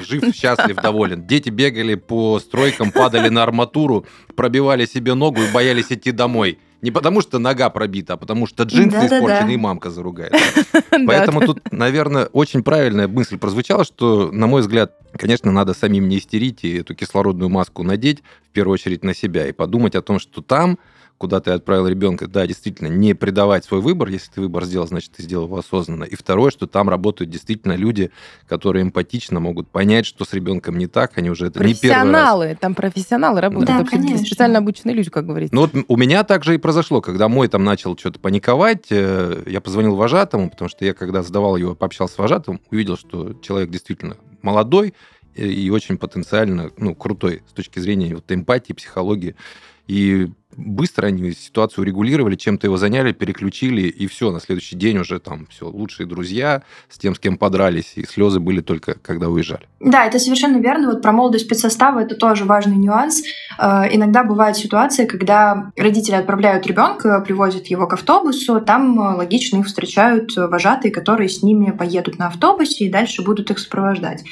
жив, 0.07 0.23
счастлив, 0.35 0.75
доволен. 0.75 1.25
Дети 1.25 1.49
бегали 1.49 1.95
по 1.95 2.39
стройкам, 2.39 2.91
падали 2.91 3.29
на 3.29 3.41
арматуру, 3.41 4.05
пробивали 4.35 4.85
себе 4.85 5.15
ногу 5.15 5.41
и 5.41 5.51
боялись 5.51 5.87
идти 5.89 6.11
домой. 6.11 6.59
Не 6.83 6.91
потому 6.91 7.21
что 7.21 7.39
нога 7.39 7.69
пробита, 7.69 8.13
а 8.13 8.17
потому 8.17 8.45
что 8.45 8.63
джинсы 8.65 8.91
Да-да-да. 8.91 9.17
испорчены 9.19 9.53
и 9.53 9.57
мамка 9.57 9.89
заругает. 9.89 10.33
Поэтому 11.07 11.39
Да. 11.39 11.45
тут, 11.47 11.71
наверное, 11.71 12.25
очень 12.25 12.61
правильная 12.61 13.07
мысль 13.07 13.37
прозвучала, 13.37 13.85
что, 13.85 14.29
на 14.31 14.47
мой 14.47 14.61
взгляд, 14.61 14.91
конечно, 15.17 15.51
надо 15.51 15.73
самим 15.73 16.09
не 16.09 16.17
истерить 16.17 16.63
и 16.65 16.75
эту 16.79 16.93
кислородную 16.93 17.49
маску 17.49 17.83
надеть, 17.83 18.21
в 18.49 18.51
первую 18.51 18.73
очередь 18.73 19.03
на 19.03 19.15
себя, 19.15 19.47
и 19.47 19.53
подумать 19.53 19.95
о 19.95 20.01
том, 20.01 20.19
что 20.19 20.41
там, 20.41 20.77
куда 21.23 21.39
ты 21.39 21.51
отправил 21.51 21.87
ребенка, 21.87 22.27
да, 22.27 22.45
действительно, 22.45 22.89
не 22.89 23.13
предавать 23.13 23.63
свой 23.63 23.79
выбор. 23.79 24.09
Если 24.09 24.29
ты 24.29 24.41
выбор 24.41 24.65
сделал, 24.65 24.87
значит, 24.87 25.13
ты 25.13 25.23
сделал 25.23 25.45
его 25.45 25.57
осознанно. 25.57 26.03
И 26.03 26.17
второе, 26.17 26.51
что 26.51 26.67
там 26.67 26.89
работают 26.89 27.31
действительно 27.31 27.77
люди, 27.77 28.11
которые 28.45 28.83
эмпатично 28.83 29.39
могут 29.39 29.69
понять, 29.69 30.05
что 30.05 30.25
с 30.25 30.33
ребенком 30.33 30.77
не 30.77 30.87
так, 30.87 31.17
они 31.17 31.29
уже 31.29 31.47
это 31.47 31.63
не 31.63 31.75
первый 31.75 31.95
раз. 31.95 32.03
Профессионалы, 32.03 32.57
там 32.59 32.75
профессионалы 32.75 33.39
работают. 33.39 33.85
Да, 33.85 33.89
конечно. 33.89 34.17
специально 34.17 34.57
обученные 34.57 34.95
люди, 34.95 35.09
как 35.09 35.25
говорится. 35.25 35.55
Ну 35.55 35.61
вот 35.61 35.71
у 35.87 35.95
меня 35.95 36.25
также 36.25 36.55
и 36.55 36.57
произошло, 36.57 36.99
когда 36.99 37.29
мой 37.29 37.47
там 37.47 37.63
начал 37.63 37.97
что-то 37.97 38.19
паниковать, 38.19 38.87
э, 38.89 39.43
я 39.47 39.61
позвонил 39.61 39.95
вожатому, 39.95 40.49
потому 40.49 40.67
что 40.67 40.83
я 40.83 40.93
когда 40.93 41.23
сдавал 41.23 41.55
его, 41.55 41.73
пообщался 41.73 42.15
с 42.15 42.17
вожатым, 42.17 42.59
увидел, 42.69 42.97
что 42.97 43.33
человек 43.35 43.69
действительно 43.69 44.17
молодой 44.41 44.93
и 45.35 45.69
очень 45.69 45.97
потенциально, 45.97 46.69
ну, 46.75 46.93
крутой 46.93 47.43
с 47.49 47.53
точки 47.53 47.79
зрения 47.79 48.13
вот 48.13 48.29
эмпатии, 48.29 48.73
психологии. 48.73 49.37
И 49.87 50.29
быстро 50.57 51.07
они 51.07 51.31
ситуацию 51.31 51.83
урегулировали, 51.83 52.35
чем-то 52.35 52.67
его 52.67 52.77
заняли, 52.77 53.11
переключили, 53.11 53.81
и 53.81 54.07
все, 54.07 54.31
на 54.31 54.39
следующий 54.39 54.75
день 54.75 54.97
уже 54.97 55.19
там 55.19 55.47
все, 55.49 55.67
лучшие 55.67 56.07
друзья 56.07 56.63
с 56.89 56.97
тем, 56.97 57.15
с 57.15 57.19
кем 57.19 57.37
подрались, 57.37 57.93
и 57.95 58.05
слезы 58.05 58.39
были 58.39 58.61
только 58.61 58.95
когда 58.95 59.29
уезжали. 59.29 59.67
Да, 59.79 60.05
это 60.05 60.19
совершенно 60.19 60.57
верно. 60.57 60.91
Вот 60.91 61.01
про 61.01 61.11
молодость 61.11 61.45
спецсостава 61.45 61.99
это 61.99 62.15
тоже 62.15 62.45
важный 62.45 62.77
нюанс. 62.77 63.21
Э, 63.59 63.83
Иногда 63.91 64.23
бывают 64.23 64.57
ситуации, 64.57 65.05
когда 65.05 65.71
родители 65.77 66.15
отправляют 66.15 66.65
ребенка, 66.67 67.21
привозят 67.21 67.67
его 67.67 67.87
к 67.87 67.93
автобусу, 67.93 68.61
там 68.61 68.99
э, 68.99 69.15
логично 69.15 69.57
их 69.57 69.67
встречают 69.67 70.35
вожатые, 70.35 70.91
которые 70.91 71.29
с 71.29 71.43
ними 71.43 71.71
поедут 71.71 72.17
на 72.17 72.27
автобусе 72.27 72.85
и 72.85 72.91
дальше 72.91 73.23
будут 73.23 73.51
их 73.51 73.59
сопровождать. 73.59 74.23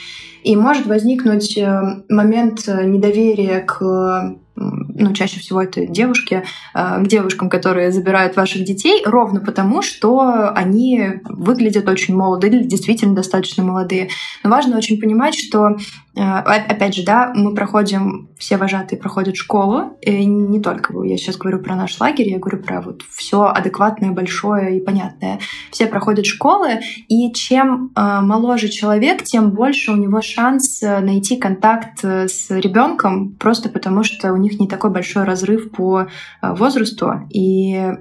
И 0.43 0.55
может 0.55 0.87
возникнуть 0.87 1.57
э, 1.57 2.03
момент 2.09 2.67
недоверия 2.67 3.61
к 3.61 4.37
ну, 4.55 5.13
чаще 5.13 5.39
всего 5.39 5.61
это 5.61 5.85
девушки, 6.11 6.43
э, 6.73 7.03
к 7.03 7.07
девушкам, 7.07 7.49
которые 7.49 7.91
забирают 7.91 8.35
ваших 8.35 8.63
детей, 8.63 9.01
ровно 9.05 9.39
потому, 9.39 9.81
что 9.81 10.51
они 10.53 11.21
выглядят 11.23 11.87
очень 11.87 12.15
молодо 12.15 12.47
или 12.47 12.63
действительно 12.63 13.15
достаточно 13.15 13.63
молодые. 13.63 14.09
Но 14.43 14.49
важно 14.49 14.77
очень 14.77 14.99
понимать, 14.99 15.35
что, 15.35 15.77
опять 16.15 16.95
же, 16.95 17.03
да, 17.03 17.31
мы 17.33 17.53
проходим, 17.53 18.29
все 18.37 18.57
вожатые 18.57 18.99
проходят 18.99 19.37
школу, 19.37 19.97
и 20.01 20.25
не 20.25 20.59
только 20.59 20.93
я 21.03 21.17
сейчас 21.17 21.37
говорю 21.37 21.59
про 21.59 21.75
наш 21.75 21.99
лагерь, 21.99 22.29
я 22.29 22.37
говорю 22.37 22.61
про 22.61 22.81
вот 22.81 23.01
все 23.09 23.45
адекватное, 23.45 24.11
большое 24.11 24.77
и 24.77 24.81
понятное. 24.81 25.39
Все 25.71 25.87
проходят 25.87 26.25
школы, 26.25 26.79
и 27.07 27.31
чем 27.31 27.91
э, 27.95 28.19
моложе 28.21 28.67
человек, 28.67 29.23
тем 29.23 29.51
больше 29.51 29.91
у 29.91 29.95
него 29.95 30.21
шанс 30.21 30.83
э, 30.83 30.99
найти 30.99 31.37
контакт 31.37 32.03
э, 32.03 32.27
с 32.27 32.49
ребенком, 32.49 33.33
просто 33.35 33.69
потому 33.69 34.03
что 34.03 34.33
у 34.33 34.37
них 34.37 34.59
не 34.59 34.67
такой 34.67 34.89
большой 34.89 35.23
разрыв 35.23 35.71
по 35.71 36.01
э, 36.01 36.53
возрасту. 36.53 37.21
И 37.29 37.91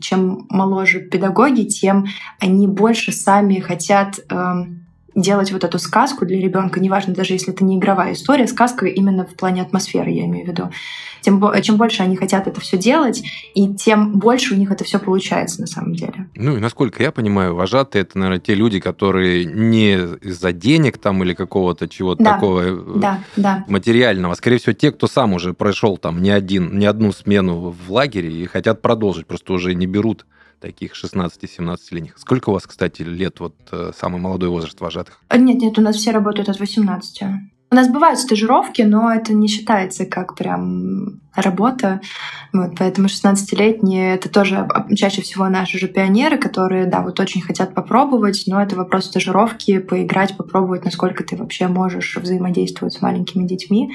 чем 0.00 0.46
моложе 0.50 1.00
педагоги, 1.00 1.62
тем 1.62 2.06
они 2.40 2.66
больше 2.66 3.12
сами 3.12 3.60
хотят 3.60 4.20
эм, 4.30 4.83
делать 5.14 5.52
вот 5.52 5.64
эту 5.64 5.78
сказку 5.78 6.26
для 6.26 6.40
ребенка, 6.40 6.80
неважно, 6.80 7.14
даже 7.14 7.34
если 7.34 7.52
это 7.52 7.64
не 7.64 7.78
игровая 7.78 8.12
история, 8.14 8.46
сказка 8.46 8.86
именно 8.86 9.24
в 9.24 9.34
плане 9.34 9.62
атмосферы, 9.62 10.10
я 10.10 10.24
имею 10.24 10.44
в 10.46 10.48
виду. 10.48 10.70
Тем, 11.20 11.42
чем 11.62 11.76
больше 11.76 12.02
они 12.02 12.16
хотят 12.16 12.46
это 12.46 12.60
все 12.60 12.76
делать, 12.76 13.22
и 13.54 13.72
тем 13.74 14.18
больше 14.18 14.54
у 14.54 14.58
них 14.58 14.70
это 14.70 14.84
все 14.84 14.98
получается 14.98 15.60
на 15.62 15.66
самом 15.66 15.94
деле. 15.94 16.28
Ну 16.34 16.56
и 16.56 16.60
насколько 16.60 17.02
я 17.02 17.12
понимаю, 17.12 17.54
вожатые 17.54 18.02
это, 18.02 18.18
наверное, 18.18 18.40
те 18.40 18.54
люди, 18.54 18.78
которые 18.78 19.44
не 19.46 19.94
из-за 20.20 20.52
денег 20.52 20.98
там 20.98 21.22
или 21.22 21.32
какого-то 21.32 21.88
чего-то 21.88 22.22
Да. 22.22 22.34
такого 22.34 22.60
э, 22.60 22.98
Да, 22.98 23.20
да. 23.36 23.64
материального. 23.68 24.34
Скорее 24.34 24.58
всего, 24.58 24.72
те, 24.74 24.92
кто 24.92 25.06
сам 25.06 25.32
уже 25.32 25.54
прошел 25.54 25.96
там 25.96 26.20
не 26.20 26.30
один, 26.30 26.78
не 26.78 26.84
одну 26.86 27.12
смену 27.12 27.70
в 27.86 27.90
лагере 27.92 28.30
и 28.30 28.44
хотят 28.46 28.82
продолжить, 28.82 29.26
просто 29.26 29.54
уже 29.54 29.74
не 29.74 29.86
берут 29.86 30.26
таких 30.64 30.92
16-17-летних. 30.94 32.16
Сколько 32.16 32.48
у 32.48 32.54
вас, 32.54 32.66
кстати, 32.66 33.02
лет, 33.02 33.38
вот 33.40 33.54
э, 33.70 33.92
самый 33.98 34.20
молодой 34.20 34.48
возраст 34.48 34.80
вожатых? 34.80 35.20
А, 35.28 35.36
Нет, 35.36 35.58
нет, 35.58 35.78
у 35.78 35.82
нас 35.82 35.96
все 35.96 36.10
работают 36.10 36.48
от 36.48 36.58
18. 36.58 37.22
У 37.70 37.74
нас 37.74 37.88
бывают 37.88 38.18
стажировки, 38.18 38.82
но 38.82 39.12
это 39.12 39.34
не 39.34 39.48
считается 39.48 40.06
как 40.06 40.36
прям 40.36 41.20
работа. 41.34 42.00
Вот, 42.52 42.76
поэтому 42.78 43.08
16-летние— 43.08 44.14
это 44.16 44.30
тоже 44.30 44.66
чаще 44.96 45.20
всего 45.22 45.48
наши 45.48 45.78
же 45.78 45.88
пионеры, 45.88 46.38
которые, 46.38 46.86
да, 46.86 47.02
вот 47.02 47.20
очень 47.20 47.42
хотят 47.42 47.74
попробовать, 47.74 48.44
но 48.46 48.62
это 48.62 48.76
вопрос 48.76 49.06
стажировки, 49.06 49.78
поиграть, 49.80 50.36
попробовать, 50.36 50.84
насколько 50.84 51.24
ты 51.24 51.36
вообще 51.36 51.66
можешь 51.66 52.16
взаимодействовать 52.16 52.94
с 52.94 53.02
маленькими 53.02 53.46
детьми. 53.46 53.92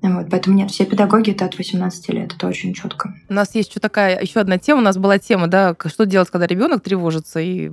Вот, 0.00 0.28
поэтому 0.30 0.56
нет, 0.56 0.70
все 0.70 0.84
педагоги— 0.86 1.30
это 1.32 1.44
от 1.44 1.58
18 1.58 2.08
лет, 2.10 2.32
это 2.34 2.46
очень 2.46 2.72
четко. 2.72 3.14
У 3.28 3.34
нас 3.34 3.54
есть 3.54 3.70
еще 3.70 3.80
такая, 3.80 4.20
еще 4.20 4.38
одна 4.40 4.56
тема. 4.58 4.78
У 4.78 4.84
нас 4.84 4.96
была 4.96 5.18
тема, 5.18 5.48
да, 5.48 5.74
что 5.86 6.06
делать, 6.06 6.30
когда 6.30 6.46
ребенок 6.46 6.82
тревожится 6.82 7.40
и 7.40 7.70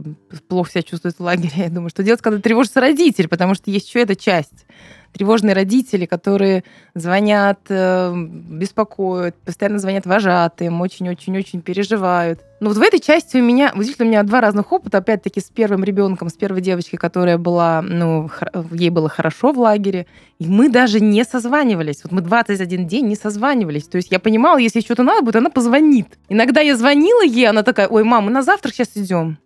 плохо 0.47 0.71
себя 0.71 0.81
чувствует 0.81 1.17
в 1.19 1.23
лагере. 1.23 1.51
Я 1.55 1.69
думаю, 1.69 1.89
что 1.89 2.01
делать, 2.01 2.21
когда 2.21 2.39
тревожится 2.39 2.81
родитель, 2.81 3.27
потому 3.27 3.53
что 3.53 3.69
есть 3.69 3.87
еще 3.87 4.01
эта 4.01 4.15
часть. 4.15 4.65
Тревожные 5.15 5.55
родители, 5.55 6.05
которые 6.05 6.65
звонят, 6.93 7.59
э, 7.69 8.13
беспокоят, 8.13 9.33
постоянно 9.45 9.79
звонят 9.79 10.05
вожатым, 10.05 10.81
очень-очень-очень 10.81 11.61
переживают. 11.61 12.41
Но 12.59 12.67
вот 12.67 12.77
в 12.77 12.81
этой 12.81 12.99
части 12.99 13.37
у 13.37 13.41
меня, 13.41 13.71
вот 13.73 13.85
у 13.97 14.03
меня 14.03 14.23
два 14.23 14.41
разных 14.41 14.73
опыта, 14.73 14.97
опять-таки 14.97 15.39
с 15.39 15.45
первым 15.45 15.85
ребенком, 15.85 16.27
с 16.27 16.33
первой 16.33 16.59
девочкой, 16.59 16.99
которая 16.99 17.37
была, 17.37 17.81
ну, 17.81 18.29
ей 18.73 18.89
было 18.89 19.07
хорошо 19.07 19.53
в 19.53 19.59
лагере, 19.59 20.05
и 20.37 20.47
мы 20.47 20.67
даже 20.67 20.99
не 20.99 21.23
созванивались. 21.23 22.01
Вот 22.03 22.11
мы 22.11 22.19
21 22.19 22.85
день 22.85 23.07
не 23.07 23.15
созванивались. 23.15 23.87
То 23.87 23.95
есть 23.95 24.11
я 24.11 24.19
понимала, 24.19 24.57
если 24.57 24.81
что-то 24.81 25.03
надо 25.03 25.21
будет, 25.21 25.37
она 25.37 25.49
позвонит. 25.49 26.19
Иногда 26.27 26.59
я 26.59 26.75
звонила 26.75 27.23
ей, 27.23 27.47
она 27.47 27.63
такая, 27.63 27.87
ой, 27.87 28.03
мам, 28.03 28.25
мы 28.25 28.31
на 28.31 28.41
завтрак 28.41 28.73
сейчас 28.73 28.89
идем. 28.95 29.37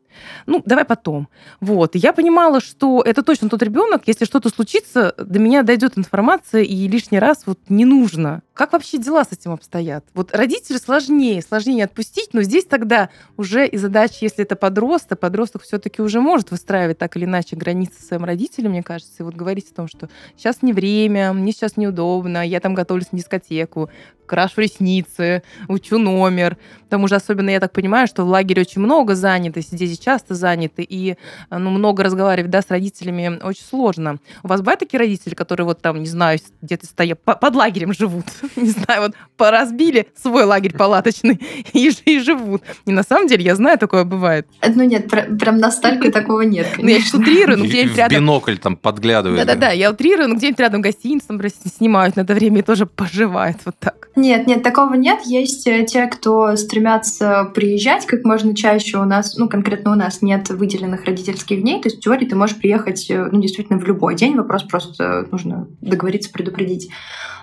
Ну, 0.46 0.62
давай 0.66 0.86
потом. 0.86 1.28
Вот. 1.60 1.96
И 1.96 2.00
я 2.00 2.14
понимала, 2.14 2.62
что 2.62 3.02
это 3.02 3.24
точно 3.24 3.50
тот 3.50 3.62
ребенок, 3.64 4.04
если 4.06 4.26
что-то 4.26 4.50
случится, 4.50 5.14
до 5.18 5.40
меня 5.40 5.64
дойдет 5.64 5.98
информация, 5.98 6.64
и 6.64 6.88
лишний 6.88 7.20
раз 7.20 7.44
вот 7.46 7.60
не 7.70 7.86
нужно. 7.86 8.42
Как 8.54 8.74
вообще 8.74 8.98
дела 8.98 9.24
с 9.24 9.32
этим 9.32 9.52
обстоят? 9.52 10.06
Вот 10.14 10.36
родители 10.36 10.78
сложнее, 10.78 11.42
сложнее 11.42 11.86
отпустить, 11.86 12.34
но 12.34 12.42
здесь 12.42 12.66
тогда 12.66 13.10
уже 13.38 13.66
и 13.66 13.78
задача, 13.78 14.18
если 14.22 14.44
это 14.44 14.56
подросток, 14.56 15.20
подросток 15.20 15.64
все-таки 15.64 16.02
уже 16.02 16.20
может 16.20 16.52
выстраивать 16.52 16.98
так 16.98 17.16
или 17.16 17.26
иначе 17.26 17.56
границы 17.56 18.02
своим 18.02 18.26
родителям, 18.26 18.72
мне 18.72 18.84
кажется, 18.84 19.14
и 19.20 19.24
вот 19.24 19.36
говорить 19.36 19.72
о 19.72 19.76
том, 19.76 19.88
что 19.88 20.10
сейчас 20.36 20.62
не 20.62 20.74
время, 20.74 21.32
мне 21.32 21.52
сейчас 21.52 21.78
неудобно, 21.78 22.46
я 22.46 22.60
там 22.60 22.74
готовлюсь 22.74 23.12
на 23.12 23.18
дискотеку, 23.18 23.90
крашу 24.30 24.62
ресницы, 24.62 25.44
учу 25.68 25.98
номер. 25.98 26.56
К 26.86 26.90
тому 26.90 27.08
же, 27.08 27.16
особенно 27.16 27.50
я 27.50 27.60
так 27.60 27.72
понимаю, 27.72 28.08
что 28.08 28.24
в 28.24 28.30
лагере 28.30 28.62
очень 28.62 28.82
много 28.82 29.16
занятости, 29.16 29.76
дети 29.76 30.02
часто 30.02 30.34
заняты, 30.36 30.84
и 30.88 31.16
ну, 31.52 31.70
много 31.70 32.04
разговаривать 32.04 32.50
да, 32.52 32.62
с 32.62 32.70
родителями 32.70 33.40
очень 33.44 33.64
сложно. 33.64 34.18
У 34.44 34.48
вас 34.48 34.62
бывают 34.62 34.80
такие 34.80 35.00
родители, 35.00 35.34
которые 35.36 35.66
вот 35.66 35.82
там, 35.82 36.00
не 36.00 36.08
знаю, 36.08 36.40
где-то 36.62 36.86
стоят, 36.86 37.22
по- 37.24 37.36
под 37.36 37.56
лагерем 37.56 37.94
живут, 37.94 38.26
не 38.56 38.70
знаю, 38.70 39.02
вот 39.02 39.14
поразбили 39.38 40.08
свой 40.16 40.44
лагерь 40.46 40.74
палаточный 40.76 41.40
и, 41.74 41.92
и 42.06 42.20
живут. 42.20 42.64
И 42.86 42.92
на 42.92 43.04
самом 43.04 43.28
деле, 43.28 43.44
я 43.44 43.56
знаю, 43.56 43.78
такое 43.78 44.04
бывает. 44.04 44.48
Ну 44.68 44.84
нет, 44.84 45.10
пр- 45.10 45.36
прям 45.38 45.58
настолько 45.58 46.12
такого 46.12 46.42
нет, 46.42 46.68
Ну, 46.78 46.88
я 46.88 47.00
сейчас 47.00 47.14
утрирую, 47.16 47.58
ну, 47.60 47.66
В- 47.66 47.68
где-нибудь 47.68 47.94
в 47.96 47.98
рядом 47.98 48.18
бинокль 48.20 48.58
там 48.58 48.76
подглядывает. 48.76 49.46
Да-да-да, 49.46 49.72
я 49.72 49.92
утрирую, 49.92 50.30
но 50.30 50.36
где-нибудь 50.36 50.60
рядом 50.60 50.84
там 51.28 51.38
просто 51.40 51.70
снимают 51.70 52.16
на 52.16 52.22
это 52.22 52.34
время 52.34 52.60
и 52.60 52.62
тоже 52.62 52.86
поживают 52.86 53.58
вот 53.66 53.76
так. 53.80 54.10
Нет, 54.20 54.48
нет, 54.48 54.64
такого 54.64 54.96
нет. 54.96 55.22
Есть 55.24 55.66
э, 55.66 55.86
те, 55.86 56.08
кто 56.08 56.56
стремятся 56.58 57.50
приезжать 57.56 58.06
как 58.06 58.26
можно 58.26 58.54
чаще. 58.54 58.98
У 58.98 59.06
нас, 59.06 59.38
ну, 59.38 59.48
конкретно 59.48 59.92
у 59.92 59.96
нас 59.96 60.22
нет 60.22 60.50
выделенных 60.50 61.06
родительских 61.06 61.62
дней. 61.62 61.82
То 61.82 61.88
есть 61.88 61.98
в 61.98 62.02
теории 62.02 62.26
ты 62.26 62.36
можешь 62.36 62.58
приехать, 62.58 63.10
э, 63.10 63.30
ну, 63.32 63.40
действительно, 63.42 63.80
в 63.80 63.86
любой 63.86 64.16
день. 64.16 64.36
Вопрос 64.36 64.64
просто 64.64 65.26
нужно 65.32 65.68
договориться, 65.80 66.32
предупредить. 66.32 66.90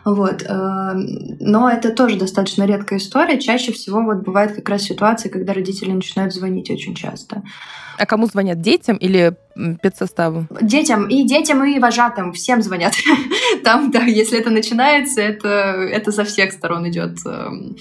Вот. 0.04 0.42
э, 0.42 0.92
Но 1.40 1.70
это 1.70 1.90
тоже 1.90 2.18
достаточно 2.18 2.64
редкая 2.64 2.98
история. 2.98 3.40
Чаще 3.40 3.72
всего 3.72 4.02
вот 4.02 4.18
бывает 4.18 4.54
как 4.54 4.68
раз 4.68 4.82
ситуация, 4.82 5.30
когда 5.30 5.54
родители 5.54 5.90
начинают 5.90 6.34
звонить 6.34 6.70
очень 6.70 6.94
часто. 6.94 7.42
А 7.98 8.06
кому 8.06 8.26
звонят? 8.26 8.60
Детям 8.60 8.96
или 8.96 9.34
педсоставу? 9.82 10.46
Детям, 10.60 11.08
и 11.08 11.24
детям, 11.24 11.64
и 11.64 11.78
вожатым, 11.78 12.32
всем 12.32 12.62
звонят. 12.62 12.94
Там, 13.64 13.90
да, 13.90 14.00
если 14.00 14.38
это 14.38 14.50
начинается, 14.50 15.20
это, 15.20 15.48
это 15.48 16.12
со 16.12 16.24
всех 16.24 16.52
сторон 16.52 16.65
идет 16.88 17.18
эм, 17.26 17.76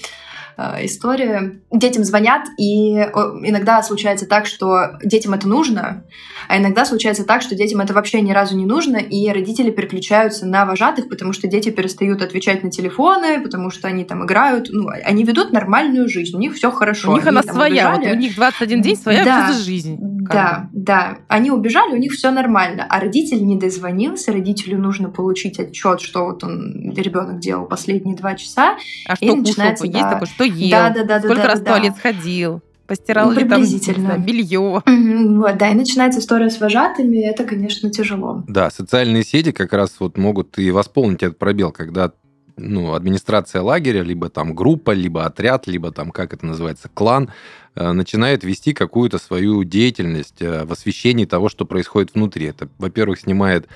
история. 0.80 1.60
Детям 1.70 2.04
звонят, 2.04 2.46
и 2.58 2.92
иногда 2.92 3.82
случается 3.82 4.26
так, 4.26 4.46
что 4.46 4.98
детям 5.02 5.34
это 5.34 5.46
нужно, 5.48 6.04
а 6.48 6.58
иногда 6.58 6.84
случается 6.84 7.24
так, 7.24 7.42
что 7.42 7.54
детям 7.54 7.80
это 7.80 7.92
вообще 7.92 8.20
ни 8.20 8.32
разу 8.32 8.56
не 8.56 8.64
нужно, 8.64 8.96
и 8.96 9.28
родители 9.28 9.70
переключаются 9.70 10.46
на 10.46 10.64
вожатых, 10.64 11.08
потому 11.08 11.32
что 11.32 11.48
дети 11.48 11.70
перестают 11.70 12.22
отвечать 12.22 12.62
на 12.62 12.70
телефоны, 12.70 13.40
потому 13.40 13.70
что 13.70 13.88
они 13.88 14.04
там 14.04 14.24
играют, 14.24 14.68
ну, 14.70 14.88
они 14.88 15.24
ведут 15.24 15.52
нормальную 15.52 16.08
жизнь, 16.08 16.36
у 16.36 16.40
них 16.40 16.54
все 16.54 16.70
хорошо. 16.70 17.12
У 17.12 17.16
них 17.16 17.26
они, 17.26 17.38
она 17.38 17.42
своя, 17.42 17.94
вот 17.94 18.06
у 18.06 18.14
них 18.14 18.34
21 18.36 18.82
день 18.82 18.96
своя 18.96 19.24
да, 19.24 19.52
жизнь. 19.52 19.98
Да, 20.00 20.68
бы. 20.72 20.80
да. 20.80 21.18
Они 21.28 21.50
убежали, 21.50 21.92
у 21.92 21.98
них 21.98 22.12
все 22.12 22.30
нормально, 22.30 22.86
а 22.88 23.00
родитель 23.00 23.44
не 23.44 23.56
дозвонился, 23.56 24.32
родителю 24.32 24.78
нужно 24.78 25.08
получить 25.08 25.58
отчет, 25.58 26.00
что 26.00 26.24
вот 26.24 26.44
он 26.44 26.92
ребенок 26.96 27.40
делал 27.40 27.66
последние 27.66 28.16
два 28.16 28.34
часа. 28.34 28.76
А 29.06 29.16
что 29.16 29.26
кушал, 29.26 29.64
есть 29.64 29.92
да, 29.92 30.12
такое, 30.12 30.26
что 30.26 30.44
ел, 30.46 30.70
да, 30.70 30.90
да, 30.90 31.04
да, 31.04 31.18
сколько 31.20 31.42
да, 31.42 31.48
раз 31.48 31.60
да, 31.60 31.64
в 31.64 31.74
туалет 31.74 31.92
да. 31.94 31.98
сходил 31.98 32.62
постирал 32.86 33.30
ну, 33.32 33.40
ли 33.40 33.48
там 33.48 33.64
знаю, 33.64 34.20
белье. 34.20 34.82
Вот, 34.86 35.58
да, 35.58 35.70
и 35.70 35.74
начинается 35.74 36.20
история 36.20 36.50
с 36.50 36.60
вожатыми, 36.60 37.18
это, 37.18 37.44
конечно, 37.44 37.90
тяжело. 37.90 38.44
Да, 38.46 38.70
социальные 38.70 39.24
сети 39.24 39.52
как 39.52 39.72
раз 39.72 39.96
вот 39.98 40.16
могут 40.16 40.58
и 40.58 40.70
восполнить 40.70 41.22
этот 41.22 41.38
пробел, 41.38 41.72
когда 41.72 42.12
ну, 42.56 42.94
администрация 42.94 43.62
лагеря, 43.62 44.02
либо 44.02 44.30
там 44.30 44.54
группа, 44.54 44.92
либо 44.92 45.26
отряд, 45.26 45.66
либо 45.66 45.92
там, 45.92 46.10
как 46.10 46.32
это 46.32 46.46
называется, 46.46 46.88
клан, 46.92 47.30
э, 47.74 47.92
начинает 47.92 48.44
вести 48.44 48.72
какую-то 48.72 49.18
свою 49.18 49.62
деятельность 49.64 50.40
э, 50.40 50.64
в 50.64 50.72
освещении 50.72 51.26
того, 51.26 51.48
что 51.48 51.66
происходит 51.66 52.14
внутри. 52.14 52.46
Это, 52.46 52.68
во-первых, 52.78 53.20
снимает 53.20 53.68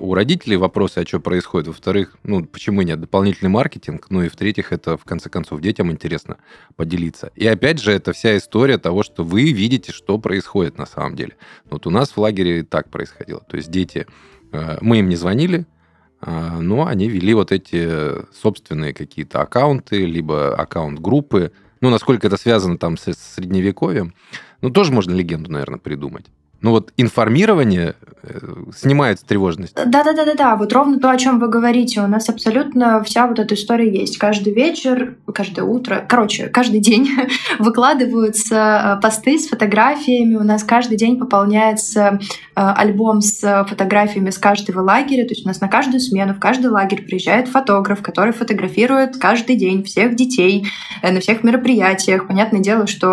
у 0.00 0.14
родителей 0.14 0.56
вопросы, 0.56 0.98
а 0.98 1.06
что 1.06 1.20
происходит. 1.20 1.68
Во-вторых, 1.68 2.16
ну, 2.22 2.44
почему 2.44 2.82
нет, 2.82 3.00
дополнительный 3.00 3.50
маркетинг. 3.50 4.06
Ну 4.08 4.22
и 4.22 4.28
в-третьих, 4.28 4.72
это, 4.72 4.96
в 4.96 5.04
конце 5.04 5.28
концов, 5.28 5.60
детям 5.60 5.90
интересно 5.90 6.38
поделиться. 6.76 7.30
И 7.34 7.46
опять 7.46 7.80
же, 7.80 7.92
это 7.92 8.12
вся 8.12 8.36
история 8.38 8.78
того, 8.78 9.02
что 9.02 9.24
вы 9.24 9.52
видите, 9.52 9.92
что 9.92 10.18
происходит 10.18 10.78
на 10.78 10.86
самом 10.86 11.16
деле. 11.16 11.36
Вот 11.68 11.86
у 11.86 11.90
нас 11.90 12.10
в 12.10 12.18
лагере 12.18 12.62
так 12.62 12.88
происходило. 12.88 13.40
То 13.40 13.56
есть 13.56 13.70
дети, 13.70 14.06
э, 14.52 14.78
мы 14.80 15.00
им 15.00 15.08
не 15.08 15.16
звонили, 15.16 15.66
э, 16.22 16.58
но 16.60 16.86
они 16.86 17.08
вели 17.08 17.34
вот 17.34 17.52
эти 17.52 18.24
собственные 18.34 18.94
какие-то 18.94 19.42
аккаунты, 19.42 20.06
либо 20.06 20.54
аккаунт-группы. 20.54 21.52
Ну, 21.80 21.90
насколько 21.90 22.26
это 22.26 22.36
связано 22.36 22.78
там 22.78 22.96
с 22.96 23.12
средневековьем, 23.12 24.14
ну, 24.62 24.70
тоже 24.70 24.92
можно 24.92 25.12
легенду, 25.12 25.52
наверное, 25.52 25.78
придумать. 25.78 26.26
Ну 26.60 26.72
вот 26.72 26.92
информирование 26.96 27.94
э, 28.24 28.38
снимает 28.76 29.20
тревожность. 29.20 29.74
Да-да-да-да-да, 29.76 30.56
вот 30.56 30.72
ровно 30.72 30.98
то, 30.98 31.08
о 31.08 31.16
чем 31.16 31.38
вы 31.38 31.46
говорите. 31.48 32.00
У 32.00 32.08
нас 32.08 32.28
абсолютно 32.28 33.00
вся 33.04 33.28
вот 33.28 33.38
эта 33.38 33.54
история 33.54 33.88
есть. 33.88 34.18
Каждый 34.18 34.52
вечер, 34.52 35.14
каждое 35.32 35.62
утро, 35.62 36.04
короче, 36.08 36.48
каждый 36.48 36.80
день 36.80 37.10
выкладываются 37.60 38.96
э, 38.96 39.00
посты 39.00 39.38
с 39.38 39.46
фотографиями. 39.46 40.34
У 40.34 40.42
нас 40.42 40.64
каждый 40.64 40.96
день 40.96 41.16
пополняется 41.16 42.18
э, 42.18 42.18
альбом 42.56 43.20
с 43.20 43.64
фотографиями 43.68 44.30
с 44.30 44.38
каждого 44.38 44.80
лагеря. 44.80 45.28
То 45.28 45.34
есть 45.34 45.44
у 45.44 45.48
нас 45.48 45.60
на 45.60 45.68
каждую 45.68 46.00
смену, 46.00 46.34
в 46.34 46.40
каждый 46.40 46.72
лагерь 46.72 47.02
приезжает 47.02 47.46
фотограф, 47.46 48.02
который 48.02 48.32
фотографирует 48.32 49.16
каждый 49.16 49.54
день 49.54 49.84
всех 49.84 50.16
детей 50.16 50.66
на 51.04 51.20
всех 51.20 51.44
мероприятиях. 51.44 52.26
Понятное 52.26 52.60
дело, 52.60 52.88
что 52.88 53.06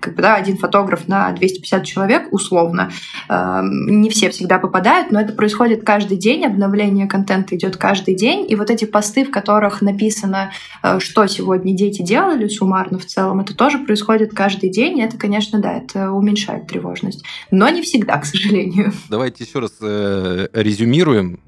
как 0.00 0.16
бы, 0.16 0.22
да, 0.22 0.34
один 0.34 0.58
фотограф 0.58 1.06
на 1.06 1.30
250 1.30 1.84
человек 1.84 2.32
условно 2.32 2.55
условно. 2.56 2.90
Эм, 3.28 4.00
не 4.00 4.10
все 4.10 4.30
всегда 4.30 4.58
попадают, 4.58 5.10
но 5.10 5.20
это 5.20 5.32
происходит 5.32 5.84
каждый 5.84 6.16
день, 6.16 6.44
обновление 6.44 7.06
контента 7.06 7.54
идет 7.56 7.76
каждый 7.76 8.14
день, 8.14 8.46
и 8.48 8.56
вот 8.56 8.70
эти 8.70 8.84
посты, 8.84 9.24
в 9.24 9.30
которых 9.30 9.82
написано, 9.82 10.52
э, 10.82 10.98
что 11.00 11.26
сегодня 11.26 11.76
дети 11.76 12.02
делали 12.02 12.48
суммарно 12.48 12.98
в 12.98 13.06
целом, 13.06 13.40
это 13.40 13.54
тоже 13.54 13.78
происходит 13.78 14.32
каждый 14.34 14.70
день, 14.70 14.98
и 14.98 15.02
это, 15.02 15.18
конечно, 15.18 15.60
да, 15.60 15.74
это 15.74 16.10
уменьшает 16.12 16.66
тревожность. 16.66 17.24
Но 17.50 17.68
не 17.68 17.82
всегда, 17.82 18.18
к 18.18 18.24
сожалению. 18.24 18.92
Давайте 19.10 19.44
еще 19.44 19.58
раз 19.58 19.72
э, 19.80 20.48
резюмируем. 20.52 21.40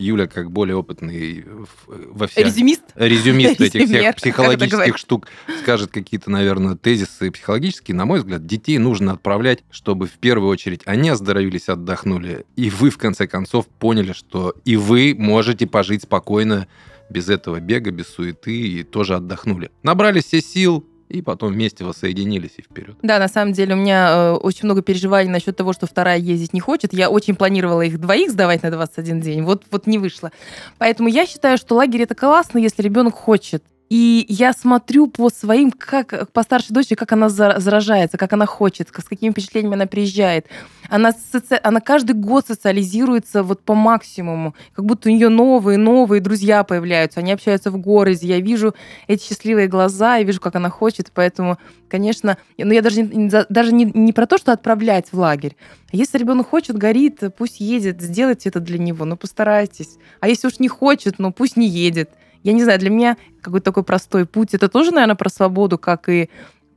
Юля, 0.00 0.26
как 0.26 0.50
более 0.50 0.76
опытный 0.76 1.44
во 1.86 2.26
всех... 2.26 2.46
Резюмист? 2.46 2.82
Резюмист 2.96 3.60
этих 3.60 3.86
всех 3.86 4.16
психологических 4.16 4.98
штук 4.98 5.28
скажет 5.62 5.90
какие-то, 5.90 6.30
наверное, 6.30 6.74
тезисы 6.74 7.30
психологические. 7.30 7.94
На 7.94 8.04
мой 8.04 8.18
взгляд, 8.18 8.46
детей 8.46 8.78
нужно 8.78 9.12
отправлять, 9.12 9.62
чтобы 9.70 10.06
в 10.06 10.12
первую 10.12 10.40
первую 10.40 10.52
очередь 10.52 10.82
они 10.86 11.10
оздоровились, 11.10 11.68
отдохнули, 11.68 12.46
и 12.56 12.70
вы, 12.70 12.90
в 12.90 12.98
конце 12.98 13.26
концов, 13.26 13.66
поняли, 13.66 14.12
что 14.12 14.54
и 14.64 14.76
вы 14.76 15.14
можете 15.16 15.66
пожить 15.66 16.04
спокойно 16.04 16.66
без 17.10 17.28
этого 17.28 17.60
бега, 17.60 17.90
без 17.90 18.06
суеты, 18.06 18.56
и 18.56 18.82
тоже 18.84 19.16
отдохнули. 19.16 19.70
Набрали 19.82 20.20
все 20.20 20.40
сил, 20.40 20.86
и 21.10 21.22
потом 21.22 21.52
вместе 21.52 21.84
воссоединились 21.84 22.54
и 22.56 22.62
вперед. 22.62 22.96
Да, 23.02 23.18
на 23.18 23.28
самом 23.28 23.52
деле 23.52 23.74
у 23.74 23.76
меня 23.76 24.10
э, 24.10 24.30
очень 24.32 24.64
много 24.64 24.82
переживаний 24.82 25.30
насчет 25.30 25.56
того, 25.56 25.72
что 25.72 25.86
вторая 25.86 26.18
ездить 26.18 26.52
не 26.52 26.60
хочет. 26.60 26.92
Я 26.92 27.10
очень 27.10 27.34
планировала 27.34 27.82
их 27.82 28.00
двоих 28.00 28.30
сдавать 28.30 28.62
на 28.62 28.70
21 28.70 29.20
день, 29.20 29.42
вот, 29.42 29.64
вот 29.70 29.86
не 29.86 29.98
вышло. 29.98 30.30
Поэтому 30.78 31.08
я 31.08 31.26
считаю, 31.26 31.58
что 31.58 31.74
лагерь 31.74 32.02
это 32.02 32.14
классно, 32.14 32.58
если 32.58 32.82
ребенок 32.82 33.14
хочет. 33.14 33.64
И 33.90 34.24
я 34.28 34.52
смотрю 34.52 35.08
по 35.08 35.30
своим, 35.30 35.72
как 35.72 36.30
по 36.30 36.44
старшей 36.44 36.72
дочери, 36.72 36.94
как 36.94 37.10
она 37.10 37.28
заражается, 37.28 38.18
как 38.18 38.32
она 38.32 38.46
хочет, 38.46 38.88
с 38.88 38.92
какими 38.92 39.32
впечатлениями 39.32 39.74
она 39.74 39.86
приезжает. 39.86 40.46
Она, 40.88 41.12
соци... 41.12 41.58
она 41.60 41.80
каждый 41.80 42.12
год 42.12 42.46
социализируется 42.46 43.42
вот 43.42 43.62
по 43.62 43.74
максимуму, 43.74 44.54
как 44.74 44.84
будто 44.84 45.08
у 45.08 45.12
нее 45.12 45.28
новые, 45.28 45.76
новые 45.76 46.20
друзья 46.20 46.62
появляются, 46.62 47.18
они 47.18 47.32
общаются 47.32 47.72
в 47.72 47.78
городе. 47.78 48.28
Я 48.28 48.38
вижу 48.38 48.76
эти 49.08 49.24
счастливые 49.24 49.66
глаза, 49.66 50.18
я 50.18 50.22
вижу, 50.22 50.40
как 50.40 50.54
она 50.54 50.70
хочет, 50.70 51.10
поэтому, 51.12 51.58
конечно, 51.88 52.38
ну 52.58 52.70
я 52.70 52.82
даже, 52.82 53.02
не, 53.02 53.28
даже 53.48 53.72
не, 53.74 53.86
не 53.86 54.12
про 54.12 54.26
то, 54.26 54.38
что 54.38 54.52
отправлять 54.52 55.08
в 55.10 55.18
лагерь. 55.18 55.56
А 55.92 55.96
если 55.96 56.16
ребенок 56.16 56.48
хочет, 56.48 56.78
горит, 56.78 57.22
пусть 57.36 57.58
едет, 57.58 58.00
сделайте 58.00 58.50
это 58.50 58.60
для 58.60 58.78
него, 58.78 59.04
но 59.04 59.16
постарайтесь. 59.16 59.98
А 60.20 60.28
если 60.28 60.46
уж 60.46 60.60
не 60.60 60.68
хочет, 60.68 61.18
ну 61.18 61.32
пусть 61.32 61.56
не 61.56 61.66
едет. 61.66 62.10
Я 62.42 62.52
не 62.52 62.64
знаю, 62.64 62.78
для 62.78 62.90
меня 62.90 63.16
какой-то 63.42 63.64
такой 63.64 63.82
простой 63.84 64.26
путь. 64.26 64.54
Это 64.54 64.68
тоже, 64.68 64.92
наверное, 64.92 65.16
про 65.16 65.28
свободу, 65.28 65.78
как 65.78 66.08
и 66.08 66.22
э, 66.22 66.28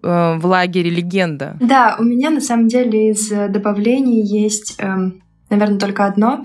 в 0.02 0.46
лагере 0.46 0.90
легенда. 0.90 1.58
Да, 1.60 1.96
у 2.00 2.04
меня 2.04 2.30
на 2.30 2.42
самом 2.42 2.68
деле 2.68 3.12
из 3.12 3.30
добавлений 3.30 4.22
есть, 4.22 4.76
э, 4.78 5.12
наверное, 5.50 5.80
только 5.80 6.06
одно. 6.06 6.44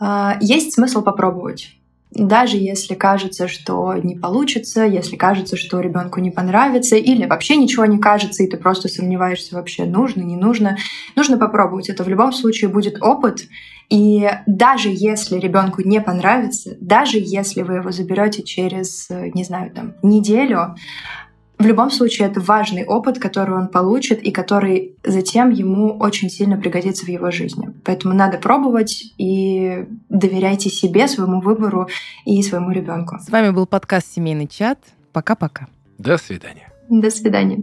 Э, 0.00 0.32
есть 0.40 0.74
смысл 0.74 1.02
попробовать. 1.02 1.77
Даже 2.10 2.56
если 2.56 2.94
кажется, 2.94 3.48
что 3.48 3.94
не 3.94 4.16
получится, 4.16 4.84
если 4.84 5.16
кажется, 5.16 5.56
что 5.56 5.80
ребенку 5.80 6.20
не 6.20 6.30
понравится, 6.30 6.96
или 6.96 7.26
вообще 7.26 7.56
ничего 7.56 7.84
не 7.84 7.98
кажется, 7.98 8.42
и 8.42 8.46
ты 8.46 8.56
просто 8.56 8.88
сомневаешься 8.88 9.54
вообще 9.54 9.84
нужно, 9.84 10.22
не 10.22 10.36
нужно, 10.36 10.78
нужно 11.16 11.36
попробовать. 11.36 11.90
Это 11.90 12.04
в 12.04 12.08
любом 12.08 12.32
случае 12.32 12.70
будет 12.70 13.02
опыт, 13.02 13.42
и 13.90 14.28
даже 14.46 14.88
если 14.90 15.38
ребенку 15.38 15.82
не 15.82 16.00
понравится, 16.00 16.76
даже 16.80 17.18
если 17.20 17.62
вы 17.62 17.74
его 17.74 17.90
заберете 17.90 18.42
через, 18.42 19.08
не 19.10 19.44
знаю, 19.44 19.70
там, 19.70 19.94
неделю, 20.02 20.76
в 21.58 21.66
любом 21.66 21.90
случае 21.90 22.28
это 22.28 22.40
важный 22.40 22.84
опыт, 22.84 23.18
который 23.18 23.56
он 23.56 23.68
получит 23.68 24.22
и 24.22 24.30
который 24.30 24.96
затем 25.04 25.50
ему 25.50 25.98
очень 25.98 26.30
сильно 26.30 26.56
пригодится 26.56 27.04
в 27.04 27.08
его 27.08 27.30
жизни. 27.30 27.70
Поэтому 27.84 28.14
надо 28.14 28.38
пробовать 28.38 29.12
и 29.18 29.86
доверяйте 30.08 30.70
себе, 30.70 31.08
своему 31.08 31.40
выбору 31.40 31.88
и 32.24 32.42
своему 32.42 32.70
ребенку. 32.70 33.18
С 33.20 33.28
вами 33.28 33.50
был 33.50 33.66
подкаст 33.66 34.12
«Семейный 34.12 34.46
чат». 34.46 34.78
Пока-пока. 35.12 35.66
До 35.98 36.16
свидания. 36.16 36.72
До 36.88 37.10
свидания. 37.10 37.62